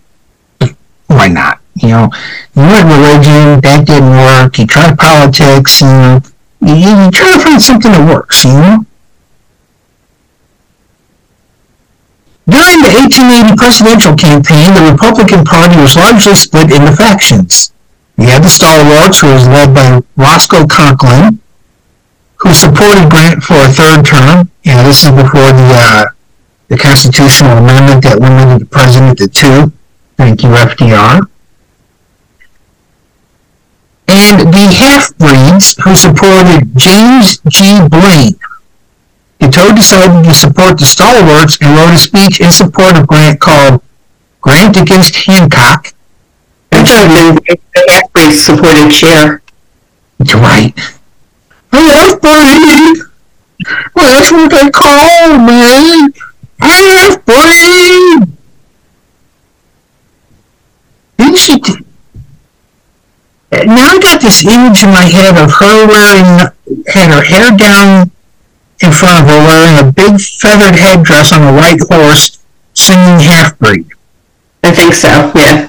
Why 1.06 1.28
not? 1.28 1.60
You 1.76 1.88
know, 1.88 2.10
you 2.56 2.62
went 2.62 2.88
religion, 2.88 3.60
that 3.60 3.84
didn't 3.86 4.10
work, 4.10 4.58
you 4.58 4.66
tried 4.66 4.98
politics, 4.98 5.80
you 5.80 5.86
know, 5.86 6.20
you, 6.60 6.74
you 6.74 7.10
try 7.10 7.36
to 7.36 7.44
find 7.44 7.62
something 7.62 7.92
that 7.92 8.08
works, 8.08 8.44
you 8.44 8.52
know? 8.52 8.86
During 12.48 12.82
the 12.82 12.90
1880 12.90 13.54
presidential 13.56 14.16
campaign, 14.16 14.74
the 14.74 14.90
Republican 14.90 15.44
Party 15.44 15.76
was 15.78 15.94
largely 15.94 16.34
split 16.34 16.72
into 16.74 16.90
factions. 16.90 17.72
You 18.18 18.26
had 18.26 18.42
the 18.42 18.50
stalwarts, 18.50 19.20
who 19.20 19.32
was 19.32 19.46
led 19.46 19.74
by 19.74 20.02
Roscoe 20.16 20.66
Conkling, 20.66 21.38
who 22.36 22.52
supported 22.52 23.10
Grant 23.10 23.42
for 23.42 23.54
a 23.54 23.68
third 23.68 24.04
term. 24.04 24.50
Yeah, 24.64 24.82
this 24.82 25.04
is 25.04 25.10
before 25.10 25.54
the 25.54 25.70
uh, 25.74 26.04
the 26.68 26.76
constitutional 26.76 27.58
amendment 27.58 28.02
that 28.02 28.18
limited 28.18 28.62
the 28.62 28.66
president 28.66 29.18
to 29.18 29.28
two. 29.28 29.72
Thank 30.16 30.42
you, 30.42 30.50
FDR. 30.50 31.20
And 34.08 34.52
the 34.52 34.74
half-breeds 34.78 35.76
who 35.84 35.94
supported 35.94 36.76
James 36.76 37.38
G. 37.48 37.86
Blaine. 37.88 38.38
Guiteau 39.42 39.74
decided 39.74 40.24
to 40.24 40.32
support 40.32 40.78
the 40.78 40.84
stalwarts 40.84 41.58
and 41.60 41.76
wrote 41.76 41.94
a 41.94 41.98
speech 41.98 42.40
in 42.40 42.52
support 42.52 42.96
of 42.96 43.08
Grant 43.08 43.40
called 43.40 43.82
Grant 44.40 44.76
Against 44.76 45.16
Hancock. 45.16 45.92
I'm 46.70 46.86
trying 46.86 47.34
the 47.34 47.58
half-breed 47.88 48.34
supported 48.34 48.92
Cher. 48.92 49.42
Right. 50.20 50.72
Half-breed! 51.72 53.02
Well, 53.96 54.06
that's 54.06 54.30
what 54.30 54.48
they 54.48 54.70
call 54.70 55.38
me! 55.38 56.14
Half-breed! 56.60 58.28
Then 61.16 61.36
she... 61.36 61.58
T- 61.58 61.84
now 63.66 63.90
I 63.90 63.98
got 63.98 64.20
this 64.20 64.46
image 64.46 64.84
in 64.84 64.90
my 64.90 65.02
head 65.02 65.36
of 65.36 65.50
her 65.50 65.86
wearing, 65.88 66.84
had 66.86 67.10
her 67.10 67.22
hair 67.22 67.56
down 67.56 68.11
in 68.82 68.92
front 68.92 69.22
of 69.22 69.28
her, 69.28 69.38
wearing 69.46 69.78
a 69.78 69.92
big 69.92 70.20
feathered 70.20 70.74
headdress 70.74 71.32
on 71.32 71.42
a 71.42 71.52
white 71.56 71.80
horse, 71.90 72.38
singing 72.74 73.20
Half-breed. 73.20 73.86
I 74.62 74.70
think 74.72 74.94
so, 74.94 75.08
yeah. 75.34 75.68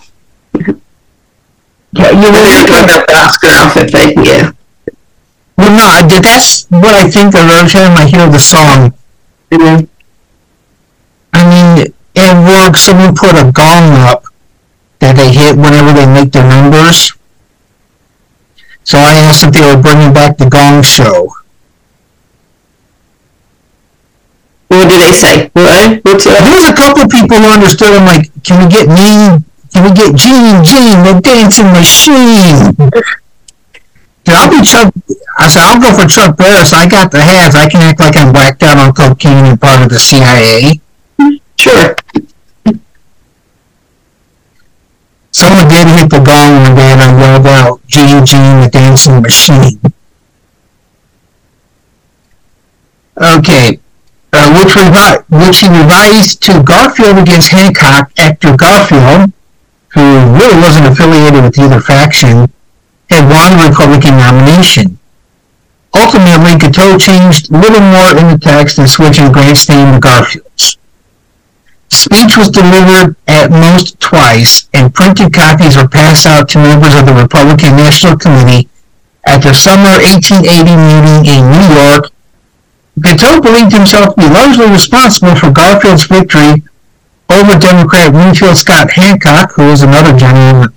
Yeah, 1.93 2.09
you 2.09 2.21
don't 2.31 2.33
know 2.33 2.65
about 2.65 3.05
the 3.07 3.13
Oscar 3.15 3.47
outfit, 3.49 3.91
but 3.91 4.25
yeah. 4.25 4.51
well, 5.57 5.71
no, 5.77 5.85
I- 5.85 6.01
that's 6.21 6.65
what 6.69 6.93
I 6.95 7.09
think 7.09 7.35
of 7.35 7.49
every 7.49 7.69
time 7.69 7.95
I 7.97 8.05
hear 8.07 8.27
the 8.29 8.39
song. 8.39 8.93
Mhm. 9.51 9.87
I 11.33 11.41
mean, 11.45 11.93
at 12.15 12.33
work, 12.49 12.77
someone 12.77 13.15
put 13.15 13.35
a 13.35 13.51
gong 13.51 13.93
up 14.09 14.23
that 14.99 15.15
they 15.15 15.31
hit 15.31 15.55
whenever 15.57 15.93
they 15.93 16.05
make 16.07 16.31
their 16.31 16.47
numbers. 16.47 17.13
So 18.83 18.97
I 18.97 19.13
asked 19.15 19.43
if 19.43 19.51
they 19.53 19.61
were 19.61 19.81
bringing 19.81 20.13
back 20.13 20.37
the 20.37 20.49
gong 20.49 20.81
show. 20.83 21.29
What 24.73 24.89
did 24.89 25.01
they 25.01 25.13
say? 25.13 25.49
What? 25.53 26.01
What's 26.01 26.25
There 26.25 26.33
uh, 26.33 26.49
was 26.49 26.65
a 26.65 26.73
couple 26.73 27.05
people 27.05 27.37
who 27.37 27.45
understood. 27.45 27.93
I'm 27.93 28.05
like, 28.05 28.33
can 28.43 28.57
we 28.57 28.67
get 28.69 28.89
me? 28.89 29.45
Can 29.69 29.83
we 29.85 29.91
get 29.93 30.15
Gene, 30.17 30.63
Gene, 30.65 31.01
the 31.05 31.21
dancing 31.21 31.69
machine? 31.69 32.73
So 34.25 34.33
I'll 34.33 34.49
be 34.49 34.65
Chuck. 34.65 34.93
I 35.37 35.47
said 35.47 35.61
I'll 35.61 35.81
go 35.81 35.93
for 35.93 36.07
Chuck 36.07 36.37
Barris. 36.37 36.73
I 36.73 36.87
got 36.87 37.11
the 37.11 37.21
hats. 37.21 37.55
I 37.55 37.69
can 37.69 37.81
act 37.81 37.99
like 37.99 38.17
I'm 38.17 38.33
whacked 38.33 38.63
out 38.63 38.77
on 38.77 38.93
cocaine 38.93 39.45
and 39.45 39.61
part 39.61 39.81
of 39.81 39.89
the 39.89 39.99
CIA. 39.99 40.79
Sure. 41.55 41.95
Someone 45.31 45.67
did 45.67 45.87
hit 45.87 46.09
the 46.09 46.21
gong 46.23 46.77
and 46.77 47.01
I 47.01 47.19
yelled 47.19 47.47
out, 47.47 47.85
Gene, 47.87 48.25
Gene, 48.25 48.61
the 48.61 48.69
dancing 48.71 49.21
machine. 49.21 49.79
Okay, 53.17 53.79
uh, 54.33 54.49
which, 54.57 54.73
revi- 54.73 55.23
which 55.29 55.59
he 55.59 55.67
revised 55.69 56.41
to 56.41 56.63
Garfield 56.63 57.17
against 57.19 57.49
Hancock 57.49 58.11
after 58.17 58.57
Garfield, 58.57 59.31
who 59.93 60.01
really 60.33 60.59
wasn't 60.59 60.87
affiliated 60.87 61.43
with 61.43 61.57
either 61.59 61.79
faction, 61.79 62.51
had 63.09 63.29
won 63.29 63.57
the 63.57 63.69
Republican 63.69 64.17
nomination. 64.17 64.97
Ultimately, 65.93 66.57
Guiteau 66.57 66.97
changed 66.97 67.51
little 67.51 67.79
more 67.79 68.17
in 68.17 68.33
the 68.33 68.39
text 68.41 68.77
than 68.77 68.87
switching 68.87 69.31
Grant's 69.31 69.69
name 69.69 69.93
to 69.93 69.99
Garfield's. 69.99 70.77
Speech 71.89 72.35
was 72.35 72.49
delivered 72.49 73.15
at 73.27 73.51
most 73.51 73.99
twice, 73.99 74.67
and 74.73 74.93
printed 74.93 75.31
copies 75.31 75.77
were 75.77 75.87
passed 75.87 76.25
out 76.25 76.49
to 76.49 76.57
members 76.57 76.95
of 76.95 77.05
the 77.05 77.13
Republican 77.13 77.77
National 77.77 78.17
Committee 78.17 78.67
at 79.25 79.43
the 79.43 79.53
summer 79.53 80.01
1880 80.01 80.73
meeting 80.73 81.21
in 81.29 81.51
New 81.51 81.75
York. 81.77 82.09
Guiteau 82.99 83.41
believed 83.41 83.73
himself 83.73 84.15
to 84.15 84.21
be 84.21 84.29
largely 84.29 84.69
responsible 84.69 85.35
for 85.35 85.51
Garfield's 85.51 86.05
victory 86.05 86.63
over 87.29 87.57
Democrat 87.57 88.13
Winfield 88.13 88.57
Scott 88.57 88.91
Hancock, 88.91 89.53
who 89.53 89.69
was 89.69 89.81
another 89.81 90.15
general. 90.17 90.67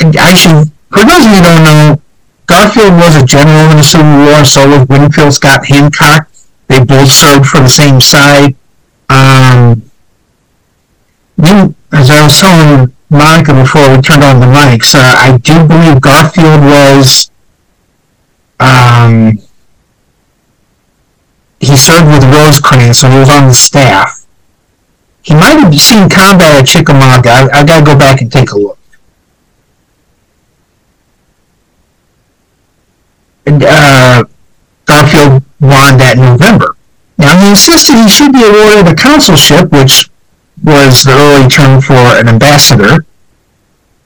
I 0.00 0.34
should, 0.34 0.70
for 0.90 1.04
those 1.04 1.24
of 1.24 1.30
you 1.30 1.38
who 1.38 1.42
don't 1.42 1.64
know, 1.64 2.02
Garfield 2.46 2.94
was 2.94 3.16
a 3.16 3.24
general 3.24 3.70
in 3.70 3.78
the 3.78 3.82
Civil 3.82 4.26
War, 4.26 4.44
so 4.44 4.68
was 4.68 4.88
Winfield 4.88 5.34
Scott 5.34 5.66
Hancock. 5.66 6.28
They 6.68 6.84
both 6.84 7.10
served 7.10 7.46
for 7.46 7.60
the 7.60 7.68
same 7.68 8.00
side. 8.00 8.56
Um, 9.08 9.82
as 11.38 12.10
I 12.10 12.24
was 12.24 12.38
telling 12.38 12.92
Monica 13.10 13.54
before 13.54 13.94
we 13.94 14.02
turned 14.02 14.24
on 14.24 14.40
the 14.40 14.46
mics, 14.46 14.94
uh, 14.94 14.98
I 14.98 15.38
do 15.38 15.66
believe 15.66 16.00
Garfield 16.00 16.62
was, 16.62 17.30
um, 18.58 19.38
he 21.60 21.76
served 21.76 22.06
with 22.06 22.24
Rosecrans, 22.24 22.98
so 22.98 23.08
he 23.08 23.18
was 23.18 23.30
on 23.30 23.48
the 23.48 23.54
staff. 23.54 24.26
He 25.22 25.34
might 25.34 25.58
have 25.58 25.74
seen 25.74 26.08
combat 26.08 26.54
at 26.54 26.66
Chickamauga. 26.66 27.30
I, 27.30 27.48
I 27.52 27.64
gotta 27.64 27.84
go 27.84 27.98
back 27.98 28.20
and 28.20 28.30
take 28.30 28.52
a 28.52 28.58
look. 28.58 28.78
And, 33.46 33.62
uh, 33.62 34.24
Garfield 34.84 35.42
won 35.60 35.98
that 35.98 36.16
November. 36.16 36.76
Now, 37.18 37.36
he 37.40 37.50
insisted 37.50 37.96
he 37.96 38.08
should 38.08 38.32
be 38.32 38.44
awarded 38.44 38.86
a 38.86 38.94
consulship, 38.94 39.72
which 39.72 40.10
was 40.62 41.04
the 41.04 41.12
early 41.12 41.48
term 41.48 41.80
for 41.80 41.94
an 41.94 42.28
ambassador. 42.28 43.04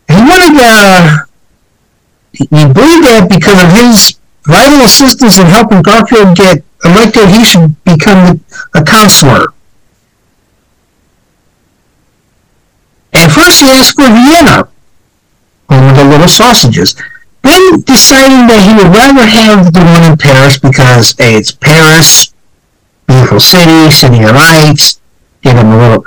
And 0.09 0.17
he 0.17 0.23
wanted, 0.25 0.57
uh, 0.57 1.27
he 2.33 2.47
believed 2.47 3.05
that 3.05 3.27
because 3.29 3.61
of 3.63 3.71
his 3.73 4.19
vital 4.47 4.81
assistance 4.85 5.39
in 5.39 5.47
helping 5.47 5.83
Garfield 5.83 6.37
get 6.37 6.65
elected, 6.85 7.29
he 7.29 7.45
should 7.45 7.83
become 7.85 8.41
a 8.75 8.85
counselor. 8.85 9.53
At 13.13 13.31
first, 13.31 13.61
he 13.61 13.71
asked 13.71 13.97
for 13.97 14.09
Vienna, 14.09 14.69
home 15.69 15.91
of 15.91 15.97
the 15.97 16.05
little 16.05 16.29
sausages. 16.29 16.95
Then, 17.43 17.81
deciding 17.81 18.47
that 18.49 18.63
he 18.63 18.75
would 18.77 18.95
rather 18.95 19.27
have 19.27 19.73
the 19.73 19.81
one 19.81 20.13
in 20.13 20.17
Paris 20.17 20.59
because 20.59 21.15
A, 21.19 21.37
it's 21.37 21.51
Paris, 21.51 22.35
Beautiful 23.11 23.41
city, 23.41 23.91
city 23.91 24.23
of 24.23 24.37
lights, 24.37 25.01
get 25.43 25.57
him 25.57 25.73
a 25.73 25.77
little, 25.77 26.07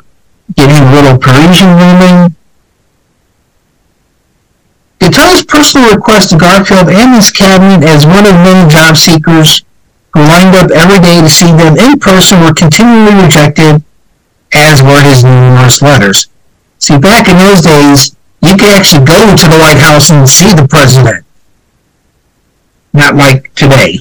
get 0.56 0.70
him 0.70 0.88
a 0.88 0.96
little 0.96 1.18
Parisian 1.18 1.76
woman. 1.76 2.34
Guiteau's 5.00 5.44
personal 5.44 5.94
request 5.94 6.30
to 6.30 6.38
Garfield 6.38 6.88
and 6.88 7.16
his 7.16 7.30
cabinet 7.30 7.86
as 7.86 8.06
one 8.06 8.26
of 8.26 8.36
many 8.36 8.70
job 8.70 8.96
seekers 8.96 9.64
who 10.14 10.22
lined 10.22 10.56
up 10.56 10.72
every 10.72 11.00
day 11.00 11.22
to 11.22 11.30
see 11.30 11.52
them 11.52 11.78
in 11.78 12.00
person 12.00 12.42
were 12.42 12.54
continually 12.54 13.24
rejected, 13.24 13.84
as 14.54 14.82
were 14.82 15.02
his 15.02 15.24
numerous 15.24 15.82
letters. 15.82 16.28
See, 16.80 16.98
back 16.98 17.28
in 17.28 17.38
those 17.38 17.62
days, 17.62 18.16
you 18.42 18.56
could 18.56 18.70
actually 18.70 19.06
go 19.06 19.36
to 19.36 19.48
the 19.48 19.58
White 19.58 19.78
House 19.78 20.10
and 20.10 20.28
see 20.28 20.54
the 20.54 20.68
president. 20.68 21.26
Not 22.94 23.16
like 23.16 23.54
today. 23.56 24.00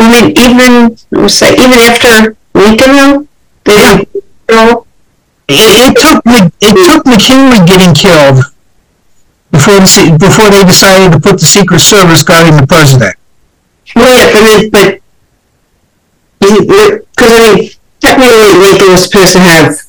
I 0.00 0.10
mean, 0.10 0.36
even, 0.36 0.96
let's 1.10 1.34
say, 1.34 1.54
even 1.54 1.72
after 1.72 2.36
Lincoln, 2.52 2.92
though, 2.92 3.28
they 3.64 3.76
didn't, 3.76 4.08
you 4.14 4.24
know, 4.54 4.86
It, 5.46 5.60
it 5.60 5.94
took 6.00 6.24
it 6.60 6.76
took 6.88 7.04
McKinley 7.04 7.60
getting 7.68 7.92
killed 7.92 8.44
before 9.52 9.76
the, 9.76 10.16
before 10.18 10.48
they 10.48 10.64
decided 10.64 11.12
to 11.12 11.20
put 11.20 11.36
the 11.38 11.44
Secret 11.44 11.80
Service 11.80 12.22
guarding 12.24 12.56
the 12.56 12.66
president. 12.66 13.14
Well, 13.92 14.08
yeah, 14.08 14.32
but 14.32 14.42
then, 14.42 14.70
but, 14.70 15.00
because 16.40 17.32
I 17.32 17.40
mean, 17.40 17.70
technically 18.00 18.52
Lincoln 18.60 18.90
was 18.92 19.04
supposed 19.04 19.32
to 19.32 19.40
have 19.40 19.80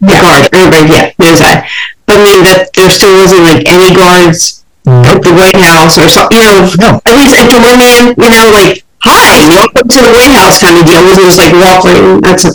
the 0.00 0.14
guard, 0.14 0.46
everybody, 0.54 0.86
yeah, 0.94 1.10
knows 1.18 1.42
oh, 1.42 1.46
that. 1.46 1.70
But 2.06 2.18
I 2.18 2.24
mean, 2.24 2.40
that 2.46 2.70
there 2.74 2.90
still 2.90 3.14
wasn't 3.18 3.44
like 3.44 3.66
any 3.66 3.90
guards 3.94 4.64
mm. 4.86 5.04
at 5.10 5.18
the 5.22 5.34
White 5.34 5.58
House 5.58 5.98
or 5.98 6.08
something, 6.08 6.38
you 6.38 6.46
know, 6.46 6.70
No. 6.78 6.90
at 7.02 7.14
least 7.18 7.34
a 7.34 7.42
doorman, 7.50 8.14
you 8.14 8.30
know, 8.30 8.46
like, 8.54 8.86
hi, 9.02 9.42
welcome 9.50 9.90
to 9.90 9.98
the 9.98 10.12
White 10.14 10.34
House 10.38 10.62
kind 10.62 10.78
of 10.78 10.86
deal, 10.86 11.02
it 11.02 11.06
wasn't 11.10 11.26
just 11.26 11.40
like 11.42 11.54
walk 11.58 11.82
right, 11.84 12.22
that's 12.22 12.46
a, 12.46 12.52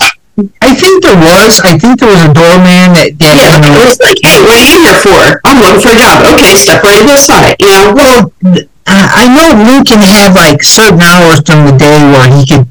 I 0.65 0.73
think 0.73 1.05
there 1.05 1.13
was. 1.13 1.61
I 1.61 1.77
think 1.77 2.01
there 2.01 2.09
was 2.09 2.25
a 2.25 2.33
doorman 2.33 2.97
that, 2.97 3.13
that 3.21 3.37
yeah, 3.37 3.53
you 3.53 3.69
it 3.69 3.85
was 3.85 4.01
like, 4.01 4.17
hey, 4.25 4.41
what 4.41 4.57
are 4.57 4.65
you 4.65 4.81
here 4.81 4.97
for? 4.97 5.21
I'm 5.45 5.61
looking 5.61 5.83
for 5.85 5.93
a 5.93 5.99
job, 5.99 6.25
okay, 6.33 6.57
step 6.57 6.81
right 6.81 7.05
to 7.05 7.05
the 7.05 7.19
side, 7.21 7.53
you 7.61 7.69
know, 7.69 7.93
well, 7.93 8.33
Well, 8.41 8.55
th- 8.57 8.69
I 8.87 9.25
I 9.25 9.27
know 9.27 9.63
Lincoln 9.63 10.01
had 10.01 10.33
like 10.33 10.63
certain 10.63 11.01
hours 11.01 11.41
during 11.41 11.65
the 11.65 11.77
day 11.77 11.99
where 12.11 12.27
he 12.37 12.45
could 12.45 12.67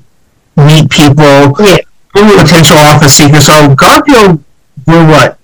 meet 0.56 0.90
people, 0.90 1.56
yeah. 1.60 1.78
potential 2.12 2.76
office 2.76 3.14
seekers. 3.16 3.46
So 3.46 3.74
Garfield, 3.74 4.42
we're 4.86 5.06
what 5.08 5.38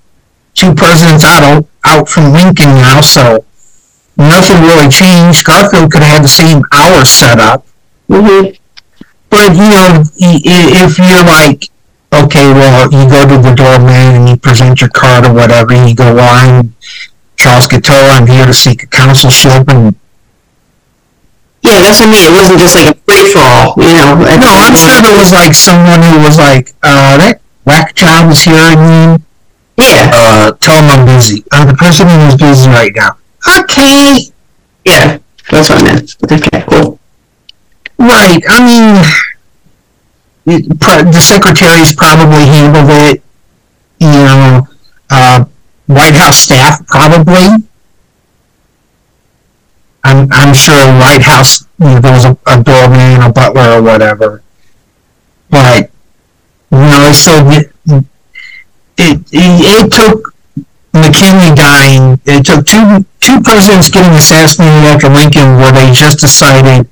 two 0.55 0.75
presidents 0.75 1.25
out 1.25 1.45
of 1.45 1.69
out 1.85 2.09
from 2.09 2.33
Lincoln 2.33 2.71
now, 2.83 3.01
so 3.01 3.45
nothing 4.17 4.61
really 4.63 4.89
changed. 4.89 5.45
Garfield 5.45 5.91
could 5.93 6.03
have 6.03 6.17
had 6.19 6.25
the 6.25 6.29
same 6.29 6.63
hours 6.73 7.09
set 7.09 7.39
up, 7.39 7.65
Mm-hmm. 8.09 8.57
but 9.29 9.53
you 9.55 9.69
know, 9.69 10.03
if 10.17 10.99
you're 10.99 11.25
like, 11.25 11.69
okay, 12.13 12.53
well, 12.53 12.91
you 12.91 13.09
go 13.09 13.29
to 13.29 13.37
the 13.37 13.55
doorman 13.55 14.17
and 14.17 14.29
you 14.29 14.37
present 14.37 14.81
your 14.81 14.91
card 14.91 15.27
or 15.27 15.35
whatever, 15.35 15.73
and 15.75 15.89
you 15.89 15.95
go, 15.95 16.15
well, 16.15 16.49
I'm 16.49 16.75
Charles 17.37 17.67
Guiteau, 17.67 17.95
I'm 17.95 18.27
here 18.27 18.47
to 18.47 18.55
seek 18.55 18.83
a 18.83 18.87
consulship, 18.87 19.69
and 19.69 19.95
Yeah, 21.69 21.85
that's 21.85 22.01
what 22.01 22.09
I 22.09 22.13
mean. 22.13 22.25
It 22.33 22.35
wasn't 22.35 22.59
just 22.61 22.75
like 22.75 22.89
a 22.89 22.97
free 23.05 23.29
for 23.29 23.45
all, 23.45 23.77
you 23.77 23.93
know. 23.93 24.17
No, 24.17 24.49
I'm 24.65 24.73
sure 24.77 24.97
there 25.05 25.17
was 25.21 25.33
like 25.33 25.53
someone 25.53 26.01
who 26.01 26.25
was 26.25 26.39
like, 26.41 26.73
uh, 26.83 27.21
that 27.21 27.41
whack 27.67 27.95
job 27.95 28.31
is 28.33 28.43
here, 28.43 28.57
I 28.57 28.75
mean, 28.75 29.23
Yeah, 29.77 30.11
uh, 30.13 30.53
tell 30.59 30.81
him 30.83 30.91
I'm 30.91 31.05
busy. 31.07 31.45
I'm 31.53 31.69
the 31.69 31.75
president 31.75 32.33
is 32.33 32.37
busy 32.41 32.69
right 32.71 32.93
now. 32.97 33.19
Okay. 33.61 34.33
yeah, 34.85 35.19
that's 35.51 35.69
what 35.71 35.81
I 35.81 35.85
meant. 35.85 36.17
Okay, 36.25 36.65
cool. 36.71 36.99
Right, 37.99 38.41
I 38.49 38.59
mean, 38.65 38.97
it, 40.47 40.81
pro- 40.81 41.05
the 41.05 41.21
secretaries 41.21 41.95
probably 41.95 42.47
handled 42.47 42.89
it, 43.13 43.23
you 44.01 44.09
know, 44.09 44.67
uh, 45.11 45.45
White 45.87 46.15
House 46.17 46.39
staff 46.39 46.87
probably. 46.87 47.68
I'm, 50.05 50.29
I'm 50.33 50.55
sure 50.55 50.75
White 50.99 51.23
House, 51.23 51.67
you 51.79 51.87
know, 51.87 52.01
there 52.01 52.13
was 52.13 52.25
a, 52.25 52.39
a 52.47 52.63
doorman, 52.63 53.23
a 53.23 53.33
butler, 53.33 53.79
or 53.79 53.83
whatever. 53.83 54.43
But, 55.51 55.91
you 56.71 56.79
know, 56.79 57.13
so, 57.13 57.33
it, 57.51 57.73
it, 58.97 59.23
it 59.33 59.93
took 59.93 60.35
McKinley 60.93 61.55
dying, 61.55 62.21
it 62.25 62.47
took 62.47 62.67
two, 62.67 63.05
two 63.21 63.41
presidents 63.41 63.91
getting 63.91 64.17
assassinated 64.17 64.85
after 64.85 65.09
Lincoln 65.09 65.57
where 65.57 65.73
they 65.73 65.93
just 65.93 66.21
decided 66.21 66.89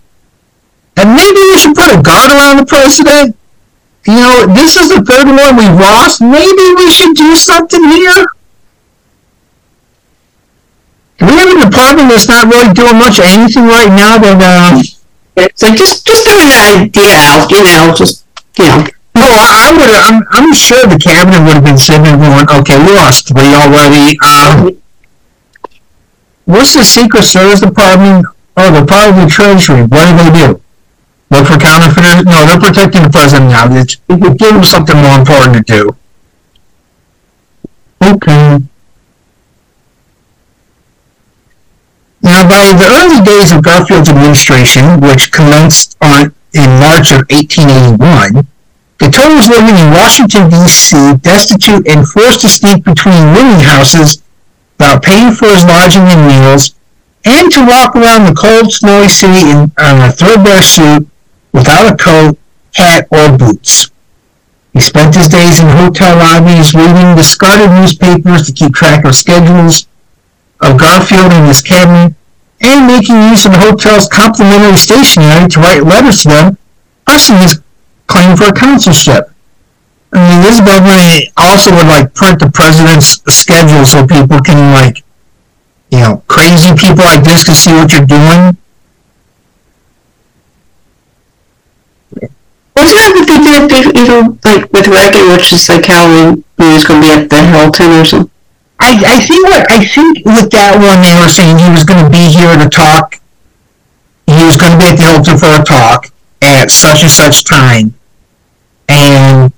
and 0.96 1.14
maybe 1.14 1.40
we 1.52 1.58
should 1.58 1.76
put 1.76 1.92
a 1.92 2.00
guard 2.00 2.32
around 2.32 2.56
the 2.56 2.66
president. 2.66 3.36
You 4.06 4.16
know, 4.16 4.46
this 4.54 4.76
is 4.76 4.88
the 4.88 5.04
third 5.04 5.28
one 5.28 5.56
we've 5.56 5.78
lost. 5.78 6.22
Maybe 6.22 6.64
we 6.74 6.90
should 6.90 7.14
do 7.14 7.36
something 7.36 7.84
here. 7.84 8.26
We 11.20 11.33
have 11.33 11.48
a 11.48 11.64
department 11.64 12.12
that's 12.12 12.29
not 12.29 12.46
really 12.46 12.72
doing 12.74 12.98
much 12.98 13.18
of 13.18 13.24
anything 13.24 13.64
right 13.64 13.88
now 13.88 14.18
that, 14.20 14.37
uh, 14.37 14.83
It's 15.37 15.62
like 15.62 15.76
just 15.76 16.07
just 16.07 16.24
throwing 16.29 16.52
an 16.52 16.88
idea 16.88 17.16
out, 17.16 17.48
you 17.50 17.64
know, 17.64 17.94
just 17.96 18.24
you 18.59 18.64
know. 18.68 18.85
no, 19.16 19.24
I, 19.24 19.72
would 19.72 19.88
I'm, 19.96 20.24
I'm 20.33 20.52
sure 20.52 20.85
the 20.87 20.98
cabinet 21.00 21.40
would 21.40 21.57
have 21.57 21.64
been 21.64 21.79
sitting 21.79 22.05
there 22.05 22.16
going, 22.16 22.44
okay, 22.61 22.76
we 22.76 22.92
lost 22.92 23.29
three 23.29 23.52
already. 23.57 24.18
Um, 24.20 24.76
what's 26.44 26.74
the 26.74 26.85
Secret 26.85 27.24
Service 27.24 27.61
Department? 27.61 28.26
Oh, 28.57 28.72
the 28.72 28.81
Department 28.81 29.24
of 29.24 29.29
the 29.29 29.33
Treasury. 29.33 29.83
What 29.85 30.05
do 30.09 30.12
they 30.20 30.33
do? 30.37 30.61
Look 31.31 31.46
for 31.48 31.59
counterfeiters? 31.59 32.24
No, 32.24 32.44
they're 32.46 32.61
protecting 32.61 33.02
the 33.02 33.11
president 33.11 33.50
now. 33.50 33.66
Give 33.68 34.52
them 34.52 34.64
something 34.64 34.96
more 34.96 35.18
important 35.18 35.66
to 35.66 35.72
do. 35.72 35.96
Okay. 38.05 38.59
By 42.46 42.70
the 42.78 42.87
early 43.02 43.26
days 43.26 43.50
of 43.50 43.64
Garfield's 43.64 44.09
administration, 44.09 45.00
which 45.00 45.32
commenced 45.32 45.96
on 46.00 46.32
in 46.54 46.70
March 46.78 47.11
of 47.11 47.26
1881, 47.26 48.46
Guiteau 48.98 49.35
was 49.35 49.50
living 49.50 49.74
in 49.74 49.90
Washington, 49.90 50.48
D.C., 50.48 50.94
destitute 51.26 51.88
and 51.88 52.06
forced 52.06 52.42
to 52.42 52.48
sneak 52.48 52.85
between 52.85 53.35
rooming 53.35 53.66
houses 53.66 54.22
without 54.78 55.02
paying 55.02 55.35
for 55.35 55.46
his 55.50 55.64
lodging 55.64 56.06
and 56.06 56.22
meals, 56.22 56.76
and 57.24 57.50
to 57.50 57.66
walk 57.66 57.96
around 57.96 58.30
the 58.30 58.38
cold, 58.38 58.72
snowy 58.72 59.09
city 59.09 59.50
in 59.50 59.66
on 59.82 60.06
a 60.06 60.12
threadbare 60.12 60.62
suit 60.62 61.09
without 61.52 61.92
a 61.92 61.96
coat, 61.96 62.38
hat, 62.74 63.09
or 63.11 63.37
boots. 63.37 63.90
He 64.72 64.80
spent 64.80 65.16
his 65.16 65.26
days 65.26 65.59
in 65.59 65.66
hotel 65.66 66.16
lobbies 66.16 66.74
reading 66.74 67.16
discarded 67.16 67.70
newspapers 67.70 68.46
to 68.46 68.52
keep 68.52 68.72
track 68.72 69.04
of 69.04 69.16
schedules 69.16 69.88
of 70.61 70.78
Garfield 70.78 71.32
and 71.32 71.48
his 71.48 71.61
cabinet, 71.61 72.14
and 72.60 72.86
making 72.86 73.16
use 73.28 73.44
of 73.44 73.52
the 73.52 73.58
hotel's 73.58 74.08
complimentary 74.08 74.76
stationery 74.76 75.48
to 75.48 75.60
write 75.60 75.84
letters 75.84 76.22
to 76.22 76.28
them, 76.28 76.58
pressing 77.04 77.36
his 77.38 77.60
claim 78.06 78.36
for 78.36 78.44
a 78.44 78.52
consulship. 78.52 79.30
I 80.12 80.30
mean, 80.30 80.40
this 80.42 80.60
government 80.60 81.28
also 81.36 81.74
would 81.74 81.86
like 81.86 82.14
print 82.14 82.40
the 82.40 82.50
president's 82.50 83.20
schedule 83.30 83.84
so 83.84 84.06
people 84.06 84.40
can 84.40 84.72
like, 84.72 85.04
you 85.90 85.98
know, 85.98 86.22
crazy 86.26 86.72
people 86.74 87.04
like 87.04 87.24
this 87.24 87.44
can 87.44 87.54
see 87.54 87.72
what 87.72 87.92
you're 87.92 88.06
doing. 88.06 88.56
Wasn't 92.76 93.00
that 93.00 93.12
what 93.16 93.26
they 93.26 93.66
did 93.66 93.96
you 93.96 94.06
know, 94.06 94.38
like 94.44 94.72
with 94.72 94.88
Reagan, 94.88 95.32
which 95.32 95.52
is 95.52 95.68
like 95.68 95.86
how 95.86 96.08
he 96.08 96.42
was 96.72 96.84
going 96.84 97.02
to 97.02 97.06
be 97.06 97.12
at 97.12 97.28
the 97.28 97.42
Hilton 97.42 97.90
or 97.92 98.04
something? 98.04 98.36
I, 98.87 99.18
I 99.18 99.20
think 99.20 99.42
what 99.49 99.66
I 99.68 99.85
think 99.85 100.25
with 100.25 100.51
that 100.55 100.79
one 100.79 101.03
they 101.03 101.18
were 101.18 101.27
saying 101.27 101.59
he 101.59 101.70
was 101.75 101.83
going 101.83 102.05
to 102.05 102.11
be 102.11 102.31
here 102.31 102.55
to 102.55 102.70
talk. 102.70 103.18
He 104.31 104.44
was 104.46 104.57
going 104.57 104.72
to 104.72 104.79
be 104.79 104.87
at 104.87 104.96
the 104.96 105.11
Hilton 105.11 105.38
for 105.38 105.51
a 105.51 105.64
talk 105.64 106.07
at 106.40 106.70
such 106.70 107.03
and 107.03 107.11
such 107.11 107.42
time, 107.42 107.94
and 108.88 109.53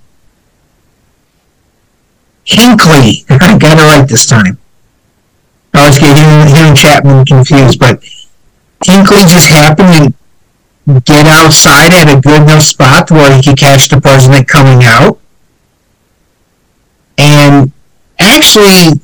Hinckley. 2.44 3.26
I 3.28 3.58
got 3.60 3.76
it 3.76 3.84
right 3.84 4.08
this 4.08 4.24
time. 4.24 4.56
I 5.74 5.80
always 5.80 5.98
get 5.98 6.16
him, 6.16 6.48
him 6.48 6.72
and 6.72 6.76
Chapman 6.76 7.26
confused, 7.26 7.78
but 7.78 8.00
Hinckley 8.82 9.28
just 9.28 9.48
happened 9.48 10.14
to 10.88 11.00
get 11.04 11.26
outside 11.26 11.92
at 11.92 12.08
a 12.08 12.18
good 12.18 12.48
enough 12.48 12.62
spot 12.62 13.10
where 13.10 13.36
he 13.36 13.42
could 13.42 13.58
catch 13.58 13.90
the 13.90 14.00
president 14.00 14.48
coming 14.48 14.84
out, 14.84 15.20
and 17.18 17.72
actually 18.18 18.96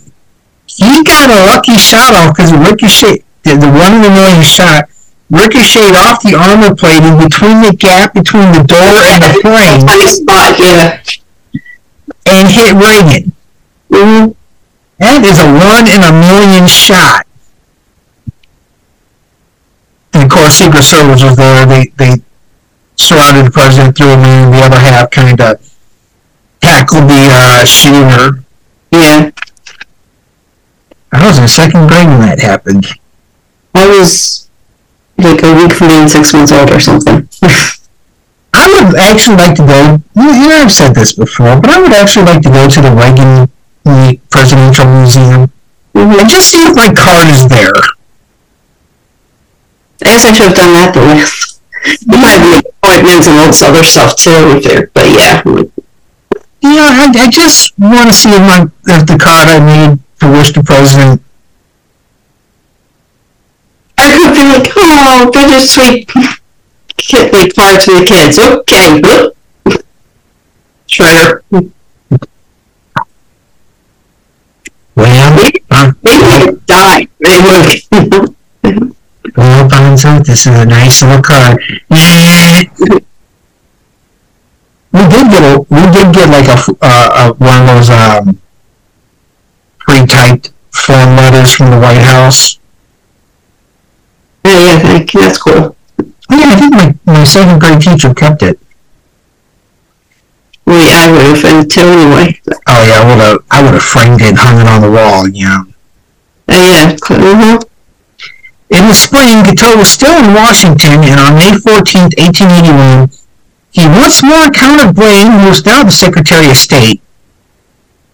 he 0.76 1.04
got 1.04 1.30
a 1.30 1.38
lucky 1.46 1.76
shot 1.78 2.14
off 2.14 2.34
because 2.34 2.50
it 2.50 2.58
ricocheted, 2.58 3.24
the, 3.42 3.54
the 3.56 3.70
one 3.70 3.94
in 3.94 4.04
a 4.04 4.10
million 4.10 4.42
shot 4.42 4.90
ricocheted 5.30 5.94
off 5.94 6.22
the 6.22 6.34
armor 6.34 6.74
plate 6.74 7.00
plating 7.00 7.16
between 7.16 7.62
the 7.62 7.74
gap 7.78 8.12
between 8.14 8.52
the 8.52 8.62
door 8.66 8.98
and 9.06 9.22
the 9.22 9.32
frame 9.40 9.80
Funny 9.86 10.08
spot, 10.08 10.58
yeah. 10.58 11.00
and 12.26 12.48
hit 12.48 12.74
Reagan. 12.74 13.32
Mm-hmm. 13.90 14.32
That 14.98 15.24
is 15.24 15.38
a 15.38 15.48
one 15.50 15.86
in 15.90 16.02
a 16.02 16.12
million 16.12 16.66
shot. 16.68 17.26
And 20.12 20.24
of 20.24 20.30
course, 20.30 20.54
Secret 20.54 20.82
Service 20.82 21.22
was 21.22 21.36
there. 21.36 21.66
They 21.66 21.86
they 21.96 22.22
surrounded 22.96 23.46
the 23.46 23.50
president, 23.50 23.96
threw 23.96 24.08
him 24.08 24.20
in, 24.20 24.50
the 24.52 24.62
other 24.62 24.78
half 24.78 25.10
kind 25.10 25.40
of 25.40 25.60
tackled 26.60 27.10
the 27.10 27.28
uh, 27.30 27.64
shooter. 27.64 28.44
Yeah. 28.92 29.30
I 31.14 31.26
was 31.26 31.38
in 31.38 31.48
second 31.48 31.86
grade 31.86 32.08
when 32.08 32.20
that 32.20 32.40
happened. 32.40 32.86
I 33.74 33.86
was 33.86 34.50
like 35.18 35.42
a 35.42 35.54
week 35.54 35.72
from 35.72 35.88
being 35.88 36.08
six 36.08 36.32
months 36.32 36.52
old 36.52 36.70
or 36.70 36.80
something. 36.80 37.28
I 38.54 38.66
would 38.70 38.94
actually 38.98 39.36
like 39.36 39.54
to 39.56 39.66
go. 39.66 40.02
You 40.14 40.48
know, 40.48 40.58
I've 40.62 40.72
said 40.72 40.94
this 40.94 41.12
before, 41.12 41.60
but 41.60 41.70
I 41.70 41.80
would 41.80 41.92
actually 41.92 42.26
like 42.26 42.42
to 42.42 42.50
go 42.50 42.68
to 42.68 42.80
the 42.80 42.90
Reagan 42.90 43.50
the 43.84 44.18
Presidential 44.30 44.86
Museum 44.86 45.52
mm-hmm. 45.94 46.18
and 46.18 46.28
just 46.30 46.50
see 46.50 46.64
if 46.64 46.74
my 46.74 46.88
card 46.92 47.28
is 47.28 47.46
there. 47.48 47.74
I 50.02 50.10
guess 50.10 50.24
I 50.24 50.32
should 50.32 50.46
have 50.46 50.56
done 50.56 50.72
that 50.74 50.96
last. 50.96 51.60
You 52.00 52.16
might 52.16 52.40
make 52.40 52.64
appointments 52.64 53.28
and 53.28 53.38
all 53.38 53.48
this 53.48 53.62
other 53.62 53.84
stuff 53.84 54.16
too, 54.16 54.60
there, 54.60 54.90
but 54.94 55.04
yeah. 55.06 55.42
You 55.44 56.80
know, 56.80 56.88
I, 56.88 57.12
I 57.12 57.28
just 57.28 57.78
want 57.78 58.08
to 58.08 58.14
see 58.14 58.30
if 58.30 58.40
my 58.40 58.66
if 58.88 59.06
the 59.06 59.18
card 59.20 59.48
I 59.48 59.60
made 59.60 60.03
to 60.24 60.30
wish 60.30 60.52
the 60.52 60.62
president. 60.62 61.20
I 63.98 64.16
could 64.16 64.32
be 64.32 64.42
like, 64.42 64.72
oh, 64.76 65.30
bittersweet 65.32 66.10
like 67.32 67.54
cards 67.54 67.84
for 67.84 67.92
the 67.92 68.06
kids. 68.06 68.38
Okay. 68.38 69.00
Shredder. 70.88 71.42
Well, 74.96 75.50
uh, 75.70 75.92
Maybe 76.02 76.24
it 76.24 76.66
died. 76.66 77.08
Maybe. 77.20 77.86
well, 79.36 79.68
Bonzo, 79.68 80.24
this 80.24 80.46
is 80.46 80.58
a 80.58 80.64
nice 80.64 81.02
little 81.02 81.22
card. 81.22 81.60
we 81.90 81.96
did 85.08 85.26
get 85.30 85.42
a 85.42 85.66
we 85.68 85.82
did 85.90 86.14
get 86.14 86.28
like 86.30 86.48
a 86.48 86.58
uh, 86.80 87.10
a 87.16 87.34
one 87.34 87.62
of 87.62 87.66
those 87.66 87.90
um 87.90 88.40
pre-typed 89.94 90.52
form 90.72 91.16
letters 91.16 91.54
from 91.54 91.70
the 91.70 91.78
White 91.78 92.02
House. 92.02 92.58
yeah, 94.44 94.58
yeah, 94.58 94.78
thank 94.80 95.14
you. 95.14 95.20
That's 95.20 95.38
cool. 95.38 95.76
Oh, 95.98 96.06
yeah, 96.30 96.50
I 96.50 96.56
think 96.56 96.74
my, 96.74 96.94
my 97.06 97.24
second 97.24 97.60
grade 97.60 97.80
teacher 97.80 98.12
kept 98.12 98.42
it. 98.42 98.58
Well, 100.66 100.82
yeah, 100.82 101.06
I 101.06 101.12
would 101.12 101.22
have, 101.22 101.62
until 101.62 101.88
anyway. 101.88 102.40
Oh 102.66 102.82
yeah, 102.88 103.02
I 103.02 103.04
would 103.06 103.20
have 103.20 103.38
I 103.50 103.62
would 103.62 103.74
have 103.74 103.82
framed 103.82 104.22
it 104.22 104.28
and 104.30 104.38
hung 104.38 104.60
it 104.60 104.66
on 104.66 104.80
the 104.80 104.90
wall. 104.90 105.28
You 105.28 105.44
know. 105.44 105.64
Yeah, 106.48 106.96
uh-huh. 106.96 107.60
In 108.70 108.88
the 108.88 108.94
spring, 108.94 109.44
Guiteau 109.44 109.76
was 109.76 109.90
still 109.90 110.16
in 110.24 110.32
Washington, 110.32 111.04
and 111.04 111.20
on 111.20 111.36
May 111.36 111.52
14, 111.52 112.16
1881, 112.16 113.10
he 113.70 113.86
once 113.86 114.24
more 114.24 114.48
encountered 114.48 114.96
Blaine, 114.96 115.38
who 115.38 115.48
was 115.52 115.64
now 115.66 115.84
the 115.84 115.92
Secretary 115.92 116.48
of 116.48 116.56
State, 116.56 117.02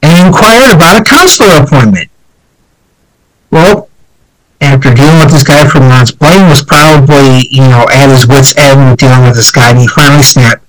and 0.03 0.27
inquired 0.27 0.75
about 0.75 1.01
a 1.01 1.05
consular 1.05 1.63
appointment. 1.63 2.11
Well, 3.51 3.89
after 4.61 4.95
dealing 4.95 5.19
with 5.19 5.31
this 5.31 5.43
guy 5.43 5.67
for 5.69 5.81
months, 5.81 6.13
Blaine 6.13 6.49
was 6.49 6.63
probably, 6.63 7.49
you 7.51 7.63
know, 7.63 7.87
at 7.91 8.11
his 8.11 8.27
wit's 8.27 8.57
end 8.57 8.99
dealing 8.99 9.23
with 9.23 9.35
this 9.35 9.51
guy, 9.51 9.71
and 9.71 9.81
he 9.81 9.89
finally 9.89 10.23
snapped, 10.23 10.65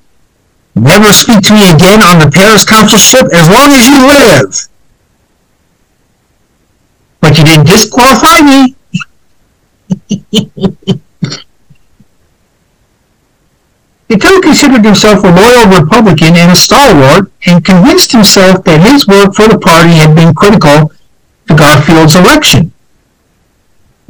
Never 0.73 1.11
speak 1.11 1.41
to 1.43 1.53
me 1.53 1.69
again 1.69 2.01
on 2.01 2.19
the 2.19 2.31
Paris 2.33 2.63
consulship 2.63 3.27
as 3.33 3.49
long 3.49 3.71
as 3.71 3.87
you 3.87 4.07
live. 4.07 4.69
But 7.19 7.37
you 7.37 7.43
didn't 7.43 7.67
disqualify 7.67 8.41
me. 8.41 8.75
Guiteau 14.11 14.41
considered 14.41 14.83
himself 14.83 15.23
a 15.23 15.31
loyal 15.31 15.71
Republican 15.71 16.35
and 16.35 16.51
a 16.51 16.55
stalwart, 16.55 17.31
and 17.45 17.63
convinced 17.63 18.11
himself 18.11 18.61
that 18.65 18.83
his 18.83 19.07
work 19.07 19.33
for 19.33 19.47
the 19.47 19.57
party 19.57 19.95
had 19.95 20.13
been 20.13 20.35
critical 20.35 20.91
to 21.47 21.55
Garfield's 21.55 22.19
election. 22.19 22.73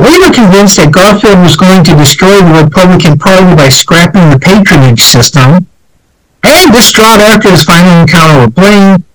Later 0.02 0.34
convinced 0.34 0.82
that 0.82 0.90
Garfield 0.90 1.46
was 1.46 1.56
going 1.56 1.84
to 1.86 1.94
destroy 1.94 2.42
the 2.42 2.66
Republican 2.66 3.20
Party 3.20 3.54
by 3.54 3.70
scrapping 3.70 4.34
the 4.34 4.42
patronage 4.42 5.06
system, 5.06 5.70
and 6.42 6.74
distraught 6.74 7.22
after 7.22 7.52
his 7.52 7.62
final 7.64 8.02
encounter 8.02 8.50
with 8.50 8.56
Blaine, 8.56 9.06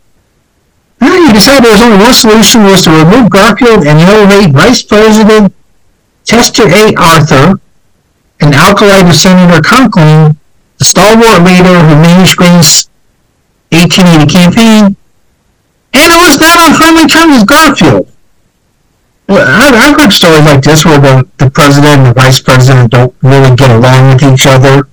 he 1.03 1.33
decided 1.33 1.65
there 1.65 1.75
was 1.75 1.83
only 1.83 1.99
one 1.99 2.15
solution 2.15 2.63
was 2.63 2.85
to 2.85 2.95
remove 2.95 3.31
Garfield 3.31 3.83
and 3.83 3.99
elevate 3.99 4.55
Vice 4.55 4.83
President 4.83 5.53
Chester 6.23 6.71
A. 6.71 6.95
Arthur, 6.95 7.59
an 8.39 8.55
alkali 8.55 9.11
Senator 9.11 9.61
Conkling, 9.61 10.37
the 10.79 10.85
stalwart 10.85 11.43
leader 11.43 11.79
who 11.81 11.95
managed 11.97 12.37
Grant's 12.37 12.89
1880 13.73 14.33
campaign, 14.33 14.97
and 15.95 16.13
it 16.13 16.21
was 16.21 16.39
not 16.39 16.57
on 16.57 16.75
friendly 16.75 17.07
terms 17.07 17.39
with 17.39 17.49
Garfield. 17.49 18.13
I've 19.29 19.99
heard 19.99 20.13
stories 20.13 20.45
like 20.45 20.63
this 20.63 20.85
where 20.85 21.01
the, 21.01 21.29
the 21.39 21.51
president 21.51 21.99
and 21.99 22.07
the 22.07 22.13
vice 22.15 22.39
president 22.39 22.93
don't 22.93 23.15
really 23.23 23.57
get 23.57 23.71
along 23.71 24.15
with 24.15 24.23
each 24.23 24.47
other. 24.47 24.89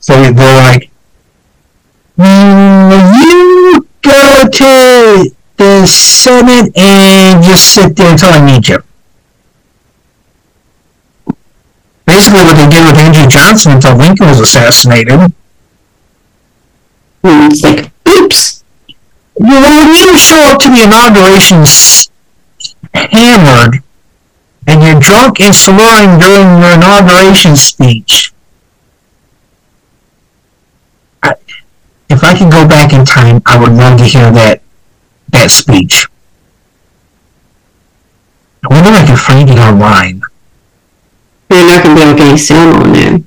So 0.00 0.14
they're 0.32 0.56
like, 0.62 0.90
"Mm, 2.16 3.14
you 3.20 3.86
go 4.00 4.48
to 4.48 5.36
the 5.56 5.86
Senate 5.86 6.76
and 6.76 7.42
just 7.42 7.74
sit 7.74 7.96
there 7.96 8.12
until 8.12 8.30
I 8.30 8.44
need 8.44 8.68
you. 8.68 8.82
Basically 12.06 12.44
what 12.44 12.56
they 12.56 12.68
did 12.68 12.86
with 12.86 12.96
Andrew 12.96 13.26
Johnson 13.26 13.72
until 13.72 13.96
Lincoln 13.96 14.28
was 14.28 14.40
assassinated. 14.40 15.20
And 17.24 17.52
it's 17.52 17.62
like, 17.62 17.90
oops. 18.08 18.62
You 19.38 19.60
know, 19.60 19.84
when 19.84 19.88
you 19.88 20.16
show 20.16 20.38
up 20.46 20.60
to 20.60 20.68
the 20.70 20.84
inauguration 20.84 21.64
hammered 22.94 23.82
and 24.66 24.82
you're 24.82 25.00
drunk 25.00 25.40
and 25.40 25.54
slurring 25.54 26.18
during 26.18 26.62
your 26.62 26.74
inauguration 26.74 27.56
speech, 27.56 28.32
I, 31.22 31.34
if 32.08 32.24
I 32.24 32.38
could 32.38 32.50
go 32.50 32.66
back 32.66 32.92
in 32.92 33.04
time, 33.04 33.42
I 33.44 33.58
would 33.58 33.72
love 33.72 33.98
to 33.98 34.04
hear 34.04 34.30
that 34.30 34.62
that 35.32 35.50
speech. 35.50 36.06
I 38.64 38.68
wonder 38.74 38.90
if 38.90 38.96
I 38.96 39.06
can 39.06 39.16
find 39.16 39.50
it 39.50 39.58
online. 39.58 40.22
You're 41.50 41.66
not 41.66 41.84
going 41.84 41.96
to 41.96 42.02
be 42.02 42.02
able 42.02 42.12
to 42.12 42.18
get 42.18 42.28
any 42.28 42.38
sound 42.38 42.76
on 42.76 42.92
there. 42.92 43.18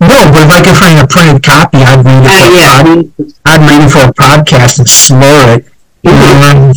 No, 0.00 0.30
but 0.30 0.46
if 0.46 0.50
I 0.50 0.62
could 0.62 0.76
find 0.76 0.98
a 0.98 1.06
printed 1.06 1.42
copy, 1.42 1.78
I'd 1.78 2.04
read 2.04 2.22
it. 2.22 2.30
Uh, 2.30 2.38
for 2.38 2.48
a 2.48 2.56
yeah. 2.56 2.82
pod- 2.82 3.34
I'd 3.46 3.62
read 3.66 3.82
it 3.82 3.90
for 3.90 4.02
a 4.06 4.12
podcast 4.14 4.78
and 4.78 4.88
slur 4.88 5.58
it. 5.58 5.66
Um, 6.06 6.72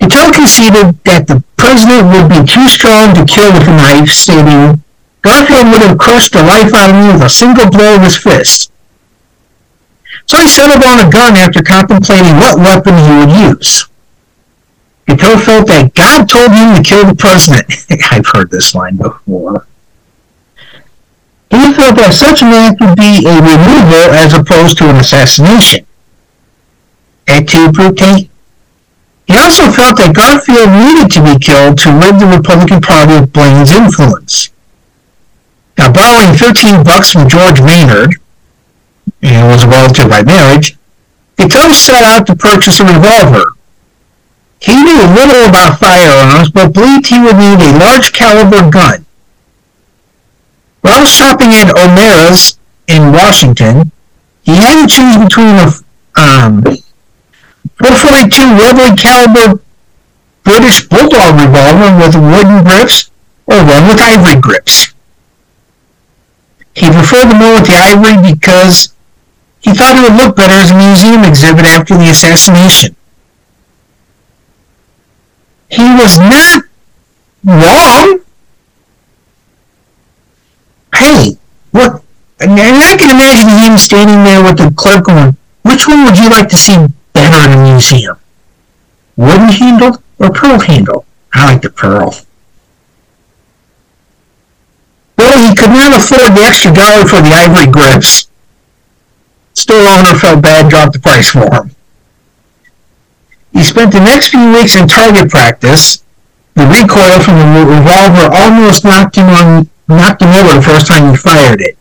Patel 0.00 0.32
conceded 0.32 0.98
that 1.04 1.28
the 1.28 1.44
president 1.56 2.10
would 2.10 2.28
be 2.28 2.42
too 2.42 2.66
strong 2.66 3.14
to 3.14 3.24
kill 3.24 3.52
with 3.52 3.68
a 3.68 3.76
knife, 3.76 4.10
stating, 4.10 4.82
Garfield 5.22 5.70
would 5.70 5.82
have 5.82 5.98
crushed 5.98 6.32
the 6.32 6.42
life 6.42 6.74
out 6.74 6.90
of 6.90 6.96
me 6.96 7.12
with 7.12 7.22
a 7.22 7.30
single 7.30 7.70
blow 7.70 7.94
of 7.94 8.02
his 8.02 8.16
fist. 8.18 8.72
So 10.26 10.38
he 10.38 10.48
settled 10.48 10.82
on 10.82 11.06
a 11.06 11.10
gun 11.10 11.36
after 11.36 11.62
contemplating 11.62 12.36
what 12.36 12.58
weapon 12.58 12.98
he 12.98 13.12
would 13.22 13.30
use. 13.56 13.86
Patel 15.06 15.38
felt 15.38 15.66
that 15.66 15.94
God 15.94 16.28
told 16.28 16.52
him 16.52 16.76
to 16.76 16.82
kill 16.82 17.06
the 17.06 17.14
president. 17.14 17.66
I've 18.10 18.26
heard 18.26 18.50
this 18.50 18.74
line 18.74 18.96
before. 18.96 19.66
He 21.50 21.72
felt 21.74 21.96
that 21.96 22.14
such 22.14 22.40
an 22.40 22.48
act 22.48 22.80
would 22.80 22.96
be 22.96 23.28
a 23.28 23.36
removal 23.36 24.08
as 24.16 24.32
opposed 24.32 24.78
to 24.78 24.88
an 24.88 24.96
assassination. 24.96 25.84
Et 27.28 27.46
tu, 27.46 27.70
Brute? 27.70 28.30
He 29.26 29.36
also 29.36 29.70
felt 29.70 29.96
that 29.98 30.16
Garfield 30.16 30.72
needed 30.72 31.10
to 31.12 31.20
be 31.22 31.38
killed 31.38 31.78
to 31.84 31.92
rid 31.92 32.18
the 32.18 32.26
Republican 32.26 32.80
Party 32.80 33.16
of 33.16 33.32
Blaine's 33.32 33.70
influence. 33.70 34.48
Now, 35.78 35.92
borrowing 35.92 36.36
13 36.36 36.84
bucks 36.84 37.12
from 37.12 37.28
George 37.28 37.60
Maynard, 37.60 38.16
and 39.22 39.48
was 39.48 39.64
a 39.64 39.68
relative 39.68 40.08
by 40.08 40.22
marriage, 40.22 40.76
Guiteau 41.36 41.70
set 41.70 42.02
out 42.02 42.26
to 42.26 42.36
purchase 42.36 42.80
a 42.80 42.84
revolver. 42.84 43.52
He 44.62 44.78
knew 44.78 44.94
little 45.10 45.50
about 45.50 45.80
firearms, 45.80 46.50
but 46.50 46.72
believed 46.72 47.08
he 47.08 47.18
would 47.18 47.36
need 47.36 47.58
a 47.58 47.78
large 47.78 48.12
caliber 48.12 48.70
gun. 48.70 49.04
While 50.82 51.04
shopping 51.04 51.50
at 51.50 51.74
O'Meara's 51.76 52.58
in 52.86 53.12
Washington, 53.12 53.90
he 54.42 54.54
had 54.54 54.82
to 54.82 54.86
choose 54.86 55.18
between 55.18 55.58
a 55.58 55.66
um, 56.14 56.62
442 57.82 58.54
rotary 58.54 58.94
caliber 58.96 59.60
British 60.44 60.86
Bulldog 60.86 61.42
revolver 61.42 61.98
with 61.98 62.14
wooden 62.14 62.62
grips 62.62 63.10
or 63.46 63.58
one 63.66 63.88
with 63.88 63.98
ivory 63.98 64.40
grips. 64.40 64.94
He 66.74 66.86
preferred 66.86 67.30
the 67.30 67.34
one 67.34 67.54
with 67.58 67.66
the 67.66 67.78
ivory 67.82 68.30
because 68.30 68.94
he 69.60 69.74
thought 69.74 69.98
it 69.98 70.02
would 70.02 70.22
look 70.22 70.36
better 70.36 70.54
as 70.54 70.70
a 70.70 70.78
museum 70.78 71.24
exhibit 71.24 71.66
after 71.66 71.98
the 71.98 72.10
assassination. 72.10 72.94
He 75.72 75.82
was 75.82 76.18
not 76.18 76.64
wrong. 77.44 78.20
Hey, 80.94 81.38
what? 81.70 82.02
And 82.40 82.60
I 82.60 82.96
can 82.98 83.08
imagine 83.08 83.48
him 83.48 83.78
standing 83.78 84.22
there 84.22 84.42
with 84.44 84.58
the 84.58 84.70
clerk 84.76 85.06
going, 85.06 85.34
which 85.62 85.88
one 85.88 86.04
would 86.04 86.18
you 86.18 86.28
like 86.28 86.50
to 86.50 86.56
see 86.56 86.76
better 87.14 87.50
in 87.50 87.58
a 87.58 87.62
museum? 87.72 88.18
Wooden 89.16 89.48
handle 89.48 90.02
or 90.18 90.30
pearl 90.30 90.60
handle? 90.60 91.06
I 91.32 91.52
like 91.54 91.62
the 91.62 91.70
pearl. 91.70 92.14
Well, 95.16 95.48
he 95.48 95.56
could 95.56 95.70
not 95.70 95.96
afford 95.96 96.36
the 96.36 96.44
extra 96.44 96.74
dollar 96.74 97.06
for 97.06 97.22
the 97.22 97.32
ivory 97.32 97.72
grips. 97.72 98.28
Store 99.54 99.88
owner 99.88 100.18
felt 100.18 100.42
bad, 100.42 100.68
dropped 100.68 100.92
the 100.92 100.98
price 100.98 101.30
for 101.30 101.50
him. 101.50 101.74
He 103.52 103.62
spent 103.62 103.92
the 103.92 104.00
next 104.00 104.28
few 104.28 104.52
weeks 104.52 104.76
in 104.76 104.88
target 104.88 105.30
practice. 105.30 106.02
The 106.54 106.66
recoil 106.66 107.20
from 107.20 107.36
the 107.38 107.64
revolver 107.64 108.28
almost 108.32 108.84
knocked 108.84 109.16
him 109.16 109.28
on, 109.28 109.68
knocked 109.88 110.22
him 110.22 110.32
over 110.34 110.56
the 110.56 110.62
first 110.62 110.86
time 110.86 111.10
he 111.10 111.16
fired 111.16 111.60
it. 111.60 111.76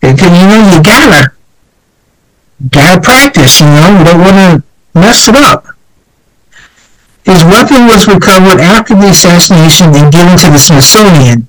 Because 0.00 0.30
you 0.30 0.46
know 0.46 0.74
you 0.74 0.82
gotta, 0.82 1.32
gotta 2.70 3.00
practice. 3.00 3.60
You 3.60 3.66
know 3.66 3.98
you 3.98 4.04
don't 4.04 4.20
want 4.20 4.62
to 4.62 4.98
mess 4.98 5.28
it 5.28 5.36
up. 5.36 5.66
His 7.24 7.44
weapon 7.44 7.86
was 7.86 8.08
recovered 8.08 8.60
after 8.60 8.94
the 8.94 9.10
assassination 9.10 9.94
and 9.94 10.12
given 10.12 10.36
to 10.38 10.50
the 10.50 10.58
Smithsonian, 10.58 11.46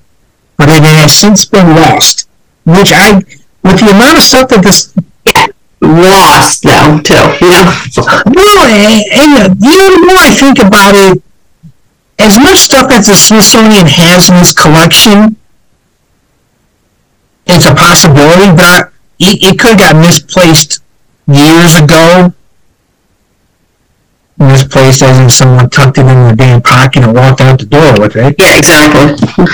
but 0.56 0.68
it 0.68 0.82
has 0.84 1.12
since 1.12 1.44
been 1.44 1.74
lost. 1.74 2.28
Which 2.64 2.92
I, 2.94 3.16
with 3.62 3.80
the 3.80 3.90
amount 3.90 4.18
of 4.18 4.22
stuff 4.22 4.48
that 4.50 4.62
this 4.62 4.94
Lost 5.84 6.62
though, 6.62 6.98
too, 7.04 7.14
you 7.44 7.50
know? 7.50 7.64
Well, 8.24 8.64
and, 8.64 9.60
you 9.60 9.76
know, 9.76 9.88
the 9.92 10.00
more 10.06 10.16
I 10.16 10.34
think 10.34 10.58
about 10.58 10.94
it, 10.94 11.22
as 12.18 12.38
much 12.38 12.56
stuff 12.56 12.90
as 12.90 13.06
the 13.06 13.14
Smithsonian 13.14 13.86
has 13.86 14.30
in 14.30 14.36
its 14.36 14.52
collection, 14.52 15.36
it's 17.46 17.66
a 17.66 17.74
possibility, 17.74 18.56
but 18.56 18.92
it, 19.18 19.42
it 19.42 19.58
could 19.58 19.78
have 19.78 19.92
got 19.92 19.96
misplaced 19.96 20.82
years 21.26 21.76
ago. 21.76 22.32
Misplaced 24.38 25.02
as 25.02 25.18
in 25.20 25.28
someone 25.28 25.68
tucked 25.68 25.98
it 25.98 26.06
in 26.06 26.06
their 26.06 26.34
damn 26.34 26.62
pocket 26.62 27.04
and 27.04 27.14
walked 27.14 27.40
out 27.42 27.58
the 27.58 27.66
door 27.66 28.00
with 28.00 28.16
it. 28.16 28.36
Yeah, 28.38 28.56
exactly. 28.56 29.46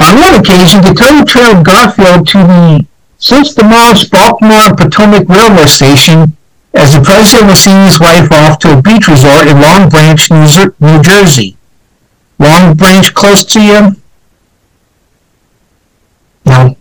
On 0.00 0.14
one 0.14 0.40
occasion, 0.40 0.80
Guiteau 0.82 1.24
trailed 1.24 1.64
Garfield 1.64 2.28
to 2.28 2.38
the 2.38 2.86
since 3.18 3.52
the 3.54 3.62
demolished 3.62 4.10
Baltimore 4.10 4.68
and 4.68 4.78
Potomac 4.78 5.28
Railway 5.28 5.66
Station 5.66 6.36
as 6.72 6.94
the 6.94 7.02
president 7.02 7.50
was 7.50 7.58
seeing 7.58 7.84
his 7.84 8.00
wife 8.00 8.30
off 8.30 8.58
to 8.60 8.78
a 8.78 8.82
beach 8.82 9.08
resort 9.08 9.48
in 9.48 9.60
Long 9.60 9.88
Branch, 9.88 10.30
New, 10.30 11.02
Jersey. 11.02 11.56
Long 12.38 12.76
Branch 12.76 13.12
close 13.14 13.44
to 13.44 13.60
you? 13.60 13.96
No. 16.46 16.76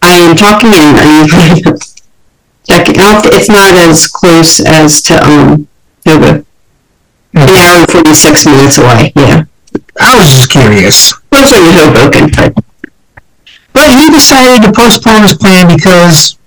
I 0.00 0.16
am 0.18 0.36
talking 0.36 0.72
and 0.72 1.80
Out. 2.70 3.26
It's 3.26 3.48
not 3.48 3.74
as 3.74 4.06
close 4.06 4.60
as 4.64 5.02
to, 5.02 5.22
um, 5.22 5.68
Togo. 6.04 6.44
An 7.34 7.48
hour 7.48 7.80
and 7.80 7.90
forty-six 7.90 8.46
minutes 8.46 8.78
away, 8.78 9.12
yeah. 9.16 9.44
I 10.00 10.18
was 10.18 10.30
just 10.30 10.50
curious. 10.50 11.12
Closer 11.30 11.56
to 11.56 11.72
Hoboken, 11.72 12.30
but 12.34 12.64
But 13.72 14.00
he 14.00 14.08
decided 14.10 14.62
to 14.66 14.72
postpone 14.72 15.22
his 15.22 15.34
plan 15.34 15.66
because 15.76 16.38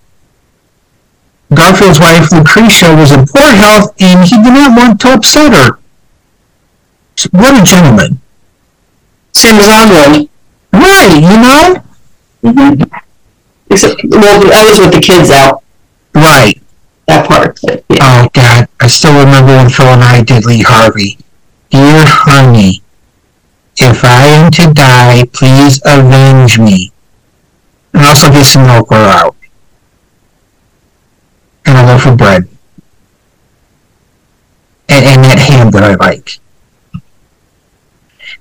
Garfield's 1.54 2.00
wife, 2.00 2.32
Lucretia, 2.32 2.96
was 2.96 3.12
in 3.12 3.28
poor 3.28 3.52
health 3.52 3.94
and 4.00 4.28
he 4.28 4.36
did 4.42 4.54
not 4.54 4.78
want 4.78 5.02
to 5.02 5.14
upset 5.14 5.54
her. 5.54 5.80
What 7.32 7.62
a 7.62 7.64
gentleman. 7.64 8.22
same 9.34 9.56
as 9.56 9.68
Onward. 9.68 10.30
Right, 10.74 11.16
you 11.16 11.38
know? 11.42 11.84
Mm-hmm. 12.44 12.84
Except, 13.70 14.02
well, 14.06 14.54
I 14.54 14.70
was 14.70 14.80
with 14.80 14.94
the 14.94 15.02
kids 15.02 15.30
out, 15.32 15.64
Right. 16.14 16.62
that 17.08 17.28
part, 17.28 17.60
yeah. 17.90 18.00
Oh, 18.02 18.30
God. 18.34 18.68
I 18.80 18.88
still 18.88 19.18
remember 19.20 19.56
when 19.56 19.70
Phil 19.70 19.86
and 19.86 20.04
I 20.04 20.24
did 20.24 20.46
Lee 20.46 20.64
Harvey. 20.66 21.18
Dear 21.70 22.04
honey, 22.06 22.82
if 23.78 24.04
I 24.04 24.26
am 24.28 24.52
to 24.52 24.74
die, 24.74 25.24
please 25.34 25.82
avenge 25.86 26.60
me. 26.60 26.92
And 27.94 28.06
also 28.06 28.30
get 28.30 28.46
some 28.46 28.64
milk 28.64 28.92
or 28.92 28.96
out. 28.96 29.36
And 31.66 31.78
a 31.78 31.92
loaf 31.92 32.06
of 32.06 32.18
bread. 32.18 32.48
And, 34.90 35.06
and 35.06 35.24
that 35.26 35.40
ham 35.40 35.72
that 35.72 35.84
I 35.84 35.96
like. 35.96 36.40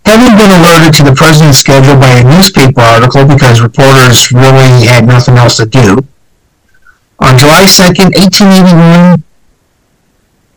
Having 0.07 0.39
been 0.39 0.61
alerted 0.61 0.95
to 0.95 1.03
the 1.03 1.15
president's 1.15 1.59
schedule 1.59 1.99
by 1.99 2.21
a 2.21 2.25
newspaper 2.25 2.81
article 2.81 3.27
because 3.27 3.61
reporters 3.61 4.31
really 4.31 4.87
had 4.87 5.05
nothing 5.05 5.37
else 5.37 5.57
to 5.57 5.67
do, 5.67 5.99
on 7.19 7.39
July 7.39 7.65
2nd, 7.65 8.13
1881, 8.15 9.25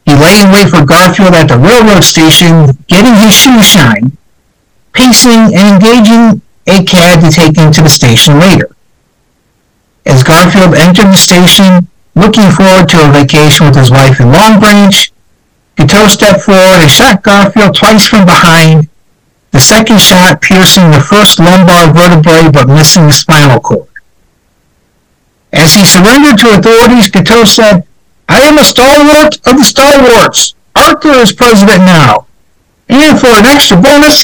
he 0.06 0.14
lay 0.16 0.42
in 0.42 0.52
wait 0.52 0.70
for 0.70 0.86
Garfield 0.86 1.34
at 1.34 1.48
the 1.48 1.58
railroad 1.58 2.04
station, 2.04 2.76
getting 2.88 3.16
his 3.16 3.34
shoe 3.34 3.62
shine, 3.62 4.18
pacing 4.94 5.56
and 5.56 5.78
engaging 5.78 6.42
a 6.68 6.84
cab 6.84 7.22
to 7.22 7.32
take 7.32 7.58
him 7.58 7.72
to 7.72 7.82
the 7.82 7.90
station 7.90 8.40
later. 8.40 8.70
As 10.06 10.24
Garfield 10.24 10.76
entered 10.76 11.14
the 11.14 11.18
station, 11.18 11.88
looking 12.16 12.50
forward 12.52 12.90
to 12.90 13.08
a 13.08 13.12
vacation 13.12 13.68
with 13.68 13.76
his 13.76 13.92
wife 13.92 14.20
in 14.20 14.32
Long 14.32 14.60
Branch, 14.60 15.12
Guiteau 15.78 16.08
stepped 16.08 16.42
forward 16.42 16.82
and 16.82 16.92
shot 16.92 17.24
Garfield 17.24 17.76
twice 17.76 18.08
from 18.08 18.26
behind, 18.26 18.90
the 19.52 19.60
second 19.60 20.00
shot 20.00 20.42
piercing 20.42 20.92
the 20.92 21.00
first 21.00 21.40
lumbar 21.40 21.94
vertebrae 21.94 22.52
but 22.52 22.68
missing 22.68 23.08
the 23.08 23.14
spinal 23.14 23.60
cord. 23.60 23.89
As 25.52 25.74
he 25.74 25.84
surrendered 25.86 26.38
to 26.40 26.58
authorities, 26.58 27.10
Guiteau 27.10 27.46
said, 27.46 27.86
I 28.28 28.42
am 28.42 28.58
a 28.58 28.64
stalwart 28.64 29.36
of 29.48 29.58
the 29.58 29.64
stalwarts. 29.64 30.54
Arthur 30.76 31.20
is 31.22 31.34
president 31.34 31.80
now. 31.80 32.28
And 32.88 33.20
for 33.20 33.28
an 33.28 33.46
extra 33.46 33.82
bonus, 33.82 34.24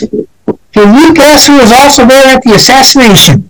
Philippe 0.72 1.14
Gasser 1.16 1.54
was 1.54 1.72
also 1.72 2.06
there 2.06 2.36
at 2.36 2.44
the 2.44 2.54
assassination. 2.54 3.50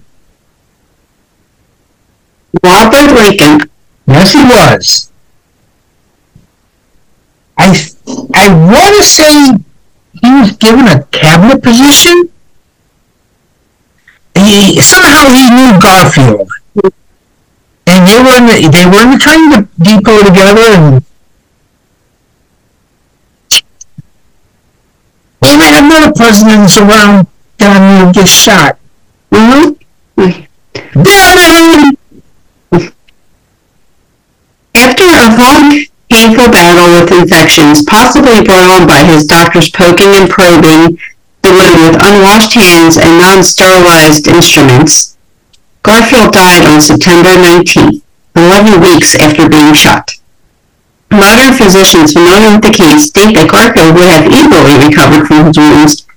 Robert 2.64 3.14
Lincoln, 3.14 3.70
Yes, 4.08 4.34
he 4.34 4.44
was. 4.44 5.12
I 7.58 7.74
I 8.34 8.48
want 8.54 8.96
to 8.98 9.04
say 9.04 9.58
he 10.22 10.42
was 10.42 10.52
given 10.58 10.88
a 10.88 11.04
cabinet 11.06 11.64
position. 11.64 12.30
He, 14.36 14.80
somehow 14.82 15.32
he 15.32 15.50
knew 15.50 15.80
Garfield, 15.82 16.50
and 17.88 18.08
they 18.08 18.18
were 18.18 18.38
in 18.38 18.46
the, 18.48 18.70
they 18.72 18.86
were 18.86 19.02
in 19.04 19.12
the 19.12 19.20
train 19.20 19.50
de- 19.50 19.68
depot 19.84 20.24
together, 20.24 20.62
and 20.62 21.06
might 25.42 25.62
have 25.62 25.84
another 25.84 26.14
presidents 26.14 26.78
around 26.78 27.28
down 27.58 28.04
here 28.04 28.14
get 28.14 28.28
shot. 28.28 28.80
mm-hmm. 29.32 29.74
After 34.76 35.04
a 35.04 35.28
long, 35.38 35.86
painful 36.10 36.52
battle 36.52 37.02
with 37.02 37.12
infections, 37.12 37.84
possibly 37.84 38.44
brought 38.44 38.82
on 38.82 38.88
by 38.88 39.04
his 39.04 39.26
doctors 39.26 39.70
poking 39.70 40.14
and 40.16 40.30
probing 40.30 40.98
the 41.42 41.52
wound 41.52 41.80
with 41.82 42.02
unwashed 42.02 42.54
hands 42.54 42.98
and 42.98 43.18
non-sterilized 43.18 44.28
instruments, 44.28 45.15
Garfield 45.86 46.34
died 46.34 46.66
on 46.66 46.82
September 46.82 47.30
19th, 47.38 48.02
11 48.34 48.82
weeks 48.82 49.14
after 49.16 49.48
being 49.48 49.74
shot. 49.78 50.18
Modern 51.14 51.54
physicians 51.54 52.12
familiar 52.12 52.58
with 52.58 52.66
the 52.66 52.74
case 52.74 53.14
state 53.14 53.38
that 53.38 53.54
Garfield 53.54 53.94
would 53.94 54.10
have 54.10 54.26
easily 54.26 54.82
recovered 54.82 55.30
from 55.30 55.46
his 55.46 55.62
wounds 55.62 56.10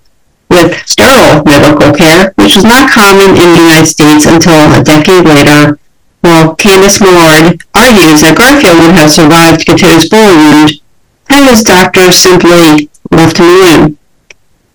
with 0.48 0.72
sterile 0.88 1.44
medical 1.44 1.92
care, 1.92 2.32
which 2.40 2.56
was 2.56 2.64
not 2.64 2.88
common 2.88 3.36
in 3.36 3.48
the 3.52 3.60
United 3.68 3.84
States 3.84 4.24
until 4.24 4.56
a 4.72 4.80
decade 4.80 5.28
later 5.28 5.76
while 6.24 6.56
Candice 6.56 7.04
Millard 7.04 7.60
argues 7.76 8.24
that 8.24 8.40
Garfield 8.40 8.80
would 8.80 8.96
have 8.96 9.12
survived 9.12 9.68
Guiteau's 9.68 10.08
bullet 10.08 10.32
wound 10.32 10.80
had 11.28 11.44
his 11.44 11.62
doctors 11.62 12.16
simply 12.16 12.88
left 13.12 13.36
him 13.36 13.52
alone. 13.52 13.97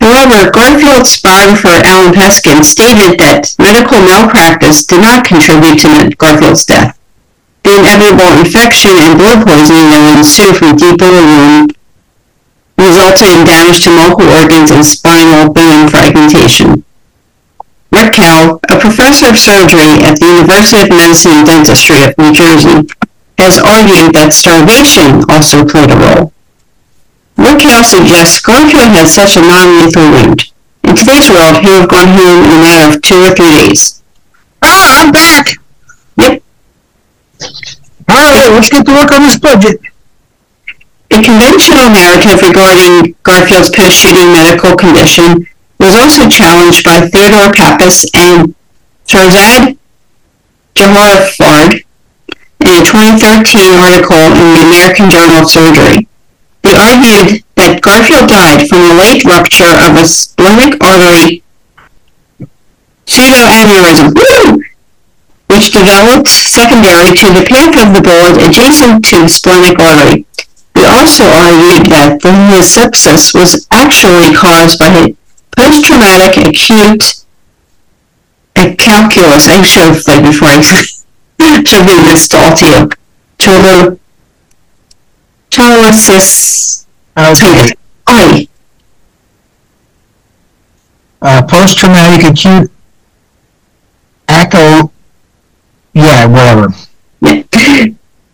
However, 0.04 0.52
Garfield's 0.52 1.16
biographer 1.24 1.80
Allan 1.88 2.12
Peskin 2.12 2.60
stated 2.60 3.16
that 3.24 3.56
medical 3.56 4.04
malpractice 4.04 4.84
did 4.84 5.00
not 5.00 5.24
contribute 5.24 5.80
to 5.80 6.12
Garfield's 6.20 6.68
death. 6.68 7.00
The 7.64 7.80
inevitable 7.80 8.36
infection 8.44 8.92
and 9.00 9.16
blood 9.16 9.48
poisoning 9.48 9.88
that 9.96 10.04
would 10.04 10.20
ensue 10.20 10.52
from 10.52 10.76
deep 10.76 11.00
wound 11.00 11.80
resulted 12.76 13.32
in 13.32 13.48
damage 13.48 13.88
to 13.88 13.96
multiple 13.96 14.28
organs 14.28 14.76
and 14.76 14.84
spinal 14.84 15.56
bone 15.56 15.88
fragmentation. 15.88 16.84
Rick 17.96 18.20
Kell, 18.20 18.60
a 18.68 18.76
professor 18.84 19.32
of 19.32 19.40
surgery 19.40 20.04
at 20.04 20.20
the 20.20 20.28
University 20.28 20.84
of 20.84 20.92
Medicine 20.92 21.32
and 21.32 21.48
Dentistry 21.48 22.04
of 22.04 22.12
New 22.20 22.36
Jersey, 22.36 22.92
has 23.40 23.56
argued 23.56 24.12
that 24.20 24.36
starvation 24.36 25.24
also 25.32 25.64
played 25.64 25.96
a 25.96 25.96
role. 25.96 26.36
Raquel 27.38 27.84
suggests 27.84 28.42
Garfield 28.42 28.94
had 28.94 29.08
such 29.10 29.38
a 29.38 29.42
non-lethal 29.42 30.04
wound. 30.12 30.52
In 30.84 30.96
today's 30.96 31.30
world, 31.30 31.58
he 31.58 31.68
would 31.68 31.82
have 31.82 31.90
gone 31.90 32.08
home 32.14 32.46
in 32.46 32.52
a 32.52 32.62
matter 32.62 32.96
of 32.96 33.02
two 33.02 33.22
or 33.22 33.34
three 33.34 33.52
days. 33.52 34.04
Ah, 34.62 35.04
I'm 35.04 35.12
back. 35.12 35.58
Yep. 36.18 36.44
All 38.10 38.30
right, 38.32 38.50
let's 38.52 38.70
get 38.70 38.86
to 38.86 38.94
work 38.94 39.12
on 39.12 39.24
this 39.24 39.40
budget. 39.40 39.82
A 41.12 41.22
conventional 41.22 41.90
narrative 41.90 42.42
regarding 42.42 43.16
Garfield's 43.24 43.72
post-shooting 43.76 44.32
medical 44.32 44.76
condition 44.76 45.48
was 45.80 45.96
also 45.96 46.30
challenged 46.30 46.86
by 46.86 47.02
Theodore 47.10 47.52
Pappas 47.54 48.06
and 48.14 48.56
Shahrzad 49.08 49.78
Joharifard 50.76 51.84
in 52.60 52.68
a 52.68 52.82
2013 52.82 53.74
article 53.78 54.18
in 54.18 54.54
the 54.56 54.62
American 54.66 55.10
Journal 55.10 55.44
of 55.44 55.50
Surgery. 55.50 56.08
They 56.64 56.76
argued 56.80 57.44
that 57.56 57.82
Garfield 57.84 58.30
died 58.30 58.68
from 58.68 58.82
a 58.88 58.96
late 58.96 59.24
rupture 59.26 59.68
of 59.68 60.00
a 60.00 60.08
splenic 60.08 60.80
artery 60.80 61.44
pseudoaneurysm, 63.06 64.16
which 65.52 65.72
developed 65.72 66.28
secondary 66.28 67.12
to 67.20 67.28
the 67.36 67.46
path 67.52 67.76
of 67.84 67.94
the 67.94 68.02
bullet 68.02 68.48
adjacent 68.48 69.04
to 69.12 69.20
the 69.22 69.30
splenic 69.30 69.78
artery. 69.80 70.26
They 70.74 70.88
also 70.88 71.28
argued 71.28 71.92
that 71.92 72.20
the 72.24 72.32
sepsis 72.64 73.36
was 73.36 73.68
actually 73.70 74.34
caused 74.34 74.80
by 74.80 75.16
post-traumatic 75.56 76.48
acute 76.48 77.24
uh, 78.56 78.74
calculus. 78.80 79.48
I 79.48 79.62
should 79.62 79.84
have 79.84 80.02
said 80.02 80.24
before 80.24 80.48
I 80.48 80.62
should 80.62 80.88
read 81.40 81.68
this 82.08 82.34
all 82.34 82.56
to 82.56 82.66
you. 82.66 84.00
Paralysis. 85.56 86.88
Okay. 87.18 87.74
I. 88.08 88.48
Uh, 91.22 91.42
post-traumatic 91.48 92.26
acute 92.30 92.72
echo. 94.28 94.92
Yeah, 95.94 96.26
whatever. 96.26 96.74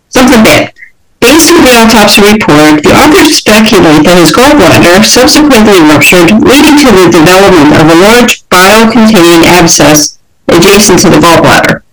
Something 0.09 0.43
bad. 0.43 0.73
Based 1.19 1.51
on 1.51 1.61
the 1.61 1.75
autopsy 1.75 2.23
report, 2.23 2.81
the 2.81 2.95
authors 2.95 3.35
speculate 3.35 4.07
that 4.07 4.17
his 4.17 4.31
gallbladder 4.31 5.03
subsequently 5.03 5.83
ruptured, 5.83 6.31
leading 6.39 6.79
to 6.79 6.89
the 6.95 7.11
development 7.11 7.75
of 7.75 7.91
a 7.91 7.97
large 7.99 8.47
bile-containing 8.47 9.43
abscess 9.45 10.17
adjacent 10.47 11.03
to 11.03 11.09
the 11.11 11.19
gallbladder. 11.19 11.83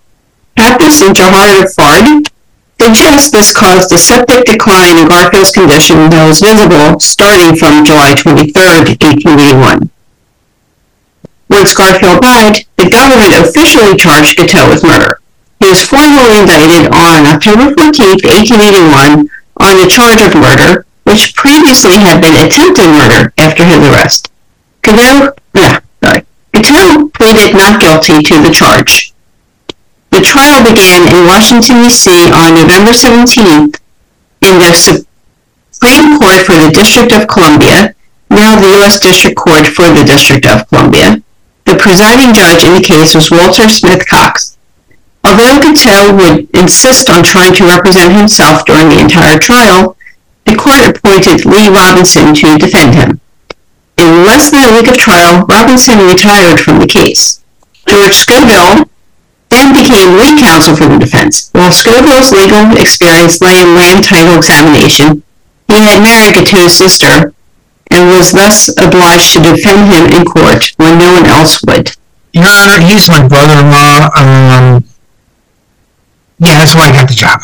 Pappas 0.55 1.03
and 1.03 1.12
Joharifard 1.12 2.16
suggest 2.81 3.33
this 3.33 3.55
caused 3.55 3.93
a 3.93 3.99
septic 3.99 4.45
decline 4.45 4.99
in 4.99 5.09
Garfield's 5.09 5.51
condition 5.51 6.11
that 6.11 6.29
was 6.29 6.41
visible 6.41 7.01
starting 7.01 7.57
from 7.57 7.85
July 7.85 8.14
23, 8.14 8.53
1881. 8.53 9.91
Once 11.49 11.74
Garfield 11.74 12.20
died, 12.20 12.66
the 12.77 12.91
government 12.91 13.33
officially 13.33 13.97
charged 13.97 14.37
Guiteau 14.37 14.68
with 14.68 14.85
murder. 14.85 15.20
He 15.61 15.70
was 15.70 15.83
formally 15.83 16.37
indicted 16.37 16.93
on 16.93 17.24
October 17.27 17.72
14, 17.72 18.22
1881 18.22 19.31
on 19.57 19.74
the 19.81 19.89
charge 19.89 20.20
of 20.20 20.37
murder, 20.37 20.85
which 21.05 21.35
previously 21.35 21.97
had 21.97 22.20
been 22.20 22.37
attempted 22.37 22.87
murder 22.93 23.33
after 23.39 23.64
his 23.64 23.81
arrest. 23.89 24.31
Guiteau, 24.83 25.33
yeah, 25.55 25.81
sorry. 26.05 26.27
Guiteau 26.53 27.09
pleaded 27.14 27.57
not 27.57 27.81
guilty 27.81 28.22
to 28.22 28.43
the 28.43 28.53
charge. 28.53 29.16
The 30.17 30.25
trial 30.25 30.64
began 30.64 31.05
in 31.12 31.29
Washington, 31.29 31.85
D.C. 31.85 32.09
on 32.33 32.57
November 32.57 32.97
17th 32.97 33.77
in 34.41 34.55
the 34.57 34.73
Supreme 34.73 36.17
Court 36.17 36.41
for 36.41 36.57
the 36.57 36.73
District 36.73 37.12
of 37.12 37.29
Columbia, 37.29 37.95
now 38.31 38.57
the 38.57 38.81
U.S. 38.81 38.99
District 38.99 39.37
Court 39.37 39.69
for 39.69 39.93
the 39.93 40.09
District 40.09 40.47
of 40.47 40.67
Columbia. 40.73 41.21
The 41.69 41.77
presiding 41.77 42.33
judge 42.33 42.64
in 42.64 42.73
the 42.73 42.81
case 42.81 43.14
was 43.14 43.31
Walter 43.31 43.69
Smith 43.69 44.09
Cox. 44.09 44.57
Although 45.23 45.61
Guiteau 45.61 46.17
would 46.17 46.49
insist 46.57 47.11
on 47.11 47.21
trying 47.21 47.53
to 47.53 47.69
represent 47.69 48.17
himself 48.17 48.64
during 48.64 48.89
the 48.89 49.05
entire 49.05 49.37
trial, 49.37 49.99
the 50.47 50.57
court 50.57 50.97
appointed 50.97 51.45
Leigh 51.45 51.69
Robinson 51.69 52.33
to 52.33 52.57
defend 52.57 52.95
him. 52.95 53.21
In 54.01 54.25
less 54.25 54.51
than 54.51 54.64
a 54.64 54.73
week 54.73 54.89
of 54.89 54.97
trial, 54.97 55.45
Robinson 55.45 56.09
retired 56.09 56.59
from 56.59 56.81
the 56.81 56.89
case. 56.89 57.45
George 57.85 58.17
Scoville 58.17 58.89
then 59.51 59.72
became 59.72 60.18
lead 60.18 60.38
counsel 60.40 60.76
for 60.76 60.86
the 60.86 60.99
defense. 60.99 61.51
While 61.53 61.72
Scoville's 61.72 62.32
legal 62.32 62.76
experience 62.76 63.40
lay 63.40 63.61
in 63.62 63.74
land 63.74 64.05
title 64.05 64.36
examination, 64.36 65.22
he 65.68 65.78
had 65.82 66.03
married 66.03 66.34
Guiteau's 66.34 66.74
sister 66.74 67.32
and 67.90 68.11
was 68.11 68.32
thus 68.32 68.68
obliged 68.78 69.32
to 69.34 69.42
defend 69.42 69.92
him 69.92 70.07
in 70.12 70.26
court 70.26 70.72
when 70.76 70.99
no 70.99 71.12
one 71.12 71.26
else 71.26 71.62
would. 71.66 71.97
Your 72.32 72.49
Honor, 72.49 72.84
he's 72.84 73.09
my 73.09 73.26
brother-in-law. 73.26 74.11
Um, 74.16 74.84
yeah, 76.38 76.59
that's 76.59 76.74
why 76.74 76.90
I 76.90 76.92
got 76.92 77.09
the 77.09 77.14
job. 77.14 77.40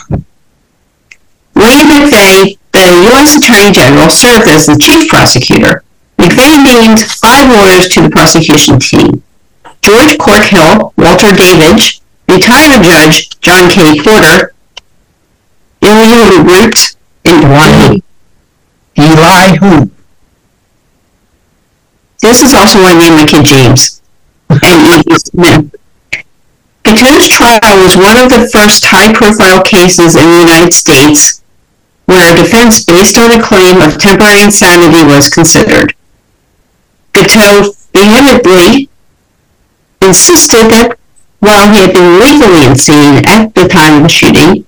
William 1.55 1.88
MacVeagh, 1.88 2.59
the 2.72 2.84
U.S. 3.12 3.36
Attorney 3.36 3.72
General, 3.72 4.11
served 4.11 4.48
as 4.48 4.66
the 4.66 4.76
chief 4.78 5.09
prosecutor. 5.09 5.84
MacVeagh 6.18 6.64
named 6.64 7.00
five 7.00 7.48
lawyers 7.48 7.88
to 7.88 8.03
the 8.03 8.11
prosecution 8.11 8.78
team. 8.78 9.22
George 9.83 10.16
Corkhill, 10.16 10.93
Walter 10.97 11.33
Davidge, 11.35 12.01
retired 12.28 12.83
judge 12.85 13.28
John 13.41 13.68
K. 13.68 14.01
Porter, 14.03 14.55
Elihu 15.83 16.45
Root, 16.45 16.97
and 17.24 17.51
Why? 17.51 18.01
Eli 18.97 19.57
who? 19.57 19.91
This 22.20 22.43
is 22.43 22.55
also 22.55 22.78
why 22.78 22.93
I 22.93 22.99
named 22.99 23.16
my 23.16 23.26
kid 23.26 23.45
James. 23.45 24.01
And 24.49 25.05
E. 25.09 25.18
Smith. 25.18 25.74
Guiteau's 26.85 27.28
trial 27.28 27.83
was 27.83 27.97
one 27.97 28.18
of 28.18 28.30
the 28.30 28.49
first 28.53 28.85
high-profile 28.85 29.62
cases 29.64 30.14
in 30.14 30.30
the 30.30 30.39
United 30.39 30.72
States 30.74 31.43
where 32.07 32.33
a 32.33 32.37
defense 32.37 32.85
based 32.85 33.18
on 33.18 33.30
a 33.33 33.43
claim 33.43 33.80
of 33.80 33.99
temporary 33.99 34.43
insanity 34.43 35.03
was 35.05 35.30
considered. 35.30 35.95
Guiteau 37.12 37.72
vehemently 37.93 38.89
insisted 40.12 40.68
that 40.68 41.00
while 41.40 41.72
he 41.72 41.80
had 41.88 41.96
been 41.96 42.20
legally 42.20 42.68
insane 42.68 43.24
at 43.24 43.54
the 43.56 43.66
time 43.66 43.96
of 43.96 44.02
the 44.04 44.12
shooting, 44.12 44.66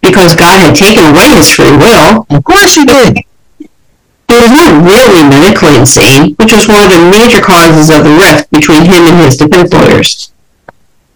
because 0.00 0.38
God 0.38 0.62
had 0.62 0.78
taken 0.78 1.10
away 1.10 1.26
his 1.34 1.50
free 1.50 1.74
will, 1.74 2.24
Of 2.30 2.44
course 2.46 2.78
he 2.78 2.86
did. 2.86 3.18
he 3.58 4.36
was 4.38 4.50
not 4.54 4.78
really 4.86 5.26
medically 5.26 5.74
insane, 5.76 6.38
which 6.38 6.54
was 6.54 6.70
one 6.70 6.86
of 6.86 6.90
the 6.94 7.02
major 7.10 7.42
causes 7.42 7.90
of 7.90 8.06
the 8.06 8.14
rift 8.14 8.46
between 8.54 8.86
him 8.86 9.10
and 9.10 9.18
his 9.26 9.36
defense 9.36 9.72
lawyers. 9.74 10.32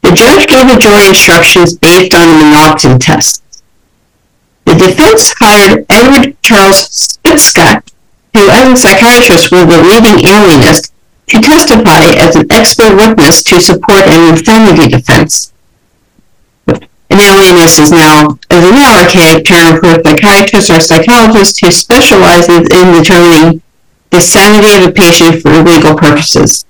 The 0.03 0.13
judge 0.13 0.47
gave 0.51 0.67
the 0.69 0.77
jury 0.83 1.07
instructions 1.09 1.79
based 1.79 2.13
on 2.13 2.27
the 2.29 2.45
M'Naghten 2.45 2.99
test. 3.01 3.41
The 4.67 4.75
defense 4.75 5.33
hired 5.39 5.87
Edward 5.89 6.37
Charles 6.43 6.91
Spitzka, 6.91 7.81
who 8.35 8.51
as 8.51 8.67
a 8.69 8.77
psychiatrist 8.77 9.53
was 9.53 9.65
the 9.65 9.81
leading 9.81 10.27
alienist, 10.29 10.93
to 11.29 11.41
testify 11.41 12.13
as 12.19 12.37
an 12.37 12.47
expert 12.51 12.97
witness 12.97 13.43
to 13.45 13.61
support 13.61 14.07
an 14.07 14.35
insanity 14.35 14.89
defense. 14.89 15.53
An 16.67 17.21
alienist 17.21 17.79
is 17.79 17.91
now 17.93 18.39
is 18.51 18.65
a 18.65 18.71
now 18.73 19.03
archaic 19.03 19.45
term 19.45 19.79
for 19.79 19.87
a 19.87 20.03
psychiatrist 20.03 20.71
or 20.71 20.81
psychologist 20.81 21.61
who 21.61 21.71
specializes 21.71 22.69
in 22.69 22.93
determining 22.93 23.63
the 24.11 24.21
sanity 24.21 24.75
of 24.75 24.89
a 24.89 24.93
patient 24.93 25.43
for 25.43 25.51
legal 25.63 25.97
purposes. 25.97 26.65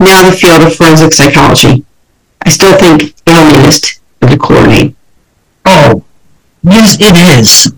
Now 0.00 0.28
the 0.28 0.36
field 0.36 0.62
of 0.62 0.74
forensic 0.74 1.12
psychology. 1.12 1.84
I 2.42 2.50
still 2.50 2.76
think 2.78 3.14
alienist 3.28 4.00
is 4.22 4.32
a 4.32 4.38
cooler 4.38 4.66
name. 4.66 4.96
Oh, 5.64 6.04
yes, 6.62 6.96
it 7.00 7.38
is. 7.38 7.72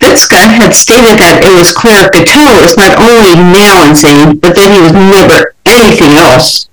Spitzka 0.00 0.40
had 0.48 0.72
stated 0.72 1.20
that 1.20 1.44
it 1.44 1.52
was 1.52 1.76
clear 1.76 2.08
Guiteau 2.08 2.56
was 2.64 2.72
not 2.80 2.96
only 2.96 3.36
now 3.36 3.84
insane, 3.84 4.40
but 4.40 4.56
that 4.56 4.72
he 4.72 4.80
was 4.80 4.96
never 4.96 5.54
anything 5.68 6.16
else. 6.16 6.72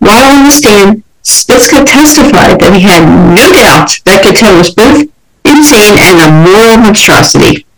While 0.00 0.24
on 0.32 0.48
the 0.48 0.56
stand, 0.56 1.04
Spitzka 1.20 1.84
testified 1.84 2.56
that 2.58 2.72
he 2.72 2.80
had 2.80 3.04
no 3.04 3.44
doubt 3.52 4.00
that 4.08 4.24
Guiteau 4.24 4.56
was 4.56 4.72
both 4.72 5.04
insane 5.44 6.00
and 6.00 6.16
a 6.24 6.28
moral 6.32 6.80
monstrosity. 6.80 7.68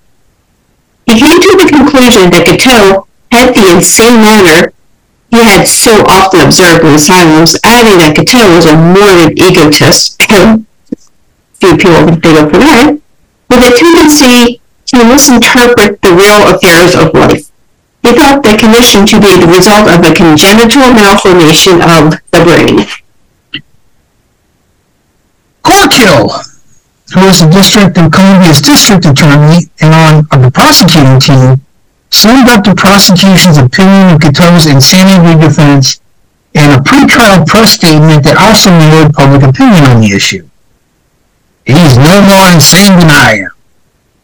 He 1.11 1.19
came 1.19 1.43
to 1.43 1.53
the 1.59 1.69
conclusion 1.75 2.31
that 2.31 2.47
Guiteau 2.47 3.11
had 3.35 3.59
the 3.59 3.75
insane 3.75 4.23
manner 4.23 4.73
he 5.29 5.43
had 5.43 5.67
so 5.67 6.07
often 6.07 6.41
observed 6.41 6.87
in 6.87 6.95
asylums, 6.95 7.59
adding 7.67 7.99
that 7.99 8.15
Guiteau 8.15 8.47
was 8.55 8.65
a 8.65 8.79
morbid 8.79 9.37
egotist, 9.43 10.23
few 11.61 11.77
people 11.77 12.15
big 12.17 12.39
up 12.39 12.49
for 12.55 12.63
that, 12.63 12.97
with 13.51 13.61
a 13.61 13.75
tendency 13.77 14.63
to 14.89 15.05
misinterpret 15.05 16.01
the 16.01 16.13
real 16.17 16.49
affairs 16.49 16.97
of 16.97 17.13
life. 17.13 17.53
He 18.03 18.15
thought 18.17 18.43
the 18.43 18.57
condition 18.57 19.05
to 19.05 19.21
be 19.21 19.37
the 19.37 19.51
result 19.53 19.85
of 19.91 20.01
a 20.01 20.15
congenital 20.15 20.95
malformation 20.97 21.83
of 21.83 22.17
the 22.33 22.41
brain. 22.41 22.89
Corkhill. 25.63 26.33
who 27.13 27.21
was 27.27 27.41
the 27.41 27.51
District 27.51 27.97
of 27.99 28.13
Columbia's 28.13 28.61
district 28.61 29.05
attorney 29.05 29.69
and 29.81 29.93
on, 29.93 30.27
on 30.33 30.43
the 30.43 30.51
prosecuting 30.51 31.21
team, 31.21 31.61
summed 32.11 32.49
up 32.49 32.65
the 32.65 32.75
prosecution's 32.75 33.59
opinion 33.59 34.15
of 34.15 34.21
Guiteau's 34.21 34.67
insanity 34.67 35.37
defense 35.41 36.01
in 36.55 36.71
a 36.73 36.81
pretrial 36.81 37.47
press 37.47 37.73
statement 37.73 38.25
that 38.25 38.37
also 38.41 38.71
mirrored 38.73 39.13
public 39.13 39.43
opinion 39.43 39.85
on 39.85 40.01
the 40.01 40.13
issue. 40.17 40.49
He's 41.65 41.97
no 41.97 42.25
more 42.25 42.49
insane 42.53 42.97
than 42.97 43.11
I 43.13 43.45
am. 43.45 43.58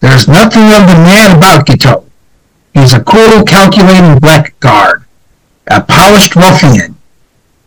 There's 0.04 0.28
nothing 0.28 0.64
of 0.64 0.84
the 0.84 1.00
man 1.00 1.38
about 1.38 1.64
Guiteau. 1.64 2.04
He's 2.74 2.92
a 2.92 3.02
cool, 3.02 3.42
calculating 3.42 4.18
blackguard, 4.18 5.04
a 5.66 5.80
polished 5.80 6.36
ruffian, 6.36 6.96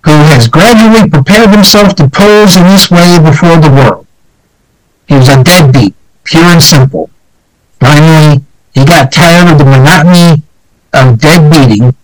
who 0.06 0.12
has 0.30 0.48
gradually 0.48 1.10
prepared 1.10 1.50
himself 1.50 1.96
to 1.96 2.08
pose 2.08 2.56
in 2.56 2.68
this 2.68 2.92
way 2.92 3.18
before 3.18 3.58
the 3.58 3.72
world. 3.72 4.06
He 5.08 5.16
was 5.16 5.30
a 5.30 5.44
deadbeat, 5.44 5.96
pure 6.26 6.44
and 6.44 6.62
simple. 6.62 7.10
Finally, 7.80 8.44
he 8.72 8.86
got 8.86 9.12
tired 9.12 9.52
of 9.52 9.58
the 9.58 9.66
monotony 9.66 10.44
of 10.94 11.20
dead 11.20 11.52
beating. 11.52 11.96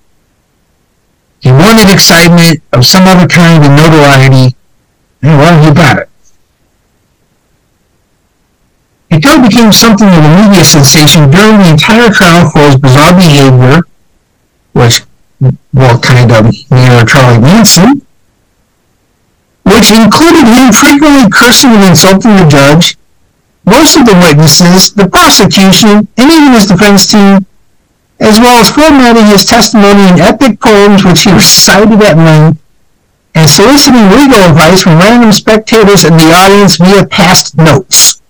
He 1.42 1.52
wanted 1.52 1.94
excitement 1.94 2.64
of 2.72 2.88
some 2.88 3.04
other 3.04 3.28
kind 3.28 3.64
of 3.64 3.70
notoriety, 3.70 4.56
and 5.22 5.38
well, 5.38 5.64
he 5.64 5.72
got 5.76 6.00
it. 6.00 6.10
Guiteau 9.14 9.46
became 9.46 9.72
something 9.72 10.10
of 10.10 10.26
a 10.26 10.34
media 10.42 10.66
sensation 10.66 11.30
during 11.30 11.62
the 11.62 11.70
entire 11.70 12.10
trial 12.10 12.50
for 12.50 12.66
his 12.66 12.78
bizarre 12.78 13.14
behavior, 13.14 13.86
which, 14.74 15.06
well, 15.72 16.00
kind 16.02 16.32
of 16.32 16.50
near 16.74 17.06
Charlie 17.06 17.38
Manson, 17.38 18.02
which 19.70 19.94
included 19.94 20.50
him 20.50 20.74
frequently 20.74 21.30
cursing 21.30 21.78
and 21.78 21.94
insulting 21.94 22.42
the 22.42 22.50
judge, 22.50 22.98
most 23.66 23.96
of 23.96 24.08
the 24.10 24.18
witnesses, 24.18 24.96
the 24.96 25.08
prosecution, 25.08 26.10
and 26.18 26.32
even 26.34 26.58
his 26.58 26.66
defense 26.66 27.06
team, 27.06 27.46
as 28.20 28.40
well 28.40 28.58
as 28.58 28.72
formatting 28.72 29.28
his 29.28 29.46
testimony 29.46 30.10
in 30.10 30.26
epic 30.26 30.60
poems 30.60 31.06
which 31.06 31.22
he 31.22 31.32
recited 31.38 32.02
at 32.02 32.18
length, 32.18 32.60
and 33.36 33.48
soliciting 33.48 34.10
legal 34.10 34.42
advice 34.42 34.82
from 34.82 34.98
random 34.98 35.32
spectators 35.32 36.04
in 36.04 36.18
the 36.18 36.34
audience 36.34 36.78
via 36.78 37.06
past 37.06 37.56
notes. 37.56 38.23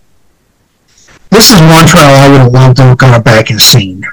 This 1.34 1.52
is 1.52 1.60
one 1.62 1.88
trial 1.88 2.14
I 2.16 2.30
would 2.30 2.42
have 2.42 2.54
loved 2.54 2.78
to 2.78 2.84
have 2.84 2.98
gone 2.98 3.22
back 3.24 3.50
and 3.50 3.60
seen. 3.60 4.06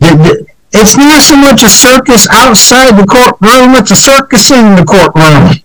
It's 0.00 0.96
not 0.96 1.22
so 1.22 1.36
much 1.36 1.64
a 1.64 1.68
circus 1.68 2.28
outside 2.30 2.92
the 2.94 3.06
courtroom, 3.06 3.74
it's 3.74 3.90
a 3.90 3.96
circus 3.96 4.50
in 4.52 4.76
the 4.76 4.84
courtroom. 4.84 5.60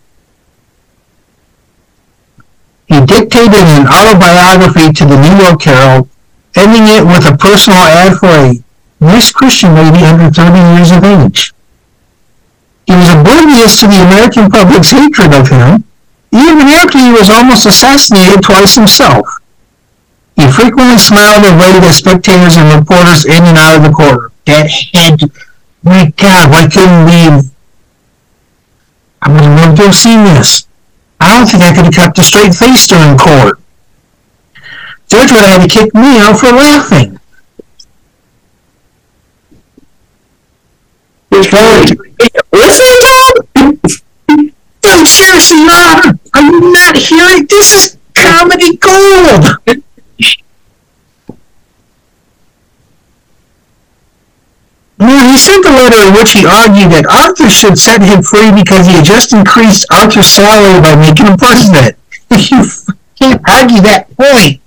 He 2.88 3.06
dictated 3.06 3.68
an 3.78 3.88
autobiography 3.88 4.92
to 4.92 5.06
the 5.06 5.22
New 5.22 5.38
York 5.46 5.62
Herald, 5.62 6.10
ending 6.56 6.88
it 6.88 7.06
with 7.06 7.26
a 7.32 7.38
personal 7.38 7.78
ad 7.78 8.18
for 8.18 8.28
a 8.28 8.56
nice 9.00 9.32
Christian 9.32 9.76
lady 9.76 10.04
under 10.04 10.32
30 10.32 10.58
years 10.76 10.92
of 10.92 11.04
age. 11.04 11.54
He 12.88 12.94
was 12.94 13.14
oblivious 13.14 13.80
to 13.82 13.88
the 13.88 14.02
American 14.02 14.50
public's 14.50 14.90
hatred 14.90 15.32
of 15.32 15.48
him, 15.48 15.84
even 16.32 16.68
after 16.68 16.98
he 16.98 17.12
was 17.12 17.30
almost 17.30 17.66
assassinated 17.66 18.42
twice 18.42 18.76
himself. 18.76 19.28
He 20.36 20.50
frequently 20.50 20.98
smiled 20.98 21.44
and 21.44 21.60
waved 21.60 21.86
at 21.86 21.94
spectators 21.94 22.56
and 22.56 22.80
reporters 22.80 23.26
in 23.26 23.44
and 23.44 23.58
out 23.58 23.78
of 23.78 23.84
the 23.84 23.92
courtroom. 23.92 24.32
That 24.46 24.72
had, 24.94 25.22
my 25.84 26.12
God, 26.18 26.50
why 26.50 26.68
couldn't 26.72 27.06
we? 27.06 27.52
I 29.22 29.30
would 29.30 29.42
have 29.42 29.76
to 29.76 29.84
have 29.84 29.96
seen 29.96 30.24
this. 30.24 30.66
I 31.20 31.38
don't 31.38 31.46
think 31.46 31.64
I 31.64 31.74
could 31.76 31.86
have 31.86 31.94
kept 31.94 32.18
a 32.18 32.24
straight 32.24 32.56
face 32.56 32.88
during 32.88 33.18
court. 33.18 33.60
Judge 35.08 35.32
would 35.32 35.42
have 35.42 35.62
had 35.62 35.70
to 35.70 35.80
kick 35.80 35.94
me 35.94 36.18
out 36.18 36.40
for 36.40 36.48
laughing. 36.48 37.20
Listen, 41.30 41.98
Your 45.50 45.72
Honor, 45.72 46.20
are 46.34 46.42
you 46.44 46.72
not 46.72 46.98
hearing? 46.98 47.46
This 47.48 47.74
is 47.74 47.98
comedy 48.14 48.78
gold! 48.78 49.46
Well, 55.02 55.32
he 55.32 55.38
sent 55.40 55.66
a 55.66 55.70
letter 55.72 56.08
in 56.08 56.14
which 56.14 56.34
he 56.34 56.46
argued 56.46 56.92
that 56.94 57.10
Arthur 57.10 57.50
should 57.50 57.76
set 57.76 58.04
him 58.04 58.22
free 58.22 58.54
because 58.54 58.86
he 58.86 58.94
had 58.94 59.04
just 59.04 59.34
increased 59.34 59.88
Arthur's 59.92 60.28
salary 60.28 60.80
by 60.80 60.96
making 60.96 61.26
him 61.26 61.38
president. 61.38 61.98
You 63.22 63.28
can't 63.28 63.42
argue 63.48 63.82
that 63.82 64.08
point. 64.18 64.62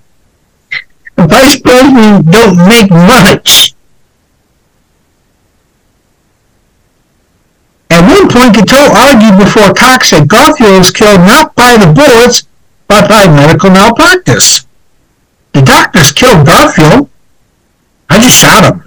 The 1.16 1.27
vice 1.27 1.61
president 1.61 2.31
don't 2.31 2.57
make 2.68 2.89
much. 2.89 3.75
At 7.91 8.03
one 8.03 8.29
point, 8.29 8.43
Guiteau 8.55 8.94
argued 8.94 9.36
before 9.38 9.74
Cox 9.74 10.11
that 10.11 10.30
Garfield 10.30 10.78
was 10.78 10.94
killed 10.94 11.20
not 11.26 11.55
by 11.55 11.76
the 11.76 11.90
bullets, 11.90 12.46
but 12.86 13.09
by 13.09 13.26
medical 13.26 13.70
malpractice. 13.70 14.66
The 15.52 15.62
doctors 15.62 16.12
killed 16.12 16.46
Garfield. 16.46 17.11
I 18.09 18.22
just 18.22 18.38
shot 18.38 18.62
him. 18.62 18.84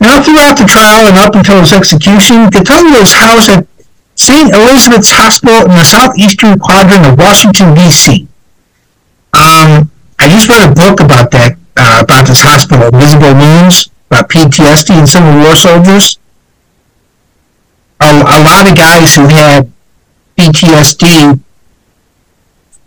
Now, 0.00 0.20
throughout 0.22 0.56
the 0.56 0.68
trial 0.68 1.08
and 1.08 1.16
up 1.16 1.34
until 1.34 1.60
his 1.60 1.72
execution, 1.72 2.48
Guiteau 2.48 2.84
was 2.92 3.12
housed 3.12 3.48
at 3.48 3.66
St. 4.16 4.52
Elizabeth's 4.52 5.10
Hospital 5.12 5.64
in 5.64 5.76
the 5.76 5.84
southeastern 5.84 6.58
quadrant 6.58 7.06
of 7.08 7.16
Washington, 7.16 7.74
D.C. 7.74 8.28
Um, 9.32 9.90
I 10.20 10.28
just 10.28 10.48
read 10.48 10.68
a 10.68 10.74
book 10.74 11.00
about 11.00 11.30
that, 11.32 11.56
uh, 11.76 12.04
about 12.04 12.28
this 12.28 12.44
hospital, 12.44 12.92
Invisible 12.92 13.32
Wounds, 13.32 13.88
about 14.10 14.28
PTSD 14.28 14.98
and 14.98 15.08
Civil 15.08 15.40
War 15.40 15.56
soldiers. 15.56 16.19
A, 18.00 18.10
a 18.10 18.38
lot 18.42 18.68
of 18.70 18.76
guys 18.76 19.14
who 19.14 19.26
had 19.26 19.70
PTSD 20.36 21.40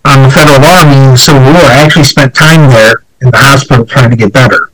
on 0.05 0.19
um, 0.19 0.23
the 0.23 0.29
Federal 0.29 0.65
Army 0.65 0.97
in 1.05 1.11
the 1.11 1.17
Civil 1.17 1.41
War 1.41 1.69
actually 1.71 2.03
spent 2.03 2.35
time 2.35 2.69
there 2.69 3.03
in 3.21 3.31
the 3.31 3.37
hospital 3.37 3.85
trying 3.85 4.09
to 4.09 4.15
get 4.17 4.33
better. 4.33 4.69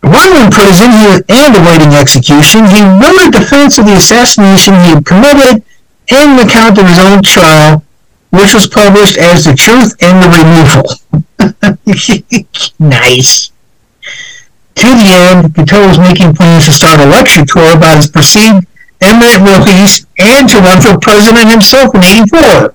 While 0.00 0.44
in 0.44 0.50
prison 0.50 0.90
and 1.28 1.56
awaiting 1.56 1.94
execution, 1.94 2.66
he 2.66 2.80
wrote 2.82 3.26
a 3.26 3.30
defense 3.30 3.78
of 3.78 3.86
the 3.86 3.96
assassination 3.96 4.74
he 4.74 4.94
had 4.94 5.04
committed 5.04 5.64
and 6.10 6.38
an 6.38 6.46
account 6.46 6.78
of 6.78 6.86
his 6.86 6.98
own 6.98 7.22
trial, 7.22 7.82
which 8.30 8.54
was 8.54 8.66
published 8.66 9.16
as 9.16 9.44
The 9.44 9.54
Truth 9.54 9.96
and 10.00 10.22
the 10.22 10.28
Removal. 10.36 10.84
nice. 12.78 13.50
To 14.76 14.86
the 14.86 15.08
end, 15.14 15.54
Guiteau 15.54 15.86
was 15.86 15.98
making 15.98 16.34
plans 16.34 16.66
to 16.66 16.72
start 16.72 17.00
a 17.00 17.06
lecture 17.06 17.44
tour 17.44 17.76
about 17.76 17.96
his 17.96 18.08
perceived 18.08 18.66
imminent 19.00 19.42
release 19.42 20.06
and 20.18 20.48
to 20.48 20.58
run 20.58 20.80
for 20.80 20.98
president 20.98 21.50
himself 21.50 21.94
in 21.94 22.04
84. 22.04 22.74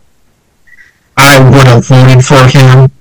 I 1.17 1.39
would 1.39 1.67
have 1.67 1.85
voted 1.85 2.23
for 2.23 2.47
him. 2.47 2.91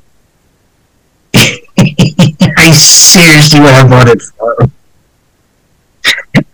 I 2.58 2.70
seriously 2.72 3.60
would 3.60 3.74
have 3.74 3.88
voted 3.88 4.22
for 4.22 4.56
him. 4.60 4.72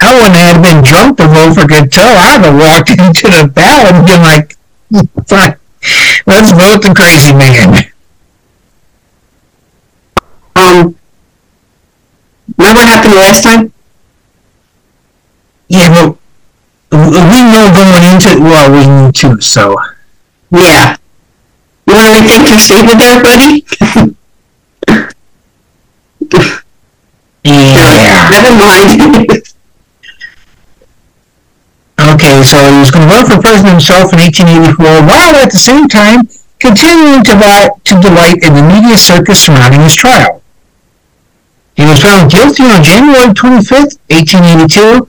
I 0.00 0.14
wouldn't 0.14 0.36
have 0.36 0.62
been 0.62 0.82
drunk 0.82 1.16
to 1.18 1.26
vote 1.26 1.54
for 1.54 1.66
Guiteau. 1.66 2.02
I'd 2.02 2.44
have 2.44 2.54
walked 2.54 2.90
into 3.00 3.28
the 3.28 3.50
ballot 3.52 3.94
and 3.94 4.06
been 4.06 4.22
like, 4.22 4.56
let's 6.26 6.52
vote 6.52 6.82
the 6.82 6.94
crazy 6.94 7.32
man. 7.32 7.90
Um, 10.56 10.96
remember 12.58 12.80
what 12.80 12.88
happened 12.88 13.14
last 13.14 13.42
time? 13.42 13.72
Yeah, 15.68 15.88
but 15.88 16.18
we 16.92 17.40
know 17.42 17.72
going 17.74 18.04
into 18.12 18.40
well, 18.40 18.70
we 18.70 18.86
need 18.86 19.14
to, 19.16 19.40
so. 19.40 19.76
Yeah. 20.50 20.96
You 21.86 21.94
want 21.94 22.06
to 22.06 22.22
make 22.22 22.30
interesting 22.30 22.86
with 22.86 22.98
buddy? 23.22 23.64
Yeah. 27.44 28.28
Never 28.30 28.54
mind. 28.56 29.44
Okay, 32.14 32.42
so 32.42 32.56
he 32.70 32.78
was 32.78 32.90
going 32.90 33.08
to 33.08 33.14
run 33.14 33.26
for 33.26 33.40
president 33.40 33.72
himself 33.72 34.12
in 34.12 34.20
1884, 34.20 34.86
while 35.08 35.36
at 35.36 35.50
the 35.50 35.56
same 35.56 35.88
time 35.88 36.28
continuing 36.60 37.24
to, 37.24 37.34
to 37.84 38.00
delight 38.00 38.42
in 38.42 38.54
the 38.54 38.62
media 38.62 38.96
circus 38.96 39.40
surrounding 39.40 39.80
his 39.80 39.94
trial. 39.94 40.43
He 41.76 41.84
was 41.84 42.00
found 42.00 42.30
guilty 42.30 42.62
on 42.64 42.82
January 42.82 43.34
25, 43.34 43.98
1882, 44.08 45.08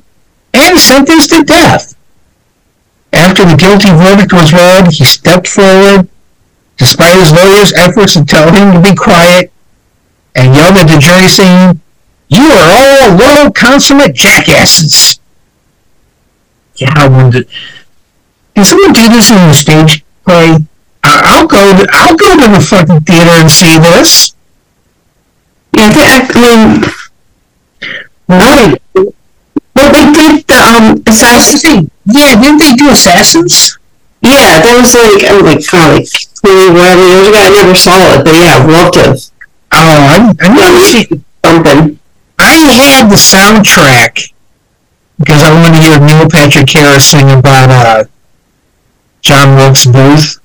and 0.53 0.79
sentenced 0.79 1.31
to 1.31 1.43
death. 1.43 1.95
After 3.13 3.45
the 3.45 3.55
guilty 3.55 3.89
verdict 3.89 4.33
was 4.33 4.51
read, 4.51 4.91
he 4.91 5.05
stepped 5.05 5.47
forward, 5.47 6.09
despite 6.77 7.19
his 7.19 7.31
lawyer's 7.31 7.71
efforts 7.73 8.13
to 8.13 8.25
tell 8.25 8.51
him 8.51 8.73
to 8.73 8.81
be 8.81 8.95
quiet, 8.95 9.51
and 10.35 10.55
yelled 10.55 10.77
at 10.77 10.87
the 10.87 10.99
jury 10.99 11.29
saying, 11.29 11.79
You 12.29 12.43
are 12.51 12.67
all 12.75 13.15
low 13.15 13.51
consummate 13.51 14.15
jackasses. 14.15 15.19
Yeah, 16.75 17.07
when 17.07 17.29
the, 17.31 17.47
Can 18.55 18.65
someone 18.65 18.91
do 18.91 19.07
this 19.07 19.29
in 19.29 19.35
the 19.47 19.53
stage 19.53 20.03
play? 20.25 20.57
I- 21.03 21.21
I'll 21.23 21.47
go. 21.47 21.57
To, 21.57 21.87
I'll 21.93 22.15
go 22.17 22.35
to 22.35 22.51
the 22.51 22.59
fucking 22.59 23.01
theater 23.01 23.31
and 23.31 23.49
see 23.49 23.77
this. 23.77 24.34
Yeah, 25.75 25.89
they, 25.91 26.05
I 26.07 26.39
mean, 26.39 26.83
Right. 28.27 28.81
well, 28.95 29.91
they 29.91 30.05
did 30.13 30.47
the 30.47 30.55
um 30.55 31.03
assassin. 31.05 31.91
Yeah, 32.05 32.41
didn't 32.41 32.57
they 32.59 32.73
do 32.73 32.89
Assassins? 32.89 33.77
Yeah, 34.21 34.61
that 34.61 34.73
was 34.81 34.95
like 34.95 35.21
oh 35.29 35.41
like 35.45 35.61
God, 35.69 35.99
like 35.99 36.09
twenty 36.41 36.73
whatever 36.73 37.05
years 37.05 37.27
ago. 37.27 37.37
I 37.37 37.49
never 37.53 37.75
saw 37.75 37.97
it, 38.15 38.25
but 38.25 38.33
yeah, 38.33 38.57
I 38.57 38.65
loved 38.65 38.97
it. 38.97 39.31
Oh, 39.71 39.99
I, 40.09 40.33
I 40.41 40.47
never 40.55 40.79
seen. 40.81 41.25
Something. 41.45 41.99
I 42.39 42.53
had 42.73 43.09
the 43.09 43.15
soundtrack 43.15 44.33
because 45.19 45.43
I 45.43 45.53
wanted 45.53 45.77
to 45.77 45.81
hear 45.85 45.99
Neil 45.99 46.27
Patrick 46.29 46.69
Harris 46.69 47.05
sing 47.11 47.29
about 47.29 47.69
uh, 47.69 48.03
John 49.21 49.55
Wilkes 49.55 49.85
Booth. 49.85 50.39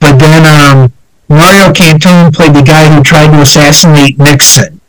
But 0.00 0.18
then 0.18 0.44
um, 0.46 0.92
Mario 1.28 1.72
Cantone 1.72 2.32
played 2.34 2.54
the 2.54 2.62
guy 2.62 2.94
who 2.94 3.02
tried 3.02 3.30
to 3.30 3.40
assassinate 3.40 4.18
Nixon. 4.18 4.80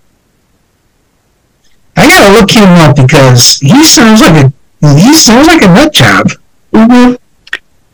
I 1.95 2.07
gotta 2.07 2.31
look 2.33 2.51
him 2.51 2.69
up 2.83 2.95
because 2.95 3.59
he 3.59 3.83
sounds 3.83 4.21
like 4.21 4.45
a 4.45 4.53
he 4.99 5.15
sounds 5.15 5.47
like 5.47 5.63
a 5.63 5.67
nut 5.67 5.93
job. 5.93 6.27
Mm-hmm. 6.73 7.15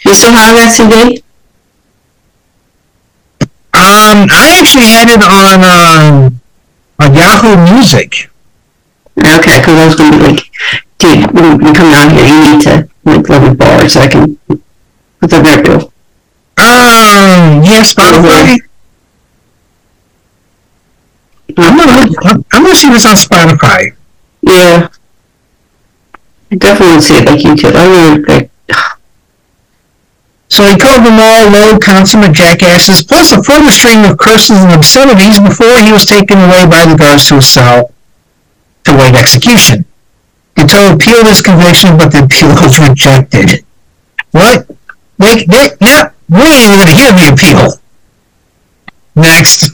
You 0.03 0.15
still 0.15 0.31
have 0.31 0.55
that 0.55 0.73
CD? 0.73 1.23
Um, 3.73 4.27
I 4.29 4.59
actually 4.59 4.89
had 4.89 5.07
it 5.09 5.21
on 5.21 5.61
um, 5.63 6.41
on 6.99 7.15
Yahoo 7.15 7.73
Music. 7.73 8.29
Okay, 9.17 9.59
because 9.59 9.77
I 9.77 9.85
was 9.85 9.95
going 9.95 10.11
to 10.11 10.17
be 10.17 10.23
like, 10.23 10.51
dude, 10.97 11.31
when 11.31 11.61
you 11.61 11.73
come 11.73 11.91
down 11.91 12.09
here, 12.09 12.25
you 12.25 12.53
need 12.53 12.61
to 12.63 12.89
like 13.05 13.29
live 13.29 13.43
in 13.43 13.55
bar 13.55 13.87
so 13.87 14.01
I 14.01 14.07
can. 14.07 14.35
put 14.47 14.61
What's 15.19 15.33
up 15.33 15.91
there, 16.61 16.85
Bill? 16.85 17.57
Um, 17.57 17.63
yeah, 17.63 17.81
Spotify. 17.83 18.59
I'm 21.57 21.77
gonna 21.77 22.07
look, 22.07 22.45
I'm, 22.53 22.63
gonna 22.63 22.75
see 22.75 22.89
this 22.89 23.05
on 23.05 23.15
Spotify. 23.15 23.95
Yeah. 24.41 24.89
I 26.51 26.55
definitely 26.55 26.95
to 26.97 27.01
see 27.01 27.15
it 27.15 27.25
like 27.25 27.39
YouTube. 27.39 27.75
I 27.75 27.85
really 27.85 28.23
like. 28.23 28.51
So 30.49 30.67
he 30.67 30.75
called 30.75 31.05
them 31.05 31.17
all 31.17 31.49
low 31.49 31.79
consummate 31.79 32.33
jackasses, 32.33 33.03
plus 33.03 33.31
a 33.31 33.41
further 33.41 33.71
string 33.71 34.03
of 34.03 34.17
curses 34.17 34.59
and 34.59 34.73
obscenities 34.73 35.39
before 35.39 35.79
he 35.79 35.93
was 35.93 36.05
taken 36.05 36.37
away 36.39 36.65
by 36.67 36.85
the 36.85 36.97
guards 36.97 37.29
to 37.29 37.35
his 37.35 37.47
cell 37.47 37.93
to 38.83 38.91
await 38.91 39.15
execution. 39.15 39.85
Guiteau 40.55 40.93
appealed 40.93 41.27
his 41.27 41.41
conviction, 41.41 41.97
but 41.97 42.11
the 42.11 42.25
appeal 42.25 42.49
was 42.49 42.79
rejected. 42.79 43.63
What? 44.31 44.67
Wait, 45.17 45.47
wait, 45.47 45.79
no, 45.79 46.11
we 46.31 46.47
gonna 46.63 46.87
hear 46.87 47.11
the 47.11 47.27
appeal. 47.33 47.75
Next. 49.15 49.67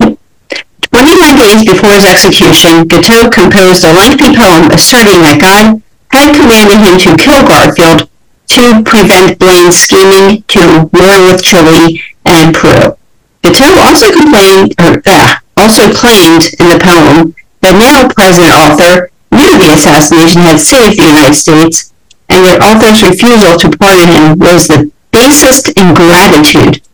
21 0.00 1.36
days 1.36 1.68
before 1.68 1.92
his 1.92 2.08
execution, 2.08 2.88
Guiteau 2.88 3.28
composed 3.28 3.84
a 3.84 3.92
lengthy 3.92 4.32
poem 4.32 4.72
asserting 4.72 5.20
that 5.20 5.36
God 5.36 5.82
had 6.16 6.32
commanded 6.32 6.80
him 6.80 6.96
to 7.04 7.22
kill 7.22 7.44
Garfield 7.44 8.08
to 8.56 8.82
prevent 8.88 9.38
Blaine's 9.38 9.76
scheming 9.76 10.42
to 10.48 10.88
war 10.96 11.28
with 11.28 11.44
Chile 11.44 12.00
and 12.24 12.56
Peru. 12.56 12.96
Guiteau 13.44 13.76
also 13.84 14.08
complained, 14.08 14.72
or, 14.80 15.02
uh, 15.04 15.36
also 15.58 15.92
claimed 15.92 16.56
in 16.56 16.72
the 16.72 16.80
poem 16.80 17.36
that 17.60 17.76
now 17.76 18.08
present 18.16 18.48
Arthur 18.48 19.10
knew 19.30 19.52
the 19.60 19.76
assassination 19.76 20.40
had 20.40 20.58
saved 20.58 20.96
the 20.96 21.04
United 21.04 21.36
States, 21.36 21.92
and 22.30 22.46
that 22.46 22.64
Arthur's 22.64 23.04
refusal 23.04 23.60
to 23.60 23.76
pardon 23.76 24.08
him 24.08 24.38
was 24.38 24.68
the 24.68 24.90
basest 25.16 25.72
ingratitude. 25.80 26.84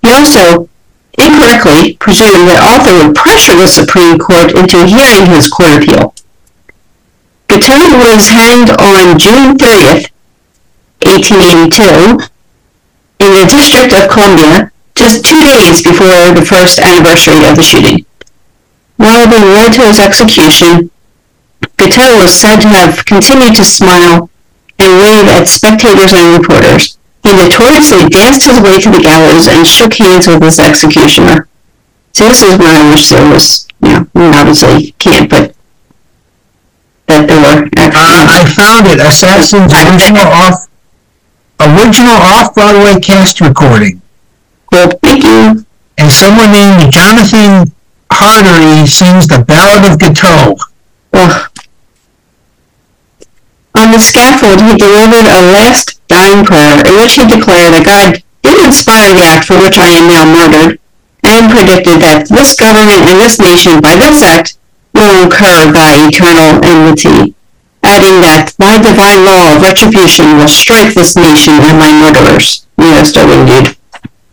He 0.00 0.08
also 0.08 0.72
incorrectly 1.20 2.00
presumed 2.00 2.48
that 2.48 2.64
Arthur 2.64 2.96
would 3.04 3.12
pressure 3.14 3.52
the 3.52 3.68
Supreme 3.68 4.16
Court 4.16 4.56
into 4.56 4.88
hearing 4.88 5.28
his 5.28 5.52
court 5.52 5.76
appeal. 5.76 6.16
Guiteau 7.52 8.00
was 8.00 8.32
hanged 8.32 8.72
on 8.80 9.20
June 9.20 9.60
30th, 9.60 10.08
1882, 11.04 12.24
in 13.20 13.30
the 13.36 13.44
District 13.44 13.92
of 13.92 14.08
Columbia, 14.08 14.72
just 14.96 15.24
two 15.26 15.40
days 15.44 15.84
before 15.84 16.32
the 16.32 16.46
first 16.46 16.80
anniversary 16.80 17.44
of 17.44 17.56
the 17.56 17.62
shooting. 17.62 18.06
While 18.96 19.28
being 19.28 19.52
led 19.52 19.72
to 19.76 19.84
his 19.84 20.00
execution, 20.00 20.90
Guiteau 21.76 22.16
was 22.16 22.32
said 22.32 22.60
to 22.60 22.68
have 22.68 23.04
continued 23.04 23.56
to 23.56 23.64
smile 23.64 24.30
and 24.78 25.00
wave 25.00 25.28
at 25.28 25.48
spectators 25.48 26.12
and 26.12 26.40
reporters. 26.40 26.96
He 27.22 27.32
notoriously 27.32 28.08
danced 28.08 28.46
his 28.46 28.60
way 28.60 28.80
to 28.80 28.90
the 28.90 29.02
gallows 29.02 29.46
and 29.46 29.66
shook 29.66 29.94
hands 29.94 30.26
with 30.26 30.42
his 30.42 30.58
executioner. 30.58 31.48
So 32.12 32.24
this 32.24 32.42
is 32.42 32.58
when 32.58 32.70
I 32.70 32.90
wish 32.90 33.10
there 33.10 33.30
was, 33.30 33.68
you 33.82 33.88
know, 33.90 34.06
mean, 34.14 34.34
obviously 34.34 34.92
can't, 34.98 35.30
but 35.30 35.54
that 37.06 37.26
there 37.26 37.40
were 37.40 37.66
Uh, 37.76 38.26
I 38.30 38.46
found 38.46 38.86
it. 38.86 39.00
Assassin's 39.00 39.72
original 39.72 40.26
off 40.26 40.68
original 41.60 42.16
off 42.16 42.54
Broadway 42.54 43.00
cast 43.00 43.40
recording. 43.40 44.00
Well, 44.72 44.90
thank 45.02 45.24
you. 45.24 45.66
And 45.98 46.10
someone 46.10 46.52
named 46.52 46.92
Jonathan 46.92 47.72
Hadary 48.12 48.86
sings 48.86 49.26
the 49.26 49.44
Ballad 49.44 49.92
of 49.92 49.98
Guiteau. 49.98 50.56
Ugh. 51.12 51.50
On 53.74 53.92
the 53.92 53.98
scaffold, 53.98 54.60
he 54.62 54.76
delivered 54.76 55.26
a 55.26 55.52
last 55.52 55.99
dying 56.30 56.44
prayer 56.46 56.78
in 56.86 56.94
which 57.02 57.18
he 57.18 57.26
declared 57.26 57.74
that 57.74 57.82
God 57.82 58.22
did 58.42 58.56
inspire 58.62 59.10
the 59.14 59.26
act 59.26 59.46
for 59.50 59.58
which 59.58 59.78
I 59.78 59.90
am 59.98 60.06
now 60.06 60.22
murdered, 60.24 60.78
and 61.26 61.50
predicted 61.50 62.00
that 62.00 62.30
this 62.30 62.54
government 62.54 63.10
and 63.10 63.18
this 63.18 63.42
nation, 63.42 63.82
by 63.82 63.98
this 63.98 64.22
act, 64.22 64.56
will 64.94 65.26
incur 65.26 65.74
thy 65.74 66.06
eternal 66.06 66.62
enmity, 66.62 67.34
adding 67.82 68.22
that 68.22 68.54
thy 68.58 68.78
divine 68.78 69.26
law 69.26 69.56
of 69.56 69.62
retribution 69.62 70.38
will 70.38 70.48
strike 70.48 70.94
this 70.94 71.16
nation 71.18 71.58
and 71.66 71.78
my 71.78 71.90
murderers. 71.90 72.66
Darling 72.78 73.44
dude. 73.44 73.76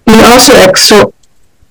He 0.07 0.23
also 0.23 0.55
exor- 0.55 1.11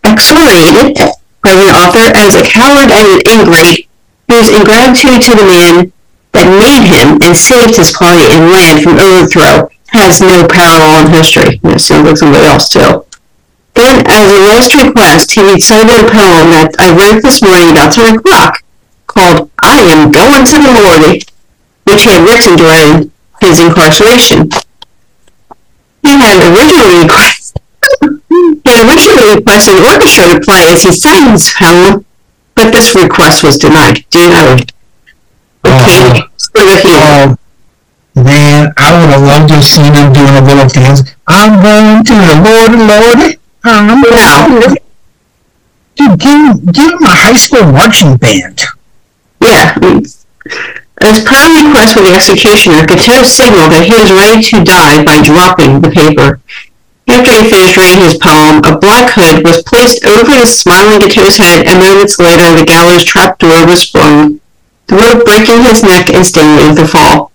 exoriated 0.04 0.98
President 1.40 1.72
Arthur 1.72 2.12
as 2.12 2.36
a 2.36 2.44
coward 2.44 2.92
and 2.92 3.06
an 3.16 3.20
ingrate, 3.24 3.88
whose 4.28 4.52
ingratitude 4.52 5.22
to 5.24 5.32
the 5.32 5.46
man 5.46 5.92
that 6.36 6.44
made 6.52 6.84
him 6.84 7.16
and 7.24 7.32
saved 7.32 7.80
his 7.80 7.92
party 7.96 8.28
and 8.28 8.52
land 8.52 8.84
from 8.84 9.00
overthrow 9.00 9.70
has 9.96 10.20
no 10.20 10.46
parallel 10.46 11.06
in 11.06 11.12
history. 11.12 11.60
It 11.64 11.80
sounds 11.80 12.06
like 12.06 12.16
somebody 12.16 12.46
else 12.46 12.68
too. 12.68 13.04
Then, 13.76 14.04
as 14.08 14.24
a 14.32 14.40
last 14.44 14.72
request, 14.72 15.32
he 15.32 15.44
recited 15.44 15.92
a 15.92 16.08
poem 16.08 16.48
that 16.56 16.72
I 16.80 16.96
wrote 16.96 17.20
this 17.20 17.44
morning 17.44 17.76
about 17.76 17.92
10 17.92 18.16
o'clock, 18.16 18.64
called 19.06 19.50
I 19.60 19.84
Am 19.92 20.08
Going 20.12 20.48
to 20.48 20.56
the 20.56 20.72
Lord, 20.72 21.20
which 21.84 22.02
he 22.04 22.08
had 22.08 22.24
written 22.24 22.56
during 22.56 23.12
his 23.40 23.60
incarceration. 23.60 24.48
He 26.00 26.12
had 26.16 26.40
originally 26.48 27.04
requested, 27.04 27.60
he 28.64 28.70
had 28.72 28.80
originally 28.88 29.44
requested 29.44 29.76
an 29.76 29.84
orchestra 29.84 30.24
to 30.32 30.40
play 30.40 30.72
as 30.72 30.82
he 30.84 30.92
sang 30.96 31.36
his 31.36 31.52
poem, 31.52 32.06
but 32.54 32.72
this 32.72 32.96
request 32.96 33.44
was 33.44 33.58
denied. 33.58 34.08
Do 34.08 34.24
you 34.24 34.30
know? 34.30 34.56
Oh. 35.64 35.84
Okay, 35.84 36.24
so 36.40 36.64
that 36.64 36.80
he 36.80 36.96
Oh, 36.96 37.36
man, 38.22 38.72
I 38.78 38.96
would 38.96 39.10
have 39.12 39.25
have 39.50 39.64
seen 39.64 39.92
him 39.94 40.12
doing 40.12 40.36
a 40.36 40.42
little 40.42 40.68
dance. 40.68 41.02
I'm 41.26 41.62
going 41.62 42.04
to 42.04 42.14
the 42.14 42.34
Lord, 42.44 42.72
Lord. 42.76 43.38
I'm 43.64 44.02
to... 44.02 44.80
Dude, 45.96 46.20
give, 46.20 46.72
give 46.72 46.92
him 46.92 47.02
a 47.02 47.14
high 47.14 47.34
school 47.34 47.72
marching 47.72 48.16
band. 48.16 48.60
Yeah. 49.40 49.74
As 51.02 51.24
per 51.24 51.42
request 51.56 51.94
for 51.94 52.02
the 52.04 52.14
executioner, 52.14 52.86
Guiteau 52.86 53.24
signaled 53.24 53.72
that 53.72 53.84
he 53.84 53.96
was 53.96 54.12
ready 54.12 54.40
to 54.52 54.64
die 54.64 55.04
by 55.04 55.20
dropping 55.20 55.80
the 55.80 55.90
paper. 55.90 56.40
After 57.08 57.30
he 57.30 57.50
finished 57.50 57.76
reading 57.76 58.04
his 58.04 58.18
poem, 58.18 58.64
a 58.64 58.78
black 58.78 59.12
hood 59.14 59.44
was 59.44 59.62
placed 59.62 60.04
over 60.04 60.26
the 60.26 60.46
smiling 60.46 61.00
Guiteau's 61.00 61.36
head, 61.36 61.66
and 61.66 61.78
moments 61.80 62.18
later 62.18 62.52
the 62.52 62.64
gallows 62.64 63.04
trapdoor 63.04 63.66
was 63.66 63.82
sprung, 63.82 64.40
the 64.88 64.96
rope 64.96 65.24
breaking 65.24 65.62
his 65.62 65.82
neck 65.82 66.10
instantly 66.10 66.66
with 66.68 66.76
the 66.76 66.88
fall. 66.88 67.32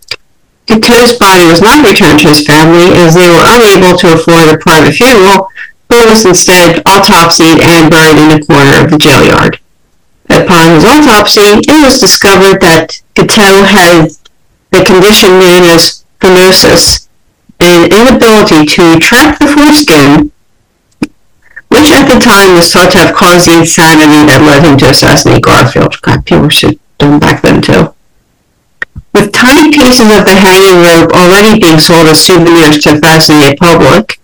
Guiteau's 0.72 1.20
body 1.20 1.52
was 1.52 1.60
not 1.60 1.84
returned 1.84 2.24
to 2.24 2.32
his 2.32 2.48
family, 2.48 2.96
as 2.96 3.14
they 3.14 3.28
were 3.28 3.44
unable 3.44 3.98
to 4.00 4.16
afford 4.16 4.48
a 4.48 4.58
private 4.58 4.96
funeral, 4.96 5.52
but 5.90 6.08
was 6.08 6.24
instead 6.24 6.80
autopsied 6.88 7.60
and 7.60 7.92
buried 7.92 8.16
in 8.16 8.40
a 8.40 8.46
corner 8.46 8.80
of 8.80 8.90
the 8.90 8.98
jail 8.98 9.20
yard. 9.26 9.60
Upon 10.30 10.72
his 10.72 10.86
autopsy, 10.86 11.60
it 11.68 11.84
was 11.84 12.00
discovered 12.00 12.62
that 12.62 13.02
Guiteau 13.16 13.68
had 13.68 14.16
the 14.72 14.86
condition 14.86 15.44
known 15.44 15.68
as 15.68 16.06
phimosis, 16.22 17.10
an 17.60 17.92
inability 17.92 18.66
to 18.66 18.96
retract 18.96 19.42
the 19.42 19.48
foreskin, 19.48 20.32
which 21.68 21.92
at 21.92 22.08
the 22.08 22.20
time 22.20 22.56
was 22.56 22.72
thought 22.72 22.92
to 22.92 23.00
have 23.00 23.16
caused 23.16 23.48
the 23.48 23.60
insanity 23.60 24.24
that 24.32 24.42
led 24.48 24.64
him 24.64 24.78
to 24.78 24.90
assassinate 24.90 25.44
Garfield. 25.44 26.02
God, 26.02 26.26
people 26.26 26.44
were 26.44 26.52
so 26.52 26.72
dumb 26.98 27.20
back 27.20 27.42
then 27.42 27.62
too. 27.62 27.94
With 29.14 29.34
tiny 29.34 29.72
pieces 29.72 30.08
of 30.08 30.24
the 30.24 30.36
hanging 30.40 30.84
rope 30.88 31.12
already 31.12 31.60
being 31.60 31.80
sold 31.80 32.08
as 32.08 32.24
souvenirs 32.24 32.80
to 32.84 32.96
the 32.96 33.00
fascinated 33.00 33.60
public, 33.60 34.20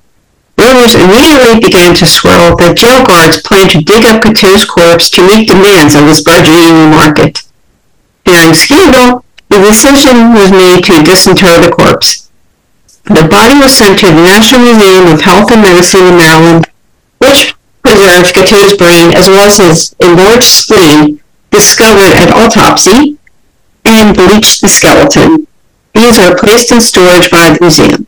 rumors 0.58 0.96
immediately 0.96 1.60
began 1.60 1.94
to 1.96 2.08
swirl 2.08 2.56
that 2.58 2.80
jail 2.80 3.04
guards 3.04 3.42
planned 3.44 3.72
to 3.72 3.84
dig 3.84 4.06
up 4.06 4.24
Guiteau's 4.24 4.64
corpse 4.64 5.10
to 5.12 5.28
meet 5.28 5.48
demands 5.48 5.94
of 5.94 6.08
this 6.08 6.24
burgeoning 6.24 6.90
market. 6.90 7.44
Fearing 8.24 8.56
scandal, 8.56 9.26
the 9.50 9.60
decision 9.60 10.34
was 10.34 10.52
made 10.52 10.84
to 10.88 11.04
disinter 11.04 11.60
the 11.60 11.72
corpse. 11.72 12.32
The 13.04 13.28
body 13.28 13.60
was 13.60 13.76
sent 13.76 14.00
to 14.00 14.08
the 14.08 14.24
National 14.24 14.68
Museum 14.68 15.08
of 15.08 15.22
Health 15.22 15.52
and 15.52 15.62
Medicine 15.62 16.08
in 16.08 16.18
Maryland, 16.18 16.68
which 17.20 17.56
preserved 17.84 18.36
Guiteau's 18.36 18.76
brain 18.76 19.16
as 19.16 19.28
well 19.28 19.48
as 19.48 19.58
his 19.58 19.96
enlarged 20.00 20.44
spleen 20.48 21.22
discovered 21.52 22.16
at 22.20 22.32
autopsy 22.32 23.17
and 23.88 24.16
bleached 24.16 24.62
the 24.62 24.70
skeleton. 24.70 25.48
These 25.94 26.20
are 26.20 26.38
placed 26.38 26.72
in 26.72 26.82
storage 26.82 27.32
by 27.32 27.50
the 27.50 27.58
museum. 27.62 28.08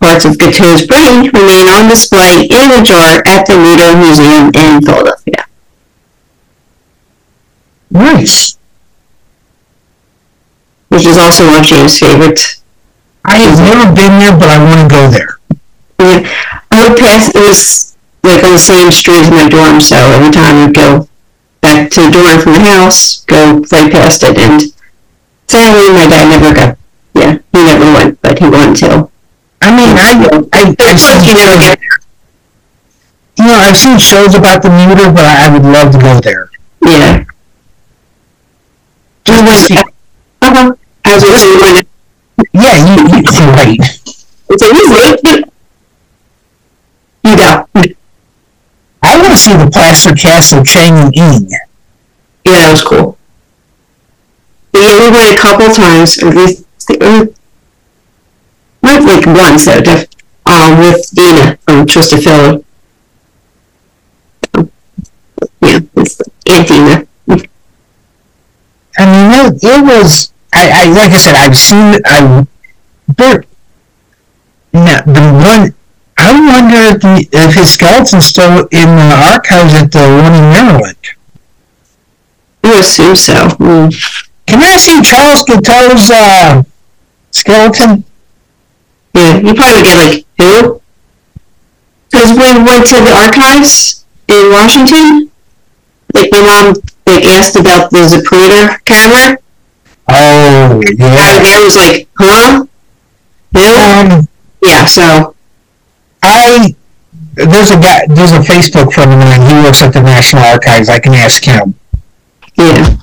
Parts 0.00 0.24
of 0.24 0.38
Guiteau's 0.38 0.86
brain 0.86 1.30
remain 1.30 1.68
on 1.68 1.88
display 1.88 2.48
in 2.48 2.70
a 2.72 2.82
jar 2.82 3.22
at 3.26 3.46
the 3.46 3.54
Ludo 3.56 3.96
Museum 3.96 4.50
in 4.54 4.82
Philadelphia. 4.82 5.44
Nice. 7.90 8.56
which 10.90 11.06
is 11.06 11.16
also 11.16 11.46
one 11.46 11.60
of 11.60 11.64
James' 11.64 11.98
favorites. 11.98 12.62
I 13.24 13.38
have 13.38 13.58
never 13.58 13.94
been 13.94 14.18
there, 14.18 14.36
but 14.36 14.50
I 14.50 14.58
want 14.62 14.90
to 14.90 14.94
go 14.94 15.08
there. 15.08 15.38
Yeah, 15.98 16.28
I 16.70 16.88
would 16.88 16.98
pass, 16.98 17.30
it 17.34 17.40
was 17.40 17.96
like 18.22 18.42
on 18.44 18.52
the 18.52 18.58
same 18.58 18.90
street 18.90 19.18
as 19.18 19.30
my 19.30 19.48
dorm, 19.48 19.80
so 19.80 19.96
every 19.96 20.32
time 20.32 20.56
I 20.56 20.66
would 20.66 20.74
go 20.74 21.08
back 21.60 21.90
to 21.92 22.00
the 22.02 22.10
dorm 22.10 22.40
from 22.40 22.52
the 22.54 22.60
house, 22.60 23.24
go 23.24 23.60
right 23.70 23.90
past 23.92 24.22
it, 24.24 24.36
and 24.36 24.62
sadly, 25.50 25.90
my 25.92 26.06
dad 26.06 26.30
never 26.30 26.54
got, 26.54 26.78
yeah, 27.14 27.38
he 27.52 27.64
never 27.64 27.84
went, 27.92 28.22
but 28.22 28.38
he 28.38 28.48
wanted 28.48 28.76
to. 28.76 29.10
I 29.60 29.70
mean, 29.74 29.96
I, 29.98 30.10
I, 30.52 30.74
I've 30.80 31.00
seen 31.00 31.34
never 31.34 31.60
shows, 31.60 31.76
get 31.76 31.78
you 33.38 33.44
know, 33.46 33.54
I've 33.54 33.76
seen 33.76 33.98
shows 33.98 34.34
about 34.34 34.62
the 34.62 34.68
Mütter, 34.68 35.12
but 35.14 35.24
I, 35.24 35.46
I 35.46 35.52
would 35.52 35.62
love 35.64 35.92
to 35.92 35.98
go 35.98 36.20
there. 36.20 36.50
Yeah. 36.82 37.24
Just 39.24 39.44
to 39.44 39.74
see- 39.74 39.76
Uh-huh. 40.42 40.74
I 41.04 41.14
was 41.14 41.82
Yeah, 42.52 42.76
you, 42.86 42.94
you, 43.16 43.22
right. 43.52 43.78
it's 44.50 44.62
a. 44.62 45.44
You 47.22 47.36
go. 47.36 47.66
I 49.02 49.18
want 49.18 49.32
to 49.32 49.38
see 49.38 49.52
the 49.56 49.70
plaster 49.72 50.14
cast 50.14 50.52
of 50.52 50.66
Chang 50.66 50.94
and. 51.16 51.50
Yeah, 51.50 51.58
that 52.44 52.70
was 52.72 52.82
cool. 52.82 53.18
But 54.72 54.80
yeah, 54.82 54.98
we 55.00 55.10
went 55.10 55.29
a 55.29 55.29
couple 55.40 55.68
times, 55.74 56.18
at 56.22 56.34
least, 56.34 56.64
uh, 57.00 57.26
not 58.82 59.02
like 59.02 59.26
once 59.26 59.64
though, 59.66 59.80
def- 59.80 60.08
um, 60.46 60.78
with 60.78 61.10
Dina 61.14 61.56
from 61.58 61.86
Twisted 61.86 62.24
Philly. 62.24 62.64
Yeah, 65.62 65.80
it's 65.96 66.20
Aunt 66.48 66.68
Dina. 66.68 67.06
I 68.98 69.06
mean, 69.06 69.54
it, 69.54 69.62
it 69.62 69.84
was. 69.84 70.32
I, 70.52 70.70
I 70.70 70.92
like 70.92 71.12
I 71.12 71.16
said, 71.16 71.34
I've 71.34 71.56
seen. 71.56 72.00
I, 72.04 72.46
but 73.16 73.46
now 74.72 75.00
the 75.02 75.20
one. 75.44 75.74
I 76.22 76.32
wonder 76.32 76.76
if, 76.76 77.00
the, 77.00 77.28
if 77.32 77.54
his 77.54 77.70
skeleton's 77.72 78.26
still 78.26 78.68
in 78.70 78.96
the 78.96 79.30
archives 79.32 79.74
at 79.74 79.90
the 79.90 80.00
one 80.00 80.34
in 80.34 80.50
Maryland. 80.52 80.96
I 82.62 82.80
assume 82.80 83.16
so. 83.16 83.32
Mm. 83.56 84.29
Can 84.50 84.60
I 84.62 84.76
see 84.76 85.00
Charles 85.02 85.42
Guiteau's 85.44 86.10
uh, 86.10 86.62
skeleton? 87.30 88.04
Yeah, 89.14 89.38
you 89.38 89.54
probably 89.54 89.82
get 89.82 89.96
like 89.98 90.26
who? 90.38 90.80
Because 92.10 92.30
we 92.32 92.62
went 92.62 92.86
to 92.88 92.96
the 92.96 93.12
archives 93.14 94.04
in 94.28 94.50
Washington, 94.50 95.30
like 96.14 96.30
my 96.32 96.42
mom 96.42 96.74
like 97.06 97.24
asked 97.24 97.56
about 97.56 97.90
the 97.90 97.98
Zapruder 98.10 98.84
camera, 98.84 99.38
Oh, 100.08 100.82
yeah. 100.98 101.36
and. 101.36 101.46
I 101.46 101.62
was 101.64 101.76
like, 101.76 102.08
huh? 102.18 102.64
Who? 103.54 103.60
Um, 104.16 104.28
Yeah, 104.62 104.84
so 104.84 105.34
I 106.22 106.74
there's 107.34 107.70
a 107.70 107.78
guy. 107.80 108.06
There's 108.08 108.32
a 108.32 108.40
Facebook 108.40 108.92
friend 108.92 109.12
of 109.12 109.18
mine. 109.20 109.40
He 109.48 109.54
works 109.64 109.82
at 109.82 109.92
the 109.92 110.02
National 110.02 110.42
Archives. 110.42 110.88
I 110.88 110.98
can 110.98 111.14
ask 111.14 111.44
him. 111.44 111.74
yeah. 112.58 112.96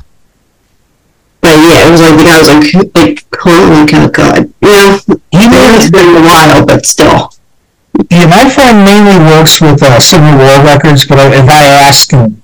Yeah, 1.67 1.87
it 1.87 1.91
was 1.91 2.01
like 2.01 2.17
the 2.17 2.23
guy 2.23 2.37
was 2.39 2.49
like, 2.49 2.95
like, 2.95 3.27
oh 3.45 3.69
my 3.69 3.85
god, 3.91 4.13
god. 4.13 4.53
Yeah, 4.61 4.97
He 5.31 5.43
it's 5.75 5.91
been 5.91 6.15
a 6.15 6.21
while, 6.21 6.65
but 6.65 6.85
still. 6.85 7.31
Yeah, 8.09 8.27
my 8.27 8.47
friend 8.49 8.85
mainly 8.85 9.17
works 9.25 9.59
with 9.59 9.81
uh, 9.83 9.99
Civil 9.99 10.37
War 10.37 10.63
records, 10.63 11.05
but 11.05 11.19
if 11.33 11.49
I 11.49 11.65
ask 11.65 12.11
him, 12.11 12.41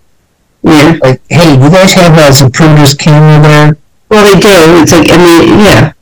Yeah. 0.62 0.98
like, 1.02 1.22
hey, 1.30 1.54
you 1.54 1.70
guys 1.70 1.94
have 1.94 2.18
uh, 2.18 2.34
some 2.34 2.52
Zapruder's 2.52 2.96
camera 2.96 3.40
there? 3.42 3.78
Well, 4.10 4.24
they 4.26 4.40
do. 4.40 4.50
It's 4.82 4.92
like, 4.92 5.08
I 5.10 5.18
mean, 5.18 5.60
yeah, 5.60 5.94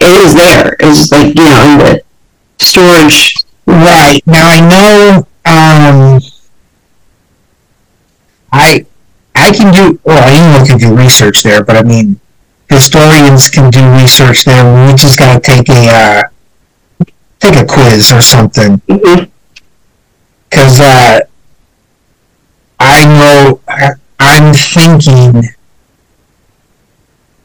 it 0.00 0.24
is 0.24 0.34
there. 0.34 0.76
It's 0.80 1.10
like, 1.10 1.34
you 1.38 1.44
know, 1.44 1.62
in 1.72 1.78
the 1.78 2.02
storage. 2.58 3.36
Right. 3.66 4.20
Now 4.26 4.46
I 4.48 4.60
know, 4.60 5.26
um, 5.46 6.20
I, 8.52 8.84
I 9.34 9.52
can 9.52 9.72
do, 9.72 10.00
well, 10.04 10.22
anyone 10.28 10.66
can 10.66 10.78
do 10.78 10.96
research 10.96 11.42
there, 11.42 11.62
but 11.62 11.76
I 11.76 11.82
mean, 11.82 12.18
historians 12.68 13.48
can 13.48 13.70
do 13.70 13.82
research 13.94 14.44
there. 14.44 14.64
We 14.86 14.94
just 14.94 15.18
gotta 15.18 15.40
take 15.40 15.68
a, 15.68 15.88
uh, 15.88 16.22
take 17.40 17.56
a 17.56 17.64
quiz 17.64 18.12
or 18.12 18.20
something. 18.20 18.80
Mhm. 18.88 19.28
Cause, 20.50 20.80
uh, 20.80 21.20
I 22.80 23.04
know, 23.04 23.60
I'm 24.18 24.54
thinking 24.54 25.48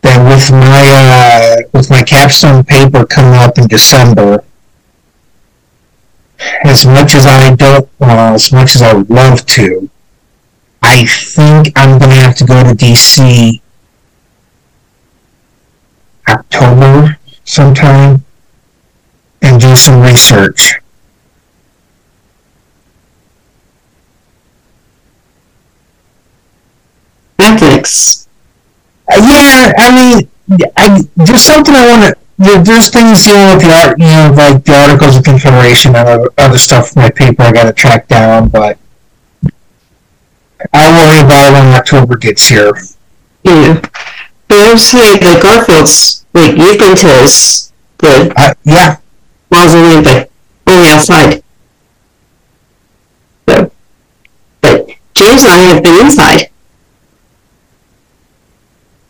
that 0.02 0.18
with 0.30 0.52
my, 0.52 0.86
uh, 0.92 1.68
with 1.74 1.90
my 1.90 2.04
capstone 2.04 2.64
paper 2.64 3.06
coming 3.06 3.40
up 3.40 3.58
in 3.58 3.68
December, 3.68 4.44
as 6.66 6.86
much 6.86 7.16
as 7.16 7.26
I 7.26 7.56
don't, 7.56 7.88
well, 8.00 8.34
as 8.34 8.52
much 8.52 8.76
as 8.76 8.82
I 8.82 8.94
would 8.94 9.10
love 9.10 9.46
to, 9.48 9.90
I 10.82 11.06
think 11.06 11.72
I'm 11.78 11.98
gonna 11.98 12.16
have 12.16 12.36
to 12.38 12.46
go 12.46 12.62
to 12.64 12.76
DC 12.76 13.62
October 16.28 17.18
sometime 17.44 18.24
and 19.42 19.60
do 19.60 19.76
some 19.76 20.02
research. 20.02 20.80
Ethics. 27.40 28.28
Uh, 29.12 29.18
yeah, 29.18 29.74
I 29.78 29.92
mean, 29.94 30.30
I, 30.78 31.02
there's 31.18 31.42
something 31.42 31.76
I 31.76 31.88
want 31.88 32.14
to. 32.14 32.20
There, 32.38 32.64
there's 32.64 32.90
things 32.90 33.28
you 33.28 33.34
know 33.34 33.54
with 33.54 33.64
the 33.64 33.72
art, 33.72 34.00
you 34.00 34.06
know, 34.06 34.34
like 34.36 34.64
the 34.66 34.76
Articles 34.76 35.18
of 35.18 35.24
Confederation 35.24 35.96
and 35.96 36.08
other, 36.08 36.30
other 36.38 36.58
stuff 36.58 36.90
from 36.90 37.04
my 37.04 37.10
paper 37.12 37.44
I 37.44 37.52
got 37.52 37.66
to 37.66 37.74
track 37.74 38.08
down, 38.08 38.50
but 38.50 38.80
I'll 40.74 40.94
worry 40.94 41.26
about 41.26 41.50
it 41.50 41.54
when 41.54 41.76
October 41.76 42.18
gets 42.18 42.48
here. 42.48 42.74
Yeah. 43.44 43.82
But 44.54 44.62
I 44.62 44.74
was 44.74 44.86
saying, 44.86 45.20
like, 45.24 45.42
Garfield's, 45.42 46.26
like, 46.36 46.56
you've 46.56 46.78
been 46.78 46.96
to 46.96 47.08
his, 47.08 47.72
the 47.98 48.32
Uh, 48.38 48.54
yeah, 48.64 48.98
mausoleum, 49.50 50.04
but 50.04 50.30
only 50.68 50.90
outside. 50.90 51.44
So, 53.50 53.72
but 54.62 54.90
James 55.16 55.42
and 55.42 55.54
I 55.54 55.58
have 55.74 55.82
been 55.82 56.06
inside. 56.06 56.50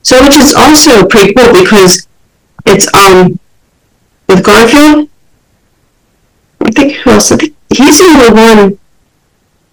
So, 0.02 0.24
which 0.24 0.38
is 0.38 0.56
also 0.56 1.08
pretty 1.08 1.34
cool 1.34 1.52
because 1.52 2.08
it's, 2.66 2.88
um, 2.94 3.38
with 4.30 4.46
Garfield, 4.46 5.10
I 6.62 6.72
think 6.72 6.94
who 7.04 7.10
else? 7.10 7.34
I 7.34 7.36
think 7.36 7.54
he's 7.76 8.00
the 8.00 8.06
only 8.06 8.32
one 8.32 8.80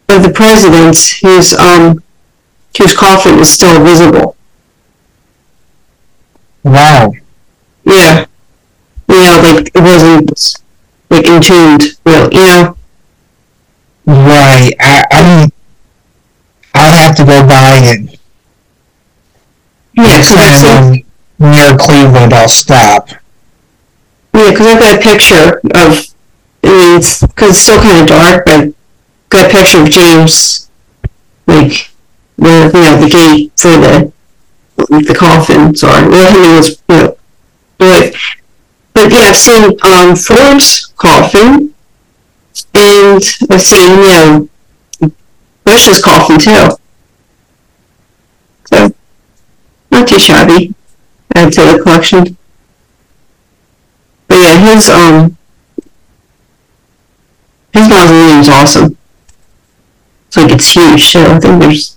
of 0.09 0.25
the 0.25 0.33
presidents 0.35 1.21
whose, 1.21 1.55
um, 1.55 2.03
whose 2.77 2.97
coffin 2.97 3.39
is 3.39 3.51
still 3.51 3.85
visible. 3.85 4.35
Wow. 6.65 7.13
Yeah. 7.85 8.27
You 9.09 9.17
know, 9.17 9.41
like, 9.43 9.71
it 9.75 9.81
wasn't, 9.81 10.57
like, 11.11 11.27
entombed, 11.27 11.83
really, 12.05 12.37
you 12.37 12.47
know? 12.47 12.77
Right. 14.07 14.73
I, 14.81 15.05
I 15.11 15.23
mean, 15.41 15.53
I'll 16.75 16.93
have 16.97 17.17
to 17.17 17.25
go 17.25 17.47
buy 17.47 17.81
it. 17.83 18.21
Yeah, 19.97 20.23
so 20.23 20.35
that's 20.37 20.63
it. 20.63 20.71
um, 20.71 21.51
near 21.51 21.77
Cleveland. 21.77 22.33
I'll 22.33 22.49
stop. 22.49 23.09
Yeah, 24.35 24.51
because 24.51 24.67
I've 24.67 24.81
got 24.81 24.99
a 24.99 25.03
picture 25.03 25.61
of, 25.75 26.07
I 26.65 26.69
mean, 26.69 26.99
it's, 26.99 27.21
because 27.21 27.51
it's 27.51 27.59
still 27.59 27.83
kind 27.83 28.03
of 28.03 28.07
dark, 28.07 28.45
but 28.45 28.55
I've 28.55 28.75
got 29.29 29.47
a 29.47 29.53
picture 29.53 29.83
of 29.83 29.91
James, 29.91 30.71
like, 31.47 31.91
the 32.39 32.71
you 32.73 32.81
know, 32.81 33.01
the 33.01 33.09
gate 33.11 33.53
for 33.57 33.69
the, 33.69 34.13
the 34.89 35.15
coffin, 35.17 35.75
sorry. 35.75 36.09
well, 36.09 36.33
he 36.33 36.57
was, 36.57 36.83
you 36.89 36.97
know, 36.97 37.17
But, 37.79 38.15
but 38.93 39.13
yeah, 39.13 39.31
I've 39.31 39.37
seen, 39.37 39.65
um, 39.83 40.17
Ford's 40.17 40.87
coffin, 40.97 41.75
and 42.75 43.23
I've 43.51 43.63
seen, 43.63 43.99
you 43.99 44.07
know, 44.07 44.49
Bush's 45.65 46.03
coffin 46.03 46.39
too. 46.39 46.77
So, 48.67 48.95
not 49.91 50.09
too 50.09 50.19
shabby, 50.19 50.75
add 51.35 51.53
to 51.53 51.63
the 51.63 51.81
collection. 51.83 52.37
But 54.29 54.39
yeah, 54.39 54.75
his, 54.75 54.89
um, 54.91 55.37
his 57.73 57.89
mausoleum's 57.89 58.49
awesome. 58.49 58.97
It's 60.29 60.37
like 60.37 60.53
it's 60.53 60.73
huge, 60.73 61.03
so 61.05 61.25
I 61.25 61.41
think 61.41 61.61
there's, 61.61 61.97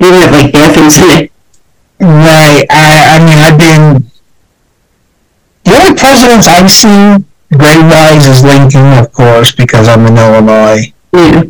you 0.00 0.12
have 0.12 0.32
like 0.32 0.52
bathrooms 0.52 0.98
in 0.98 1.24
it. 1.24 1.32
Right. 2.00 2.66
I, 2.70 3.16
I 3.16 3.18
mean, 3.24 3.38
I've 3.38 3.58
been. 3.58 4.10
The 5.64 5.72
only 5.78 5.98
presidents 5.98 6.46
I've 6.46 6.70
seen 6.70 7.24
grade-wise 7.52 8.26
is 8.26 8.44
Lincoln, 8.44 8.98
of 8.98 9.12
course, 9.12 9.50
because 9.52 9.88
I'm 9.88 10.06
in 10.06 10.16
Illinois, 10.16 10.92
Yeah. 11.12 11.42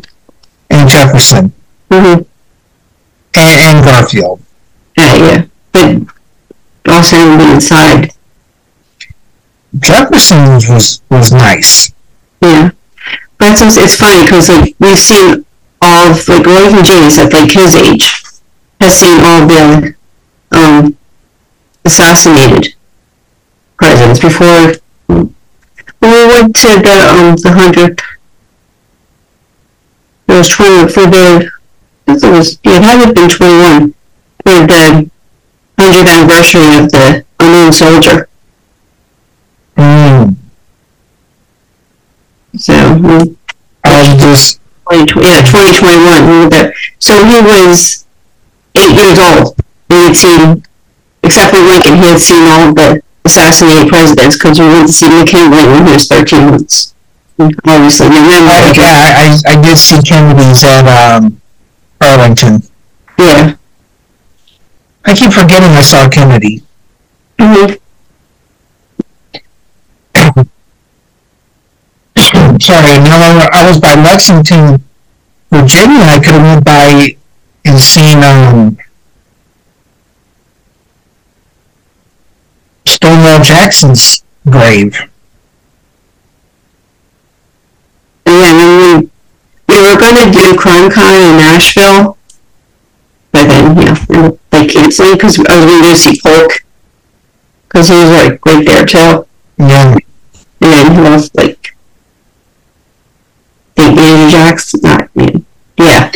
and 0.69 0.89
Jefferson, 0.89 1.53
Mm-hmm. 1.91 2.21
and, 3.35 3.77
and 3.77 3.85
Garfield. 3.85 4.41
Yeah, 4.97 5.15
yeah. 5.15 5.99
But 6.83 6.93
also 6.93 7.37
been 7.37 7.51
inside. 7.55 8.11
Jefferson's 9.79 10.67
was 10.69 11.01
was 11.09 11.31
nice. 11.31 11.91
Yeah. 12.41 12.71
But 13.37 13.49
it's, 13.61 13.77
it's 13.77 13.95
funny 13.95 14.23
because 14.23 14.49
like 14.49 14.73
we've 14.79 14.97
seen 14.97 15.45
all 15.81 16.11
of 16.11 16.27
like 16.27 16.47
even 16.47 16.83
James 16.83 17.17
at 17.19 17.31
like 17.33 17.51
his 17.51 17.75
age 17.75 18.23
has 18.79 18.99
seen 18.99 19.19
all 19.21 19.47
the 19.47 19.95
um 20.51 20.97
assassinated 21.85 22.73
presidents 23.77 24.19
before 24.19 24.73
when 25.07 26.11
we 26.11 26.27
went 26.27 26.55
to 26.55 26.67
the 26.67 26.97
um 27.09 27.35
the 27.37 27.51
hundred 27.51 27.99
it 30.27 30.33
was 30.33 30.49
twenty 30.49 30.91
for 30.91 31.05
the 31.05 31.51
it 32.07 32.23
was 32.23 32.59
it 32.63 32.81
had 32.81 33.15
been 33.15 33.29
twenty 33.29 33.57
one 33.59 33.93
for 34.43 34.67
the 34.67 35.09
hundredth 35.77 36.09
anniversary 36.09 36.75
of 36.77 36.91
the 36.91 37.25
unknown 37.39 37.71
soldier. 37.71 38.29
Mm. 39.75 40.35
So 42.57 42.73
I 43.83 43.99
was 43.99 44.21
just 44.21 44.59
2020, 44.89 45.27
yeah, 45.27 45.41
2021, 45.41 46.29
we 46.29 46.39
were 46.39 46.49
there. 46.49 46.73
So 46.99 47.13
he 47.25 47.39
was 47.41 48.06
eight 48.77 48.95
years 48.95 49.17
old. 49.19 49.55
He 49.89 49.95
had 49.95 50.15
seen, 50.15 50.63
except 51.23 51.55
for 51.55 51.61
Lincoln, 51.61 51.97
he 51.97 52.07
had 52.07 52.21
seen 52.21 52.47
all 52.47 52.73
the 52.73 53.01
assassinated 53.25 53.89
presidents 53.89 54.37
because 54.37 54.59
we 54.59 54.67
went 54.67 54.87
to 54.87 54.93
see 54.93 55.09
McKinley 55.09 55.65
when 55.67 55.85
he 55.87 55.93
was 55.93 56.07
13 56.07 56.51
months. 56.51 56.93
Obviously, 57.39 58.07
I, 58.07 58.17
remember. 58.17 58.79
yeah, 58.81 59.13
I, 59.21 59.37
I 59.45 59.61
did 59.61 59.77
see 59.77 60.01
Kennedy's 60.01 60.63
at 60.63 60.87
um, 60.87 61.39
Arlington. 62.01 62.63
Yeah. 63.19 63.55
I 65.05 65.13
keep 65.13 65.31
forgetting 65.31 65.69
I 65.71 65.81
saw 65.81 66.09
Kennedy. 66.09 66.63
hmm 67.39 67.73
Sorry, 72.59 72.97
no, 72.99 73.47
I 73.53 73.67
was 73.67 73.79
by 73.79 73.93
Lexington, 73.93 74.83
Virginia. 75.51 76.01
I 76.01 76.17
could 76.17 76.33
have 76.33 76.41
went 76.41 76.65
by 76.65 77.15
and 77.67 77.79
seen 77.79 78.23
um, 78.23 78.77
Stonewall 82.85 83.43
Jackson's 83.43 84.23
grave. 84.49 84.97
And 88.25 88.35
yeah, 88.35 88.49
and 88.49 88.59
then 88.59 89.01
we, 89.67 89.75
we 89.75 89.81
were 89.81 89.99
going 89.99 90.15
to 90.15 90.31
do 90.31 90.53
CrimeCon 90.55 91.31
in 91.31 91.37
Nashville, 91.37 92.17
but 93.31 93.47
then, 93.47 93.77
yeah, 93.77 94.31
they 94.51 94.67
canceled 94.67 95.17
because 95.17 95.39
I 95.39 95.55
was 95.57 95.65
going 95.65 95.81
to 95.81 95.89
go 95.89 95.95
see 95.95 96.19
Polk 96.23 96.51
because 97.67 97.87
he 97.89 97.93
was 97.95 98.09
like 98.09 98.45
right 98.45 98.65
there 98.65 98.85
too. 98.85 99.27
Yeah, 99.57 99.97
And 100.61 100.71
then 100.73 100.95
who 100.95 101.05
else? 101.05 101.29
Like, 101.33 101.75
I 103.77 103.83
think 103.83 103.99
Andrew 103.99 104.29
Jackson. 104.31 104.79
Not 104.83 105.15
man. 105.15 105.45
Yeah, 105.77 106.11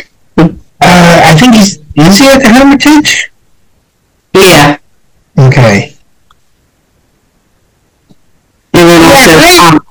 uh, 0.91 1.21
I 1.31 1.33
think 1.39 1.55
he's 1.55 1.79
is 1.95 2.19
he 2.19 2.27
at 2.27 2.39
the 2.41 2.49
Hermitage? 2.53 3.31
yeah. 4.33 4.77
Okay. 5.37 5.95
And 8.73 8.89
then 8.89 9.01
also 9.03 9.29
Yeah, 9.31 9.67
um, 9.67 9.85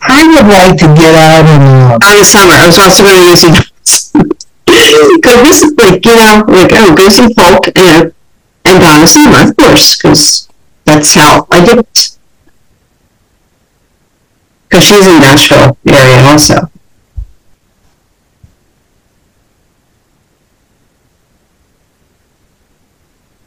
I 0.00 0.20
would 0.28 0.46
like 0.52 0.76
to 0.78 0.86
get 0.94 1.14
out 1.14 1.44
uh, 2.02 2.14
the 2.18 2.24
summer, 2.24 2.52
I 2.54 2.66
was 2.66 2.78
also 2.78 3.02
going 3.02 3.20
to 3.20 3.28
go 3.28 3.34
see. 3.34 3.52
Because 5.16 5.42
this 5.42 5.62
is 5.62 5.72
like 5.76 6.04
you 6.04 6.16
know, 6.16 6.44
like 6.48 6.70
oh, 6.72 6.94
go 6.94 7.08
see 7.08 7.32
Polk 7.34 7.66
and 7.76 8.12
and 8.64 8.80
Donna 8.80 9.06
Summer, 9.06 9.48
of 9.50 9.56
course, 9.56 9.96
because 9.96 10.48
that's 10.84 11.14
how 11.14 11.46
I 11.50 11.64
did 11.64 11.78
it. 11.78 12.10
Because 14.68 14.84
she's 14.84 15.06
in 15.06 15.20
Nashville 15.20 15.78
area 15.86 16.22
also. 16.24 16.70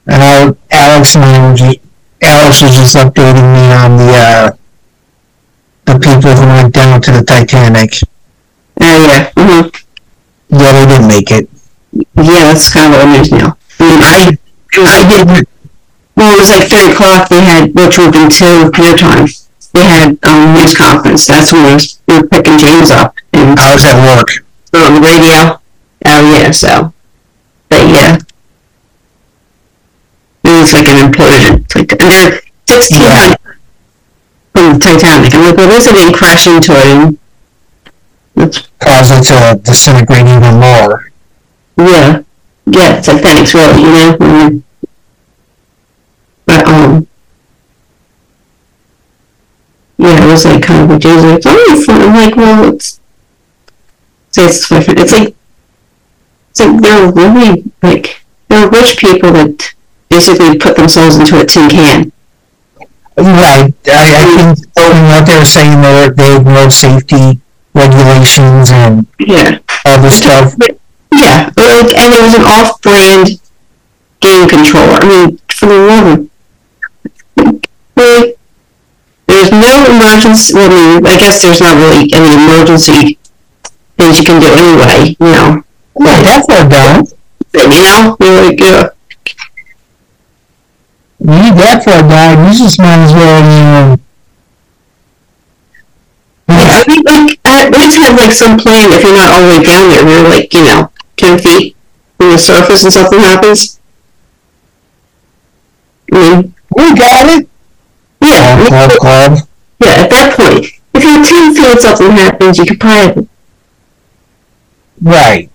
And 0.08 0.24
I, 0.24 0.56
Alex 0.72 1.16
and 1.16 1.24
I 1.26 1.50
were 1.50 1.56
just, 1.56 1.80
Alex 2.22 2.62
was 2.62 2.76
just 2.76 2.96
updating 2.96 3.54
me 3.54 3.72
on 3.74 3.98
the 3.98 4.14
uh, 4.14 4.52
the 5.86 5.94
people 6.00 6.32
who 6.36 6.48
went 6.48 6.74
down 6.74 7.02
to 7.02 7.12
the 7.12 7.24
Titanic. 7.24 7.94
Oh 8.82 9.06
yeah. 9.08 9.32
hmm 9.38 9.68
Yeah, 10.50 10.72
they 10.74 10.86
didn't 10.86 11.08
make 11.08 11.32
it. 11.32 11.50
Yeah, 11.92 12.52
that's 12.52 12.72
kind 12.72 12.94
of 12.94 13.00
what 13.00 13.16
it 13.16 13.22
is 13.22 13.32
now. 13.32 13.58
I 13.80 14.38
I 14.74 15.08
didn't. 15.10 15.48
Well, 16.16 16.34
it 16.36 16.40
was 16.40 16.50
like 16.50 16.70
three 16.70 16.92
o'clock. 16.92 17.30
They 17.30 17.42
had, 17.42 17.76
which 17.76 17.98
would 17.98 18.10
have 18.10 18.14
been 18.14 18.30
two 18.30 18.72
your 18.82 18.98
time. 18.98 19.28
They 19.74 19.86
had 19.86 20.18
um, 20.26 20.54
news 20.56 20.76
conference. 20.76 21.28
That's 21.28 21.54
when 21.54 21.64
we 21.64 21.72
were, 21.74 21.80
we 22.08 22.22
were 22.22 22.28
picking 22.28 22.58
James 22.58 22.90
up 22.90 23.16
and 23.34 23.60
I 23.60 23.74
was 23.74 23.86
at 23.86 23.98
work. 24.02 24.30
on 24.74 24.96
the 24.96 25.02
radio. 25.02 25.62
Oh 26.06 26.22
yeah, 26.34 26.52
so, 26.52 26.94
but 27.70 27.86
yeah, 27.88 28.18
it 30.48 30.60
was 30.60 30.74
like 30.74 30.88
an 30.88 31.12
implosion. 31.12 31.62
It's 31.66 31.76
like 31.76 31.92
and 31.92 32.00
they're 32.00 32.42
sixteen 32.66 33.00
hundred 33.02 33.38
from 34.54 34.74
the 34.74 34.80
Titanic. 34.80 35.34
I'm 35.34 35.44
like, 35.44 35.58
well, 35.58 35.68
this 35.70 35.86
didn't 35.86 36.16
crash 36.16 36.48
into 36.48 36.74
it. 36.74 36.86
And 36.86 37.20
it's 38.36 38.68
Cause 38.80 39.12
it 39.12 39.24
to 39.26 39.60
disintegrate 39.64 40.28
even 40.28 40.60
more. 40.60 41.12
Yeah, 41.78 42.24
yeah, 42.66 43.02
Titanic's 43.02 43.54
really, 43.54 43.82
you 43.82 43.92
know. 43.92 44.18
mm. 44.18 44.64
But 46.46 46.66
um, 46.68 47.08
yeah, 49.98 50.24
it 50.24 50.32
was 50.32 50.46
like 50.46 50.64
kind 50.64 50.90
of 50.90 50.96
a 50.96 51.00
James 51.00 51.24
like, 51.24 51.42
oh, 51.46 51.84
fun. 51.86 52.02
I'm 52.02 52.14
like, 52.14 52.36
well, 52.36 52.74
it's 52.74 53.02
it's 54.38 54.70
different. 54.70 55.00
It's 55.00 55.12
like 55.12 55.36
it's 56.52 56.60
like 56.60 56.82
they're 56.82 57.12
really 57.12 57.64
like 57.82 58.24
they're 58.48 58.70
rich 58.70 58.98
people 58.98 59.32
that 59.34 59.74
basically 60.10 60.58
put 60.58 60.76
themselves 60.78 61.18
into 61.18 61.40
a 61.40 61.46
tin 61.46 61.70
can. 61.70 62.12
Right. 63.18 63.74
I, 63.88 64.06
I 64.14 64.54
think 64.54 64.68
what 64.76 65.26
they 65.26 65.38
were 65.40 65.46
saying, 65.46 65.82
they 65.82 66.10
they 66.16 66.36
ignored 66.38 66.72
safety 66.72 67.40
regulations 67.74 68.70
and 68.72 69.08
Yeah, 69.20 69.60
all 69.86 70.02
this 70.02 70.18
stuff. 70.18 70.54
yeah, 71.14 71.50
like, 71.58 71.94
and 71.98 72.14
it 72.14 72.22
was 72.22 72.36
an 72.36 72.44
off-brand 72.46 73.40
game 74.20 74.48
controller. 74.50 75.00
I 75.02 75.06
mean, 75.08 75.38
for 75.50 75.66
the 75.66 75.78
love 75.78 76.20
of 76.20 76.30
there's 79.28 79.52
no 79.52 79.86
emergency. 79.90 80.54
Well, 80.54 80.72
I 80.72 80.76
mean, 81.00 81.06
I 81.06 81.18
guess 81.18 81.42
there's 81.42 81.60
not 81.60 81.76
really 81.76 82.10
any 82.14 82.34
emergency 82.34 83.18
things 83.98 84.20
you 84.20 84.26
can 84.26 84.40
do 84.42 84.48
anyway. 84.48 85.16
You 85.20 85.26
know, 85.34 85.64
Well, 85.96 86.24
that's 86.24 86.48
down. 86.48 87.06
but, 87.52 87.64
you 87.64 87.82
know, 87.82 88.16
you're 88.20 88.46
like, 88.46 88.62
uh, 88.62 88.90
You 91.28 91.34
need 91.36 91.56
that 91.60 91.84
far 91.84 92.08
down. 92.08 92.48
You 92.48 92.58
just 92.58 92.80
might 92.80 93.04
as 93.04 93.12
well, 93.12 93.40
you 93.44 93.64
know. 93.68 94.00
I 96.48 96.84
mean, 96.88 97.04
like 97.04 97.40
at 97.46 97.72
least 97.76 97.98
have 98.00 98.16
like 98.16 98.32
some 98.32 98.58
plan 98.58 98.94
if 98.96 99.04
you're 99.04 99.12
not 99.14 99.36
all 99.36 99.42
the 99.44 99.60
way 99.60 99.64
down 99.64 99.90
there. 99.92 100.08
You're 100.08 100.30
like, 100.30 100.54
you 100.54 100.64
know, 100.64 100.92
ten 101.18 101.38
feet 101.38 101.76
from 102.18 102.32
the 102.32 102.38
surface 102.38 102.84
and 102.86 102.94
something 102.94 103.20
happens. 103.20 103.80
I 106.14 106.16
mean, 106.16 106.54
We 106.76 106.96
got 106.96 107.28
it. 107.28 107.50
yeah, 108.22 108.56
I 108.56 108.68
Club, 108.68 108.92
club. 109.00 109.32
yeah. 109.80 110.08
At 110.08 110.10
that 110.10 110.38
point, 110.40 110.66
if 110.96 111.04
you're 111.04 111.24
ten 111.28 111.54
feet 111.54 111.66
and 111.68 111.80
something 111.82 112.12
happens, 112.12 112.58
you 112.58 112.66
could 112.66 112.80
probably 112.80 113.28
Right. 115.02 115.50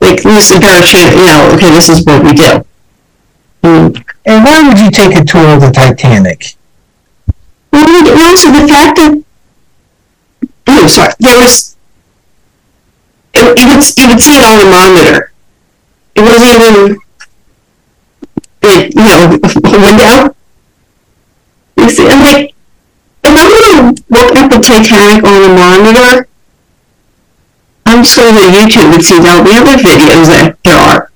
like 0.00 0.24
is 0.24 0.50
a 0.52 0.58
better 0.58 0.86
chance. 0.86 1.14
You 1.14 1.26
know, 1.28 1.50
okay, 1.54 1.70
this 1.70 1.90
is 1.90 2.04
what 2.06 2.24
we 2.24 2.32
do. 2.32 2.64
Mm, 3.62 4.04
And 4.26 4.44
why 4.44 4.62
would 4.66 4.78
you 4.78 4.90
take 4.90 5.16
a 5.16 5.24
tour 5.24 5.54
of 5.54 5.60
the 5.60 5.70
Titanic? 5.70 6.54
Well, 7.72 7.86
also 8.28 8.50
the 8.50 8.68
fact 8.68 8.96
that, 8.96 9.24
oh, 10.66 10.86
sorry, 10.86 11.12
there 11.20 11.38
was, 11.38 11.76
it, 13.34 13.58
you 13.58 13.66
would, 13.68 13.82
you 13.96 14.08
would 14.08 14.20
see 14.20 14.36
it 14.36 14.44
on 14.44 14.58
the 14.58 14.70
monitor. 14.70 15.32
It 16.14 16.20
wasn't 16.22 16.52
even, 16.52 16.98
it, 18.62 18.94
you 18.94 19.02
know, 19.02 19.38
a 19.64 19.80
window. 19.80 20.36
You 21.76 21.90
see, 21.90 22.06
I'm 22.08 22.20
like, 22.20 22.54
if 23.24 23.30
I'm 23.30 23.34
gonna 23.34 23.94
look 24.10 24.36
at 24.36 24.50
the 24.50 24.58
Titanic 24.60 25.24
on 25.24 25.42
the 25.42 25.48
monitor, 25.54 26.28
I'm 27.86 28.02
go 28.02 28.32
to 28.32 28.56
YouTube 28.56 28.94
and 28.94 29.04
see 29.04 29.16
all 29.16 29.42
the 29.42 29.54
other 29.54 29.76
videos 29.82 30.28
that 30.28 30.58
there 30.64 30.76
are. 30.76 31.10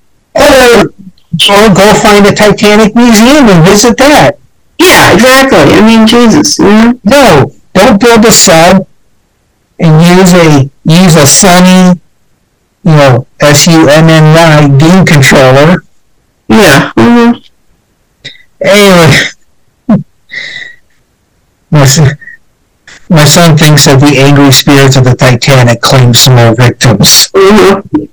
Or 1.45 1.69
go 1.73 1.93
find 1.93 2.25
a 2.25 2.33
Titanic 2.33 2.95
museum 2.95 3.47
and 3.49 3.63
visit 3.63 3.97
that. 3.97 4.37
Yeah, 4.77 5.13
exactly. 5.13 5.73
I 5.73 5.81
mean, 5.85 6.07
Jesus, 6.07 6.57
you 6.59 6.65
know? 6.65 6.99
No, 7.03 7.51
don't 7.73 7.99
build 7.99 8.25
a 8.25 8.31
sub 8.31 8.87
and 9.79 10.01
use 10.01 10.33
a 10.33 10.69
use 10.83 11.15
a 11.15 11.25
Sunny, 11.25 11.99
you 12.83 12.91
know, 12.91 13.27
S 13.39 13.67
U 13.67 13.87
N 13.87 14.09
N 14.09 14.33
Y 14.33 14.77
game 14.77 15.05
controller. 15.05 15.83
Yeah. 16.47 16.91
mhm. 16.95 17.43
Anyway, 18.61 19.13
my 21.71 21.85
son, 21.85 22.17
my 23.09 23.25
son 23.25 23.57
thinks 23.57 23.85
that 23.85 23.99
the 23.99 24.17
angry 24.17 24.51
spirits 24.51 24.95
of 24.95 25.03
the 25.03 25.15
Titanic 25.15 25.81
claim 25.81 26.13
some 26.13 26.35
more 26.35 26.55
victims. 26.55 27.29
Mm-hmm. 27.33 28.05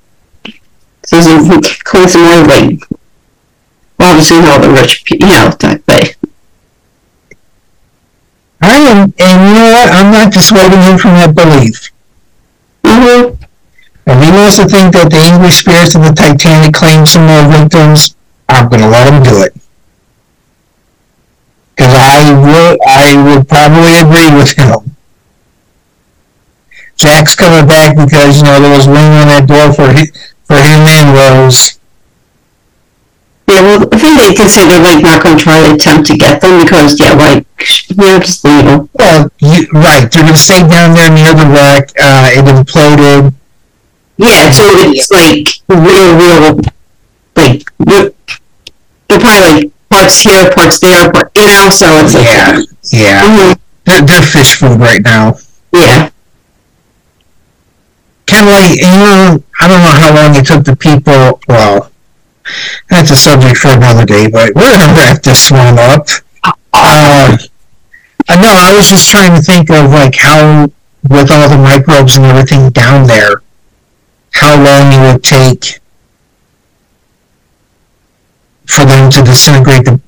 So 1.05 1.17
he 1.19 1.61
claims 1.83 2.13
some 2.13 2.23
more 2.23 2.43
like 2.47 2.79
obviously 4.05 4.37
all 4.45 4.61
the 4.61 4.69
rich 4.69 5.03
you 5.09 5.25
know, 5.25 5.51
type 5.57 5.85
way. 5.87 6.15
I 8.61 8.77
am, 8.77 9.13
and 9.19 9.37
you 9.47 9.53
know 9.53 9.69
what? 9.73 9.89
I'm 9.91 10.11
not 10.11 10.33
dissuading 10.33 10.81
him 10.81 10.97
from 10.97 11.17
that 11.19 11.35
belief. 11.35 11.91
Mm-hmm. 12.83 13.43
And 14.07 14.23
he 14.23 14.29
wants 14.31 14.57
to 14.57 14.65
think 14.65 14.93
that 14.93 15.09
the 15.09 15.17
angry 15.17 15.51
spirits 15.51 15.95
of 15.95 16.05
the 16.05 16.13
Titanic 16.13 16.73
claim 16.73 17.05
some 17.05 17.25
more 17.25 17.45
victims, 17.49 18.15
I'm 18.47 18.69
going 18.69 18.81
to 18.81 18.89
let 18.89 19.11
him 19.11 19.23
do 19.23 19.41
it. 19.43 19.53
Because 21.75 21.93
I 21.93 22.31
would, 22.31 22.79
I 22.87 23.07
would 23.17 23.49
probably 23.49 23.97
agree 23.99 24.31
with 24.31 24.55
him. 24.55 24.95
Jack's 26.95 27.35
coming 27.35 27.67
back 27.67 27.97
because 27.97 28.37
you 28.37 28.43
know 28.43 28.59
there 28.59 28.75
was 28.75 28.87
ring 28.87 29.11
on 29.19 29.27
that 29.27 29.47
door 29.47 29.73
for 29.73 29.91
for 30.47 30.55
him 30.55 30.87
and 30.87 31.11
Rose. 31.11 31.77
Yeah, 33.47 33.61
well, 33.61 33.87
I 33.91 33.97
think 33.99 34.17
they 34.17 34.33
they're 34.67 34.81
like 34.81 35.03
not 35.03 35.23
going 35.23 35.37
to 35.37 35.43
try 35.43 35.61
to 35.67 35.75
attempt 35.75 36.07
to 36.07 36.17
get 36.17 36.41
them 36.41 36.63
because 36.65 36.99
yeah, 36.99 37.13
like 37.13 37.45
you 37.89 37.95
know, 37.95 38.19
just 38.19 38.43
leave 38.43 38.65
them. 38.65 38.89
Well, 38.93 39.31
you, 39.39 39.67
right, 39.73 40.09
they're 40.11 40.23
going 40.23 40.33
to 40.33 40.39
stay 40.39 40.67
down 40.67 40.95
there 40.95 41.11
near 41.11 41.33
the 41.33 41.45
wreck. 41.45 41.89
Uh, 41.99 42.29
it 42.33 42.45
imploded. 42.45 43.33
Yeah, 44.17 44.49
so 44.49 44.63
it's 44.89 45.11
like 45.11 45.47
real, 45.69 46.17
real, 46.17 46.59
like 47.35 47.69
re- 47.79 48.15
they're 49.07 49.19
probably 49.19 49.41
like 49.63 49.71
parts 49.89 50.21
here, 50.21 50.51
parts 50.53 50.79
there, 50.79 51.11
part, 51.11 51.31
you 51.35 51.43
know. 51.45 51.69
So 51.69 51.85
it's 52.01 52.15
like 52.15 52.25
Yeah, 52.25 52.59
yeah. 52.91 53.21
Mhm. 53.53 53.59
They're, 53.85 54.01
they're 54.01 54.21
fish 54.23 54.55
food 54.55 54.79
right 54.79 55.01
now. 55.03 55.35
yeah. 55.71 56.09
kind 58.25 58.47
of 58.47 58.53
like 58.53 58.71
you 58.79 58.87
know 58.87 59.43
I 59.59 59.67
don't 59.67 59.83
know 59.83 59.91
how 59.93 60.15
long 60.15 60.35
it 60.35 60.45
took 60.47 60.63
the 60.65 60.75
people. 60.75 61.39
Well, 61.47 61.91
that's 62.89 63.11
a 63.11 63.15
subject 63.15 63.57
for 63.57 63.69
another 63.69 64.05
day, 64.05 64.27
but 64.29 64.53
we're 64.55 64.71
gonna 64.71 64.93
wrap 64.93 65.21
this 65.21 65.51
one 65.51 65.79
up. 65.79 66.07
Uh, 66.73 67.37
I 68.27 68.35
know 68.35 68.49
I 68.49 68.73
was 68.75 68.89
just 68.89 69.09
trying 69.09 69.35
to 69.35 69.41
think 69.41 69.69
of 69.69 69.91
like 69.91 70.15
how 70.15 70.69
with 71.03 71.31
all 71.31 71.49
the 71.49 71.57
microbes 71.57 72.15
and 72.15 72.25
everything 72.25 72.69
down 72.69 73.07
there, 73.07 73.41
how 74.31 74.55
long 74.55 74.93
it 74.93 75.13
would 75.13 75.23
take 75.23 75.79
for 78.65 78.85
them 78.85 79.11
to 79.11 79.21
disintegrate 79.23 79.85
the 79.85 79.99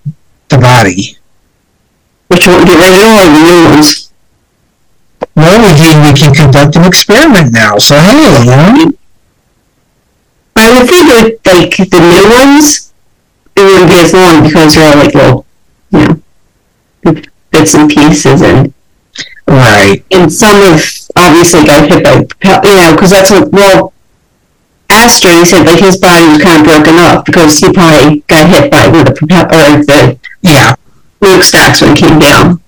the 0.49 0.57
body. 0.57 1.17
Which 2.27 2.47
one? 2.47 2.65
Get 2.65 2.77
rid 2.77 2.93
of 2.93 3.03
all 3.03 3.31
the 3.31 3.43
new 3.43 3.69
ones. 3.69 4.11
Well, 5.35 5.61
we 5.61 5.77
can, 5.77 6.03
we 6.03 6.19
can 6.19 6.33
conduct 6.33 6.75
an 6.75 6.85
experiment 6.85 7.53
now. 7.53 7.77
So 7.77 7.95
hey, 7.95 8.39
you 8.39 8.45
know, 8.45 8.91
I 10.57 10.79
would 10.79 10.89
think 10.89 11.07
with 11.07 11.39
like 11.45 11.77
the 11.89 11.99
new 11.99 12.25
ones, 12.33 12.93
it 13.55 13.61
wouldn't 13.61 13.89
be 13.91 13.99
as 13.99 14.13
long 14.13 14.43
because 14.43 14.75
they're 14.75 14.89
all 14.89 14.97
like 14.97 15.13
little, 15.13 15.45
you 15.91 15.99
know, 17.03 17.21
bits 17.51 17.73
and 17.75 17.89
pieces, 17.89 18.41
and 18.41 18.73
right? 19.47 20.03
and 20.11 20.31
some 20.31 20.61
have 20.61 20.83
obviously 21.15 21.65
got 21.65 21.89
hit 21.89 22.03
by, 22.03 22.13
you 22.67 22.75
know, 22.75 22.93
because 22.95 23.11
that's 23.11 23.31
what 23.31 23.51
well, 23.51 23.93
Astor 24.89 25.29
he 25.29 25.45
said 25.45 25.65
like 25.65 25.79
his 25.79 25.97
body 25.97 26.25
was 26.27 26.41
kind 26.41 26.61
of 26.61 26.65
broken 26.65 26.95
up 26.99 27.25
because 27.25 27.57
he 27.59 27.71
probably 27.71 28.19
got 28.27 28.49
hit 28.49 28.71
by 28.71 28.87
one 28.87 29.01
of 29.01 29.07
the 29.07 29.13
propel 29.13 29.45
or 29.45 29.83
the 29.83 30.19
Yeah, 30.41 30.75
smokestacks 31.19 31.81
when 31.81 31.91
it 31.91 31.97
came 31.97 32.19
down, 32.19 32.61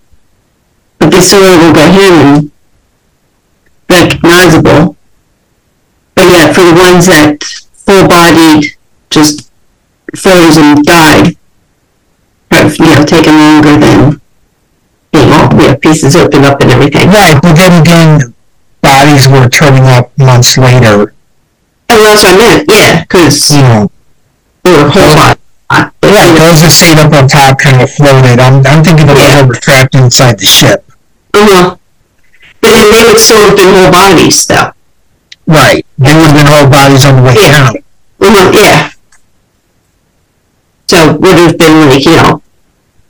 but 0.98 1.12
they 1.12 1.22
still 1.22 1.46
able 1.46 1.74
to 1.74 1.80
get 1.80 1.92
him 1.94 2.52
recognizable. 3.90 4.96
But 6.16 6.26
yeah, 6.30 6.54
for 6.54 6.62
the 6.62 6.76
ones 6.76 7.06
that 7.08 7.69
full 7.90 8.08
bodied 8.08 8.78
just 9.10 9.52
froze 10.16 10.58
and 10.58 10.86
died, 10.86 11.36
have 12.52 12.78
you 12.78 12.86
know 12.86 13.04
taken 13.04 13.34
longer 13.34 13.78
than 13.78 14.22
being 15.12 15.32
all 15.34 15.50
you 15.54 15.70
know, 15.70 15.76
pieces 15.76 16.16
opened 16.16 16.46
up 16.46 16.62
and 16.62 16.70
everything. 16.70 17.10
right. 17.10 17.42
But 17.42 17.56
then 17.56 17.82
again, 17.82 18.36
bodies 18.82 19.28
were 19.28 19.50
turning 19.50 19.86
up 19.86 20.16
months 20.20 20.56
later. 20.56 21.16
And 21.90 22.06
that's 22.06 22.22
what 22.22 22.34
I 22.34 22.38
meant, 22.38 22.70
yeah, 22.70 23.02
because 23.02 23.50
You 23.50 23.62
know, 23.64 23.92
they 24.64 24.72
were 24.72 24.90
whole 24.90 25.16
body. 25.16 25.40
Yeah, 26.04 26.34
those 26.38 26.62
that 26.62 26.70
stayed 26.70 27.00
up 27.00 27.14
on 27.14 27.28
top 27.28 27.60
kind 27.60 27.82
of 27.82 27.90
floated. 27.90 28.40
I'm, 28.40 28.66
I'm 28.66 28.84
thinking 28.84 29.10
of 29.10 29.18
those 29.18 29.34
that 29.34 29.48
were 29.48 29.56
trapped 29.56 29.96
inside 29.96 30.38
the 30.38 30.46
ship. 30.46 30.86
uh-huh. 31.34 31.78
But 32.62 32.70
then 32.70 32.92
they 32.92 33.02
have 33.02 33.56
been 33.56 33.74
whole 33.74 33.92
bodies 33.92 34.46
though. 34.46 34.74
Right. 35.50 35.84
They 35.98 36.14
would 36.14 36.30
have 36.30 36.36
been 36.38 36.46
whole 36.46 36.70
bodies 36.70 37.06
on 37.06 37.16
the 37.18 37.24
way 37.24 37.34
Yeah. 37.36 37.74
down. 37.74 37.76
Well, 38.20 38.54
yeah. 38.54 38.92
So 40.88 41.18
would 41.18 41.38
have 41.38 41.58
been 41.58 41.90
like, 41.90 42.06
you 42.06 42.16
know, 42.16 42.42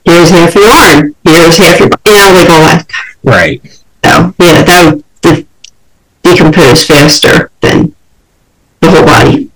here's 0.04 0.30
half 0.30 0.54
your 0.54 0.68
arm, 0.68 1.14
here's 1.24 1.56
half 1.58 1.78
your, 1.80 1.88
you 2.06 2.16
know, 2.16 2.32
like 2.34 2.48
all 2.50 2.60
that. 2.64 2.86
Right. 3.24 3.60
So 4.04 4.34
yeah, 4.38 4.62
that 4.64 4.94
would 4.94 5.04
de- 5.20 5.46
decompose 6.22 6.84
faster 6.86 7.50
than 7.60 7.94
the 8.80 8.90
whole 8.90 9.04
body. 9.04 9.50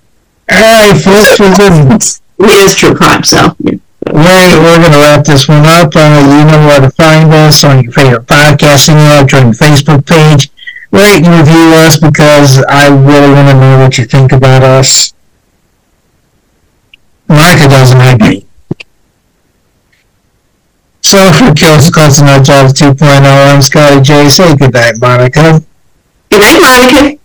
All 0.53 0.61
right, 0.61 1.01
folks. 1.01 1.41
We're 1.41 1.57
good. 1.57 2.03
It 2.39 2.65
is 2.67 2.75
true 2.75 2.95
crime, 2.95 3.25
so 3.25 3.57
yeah. 3.61 3.79
We're, 4.13 4.61
we're 4.61 4.79
going 4.79 4.93
to 4.93 4.99
wrap 4.99 5.25
this 5.25 5.49
one 5.49 5.65
up. 5.65 5.97
Uh, 5.97 6.21
you 6.21 6.45
know 6.45 6.67
where 6.67 6.81
to 6.81 6.91
find 6.91 7.33
us 7.33 7.65
on 7.65 7.83
your 7.83 7.93
favorite 7.93 8.27
podcasting 8.27 8.97
app, 8.97 9.29
join 9.29 9.47
the 9.49 9.57
Facebook 9.57 10.07
page, 10.07 10.51
rate 10.95 11.27
and 11.27 11.35
review 11.35 11.75
us 11.83 11.99
because 11.99 12.63
I 12.69 12.89
really 12.89 13.33
want 13.35 13.49
to 13.49 13.55
know 13.55 13.79
what 13.79 13.99
you 13.99 14.05
think 14.05 14.31
about 14.33 14.63
us. 14.63 15.13
Monica 17.29 17.69
doesn't 17.69 18.21
me. 18.21 18.47
So 21.03 21.19
for 21.33 21.53
Kills, 21.55 21.91
Nut 22.23 22.45
Jobs 22.45 22.73
2.0, 22.73 23.55
I'm 23.55 23.61
Scotty 23.61 24.01
J. 24.03 24.29
Say 24.29 24.57
goodnight, 24.57 24.95
Monica. 25.01 25.61
Good 26.31 26.41
night, 26.41 26.61
Monica. 26.61 27.24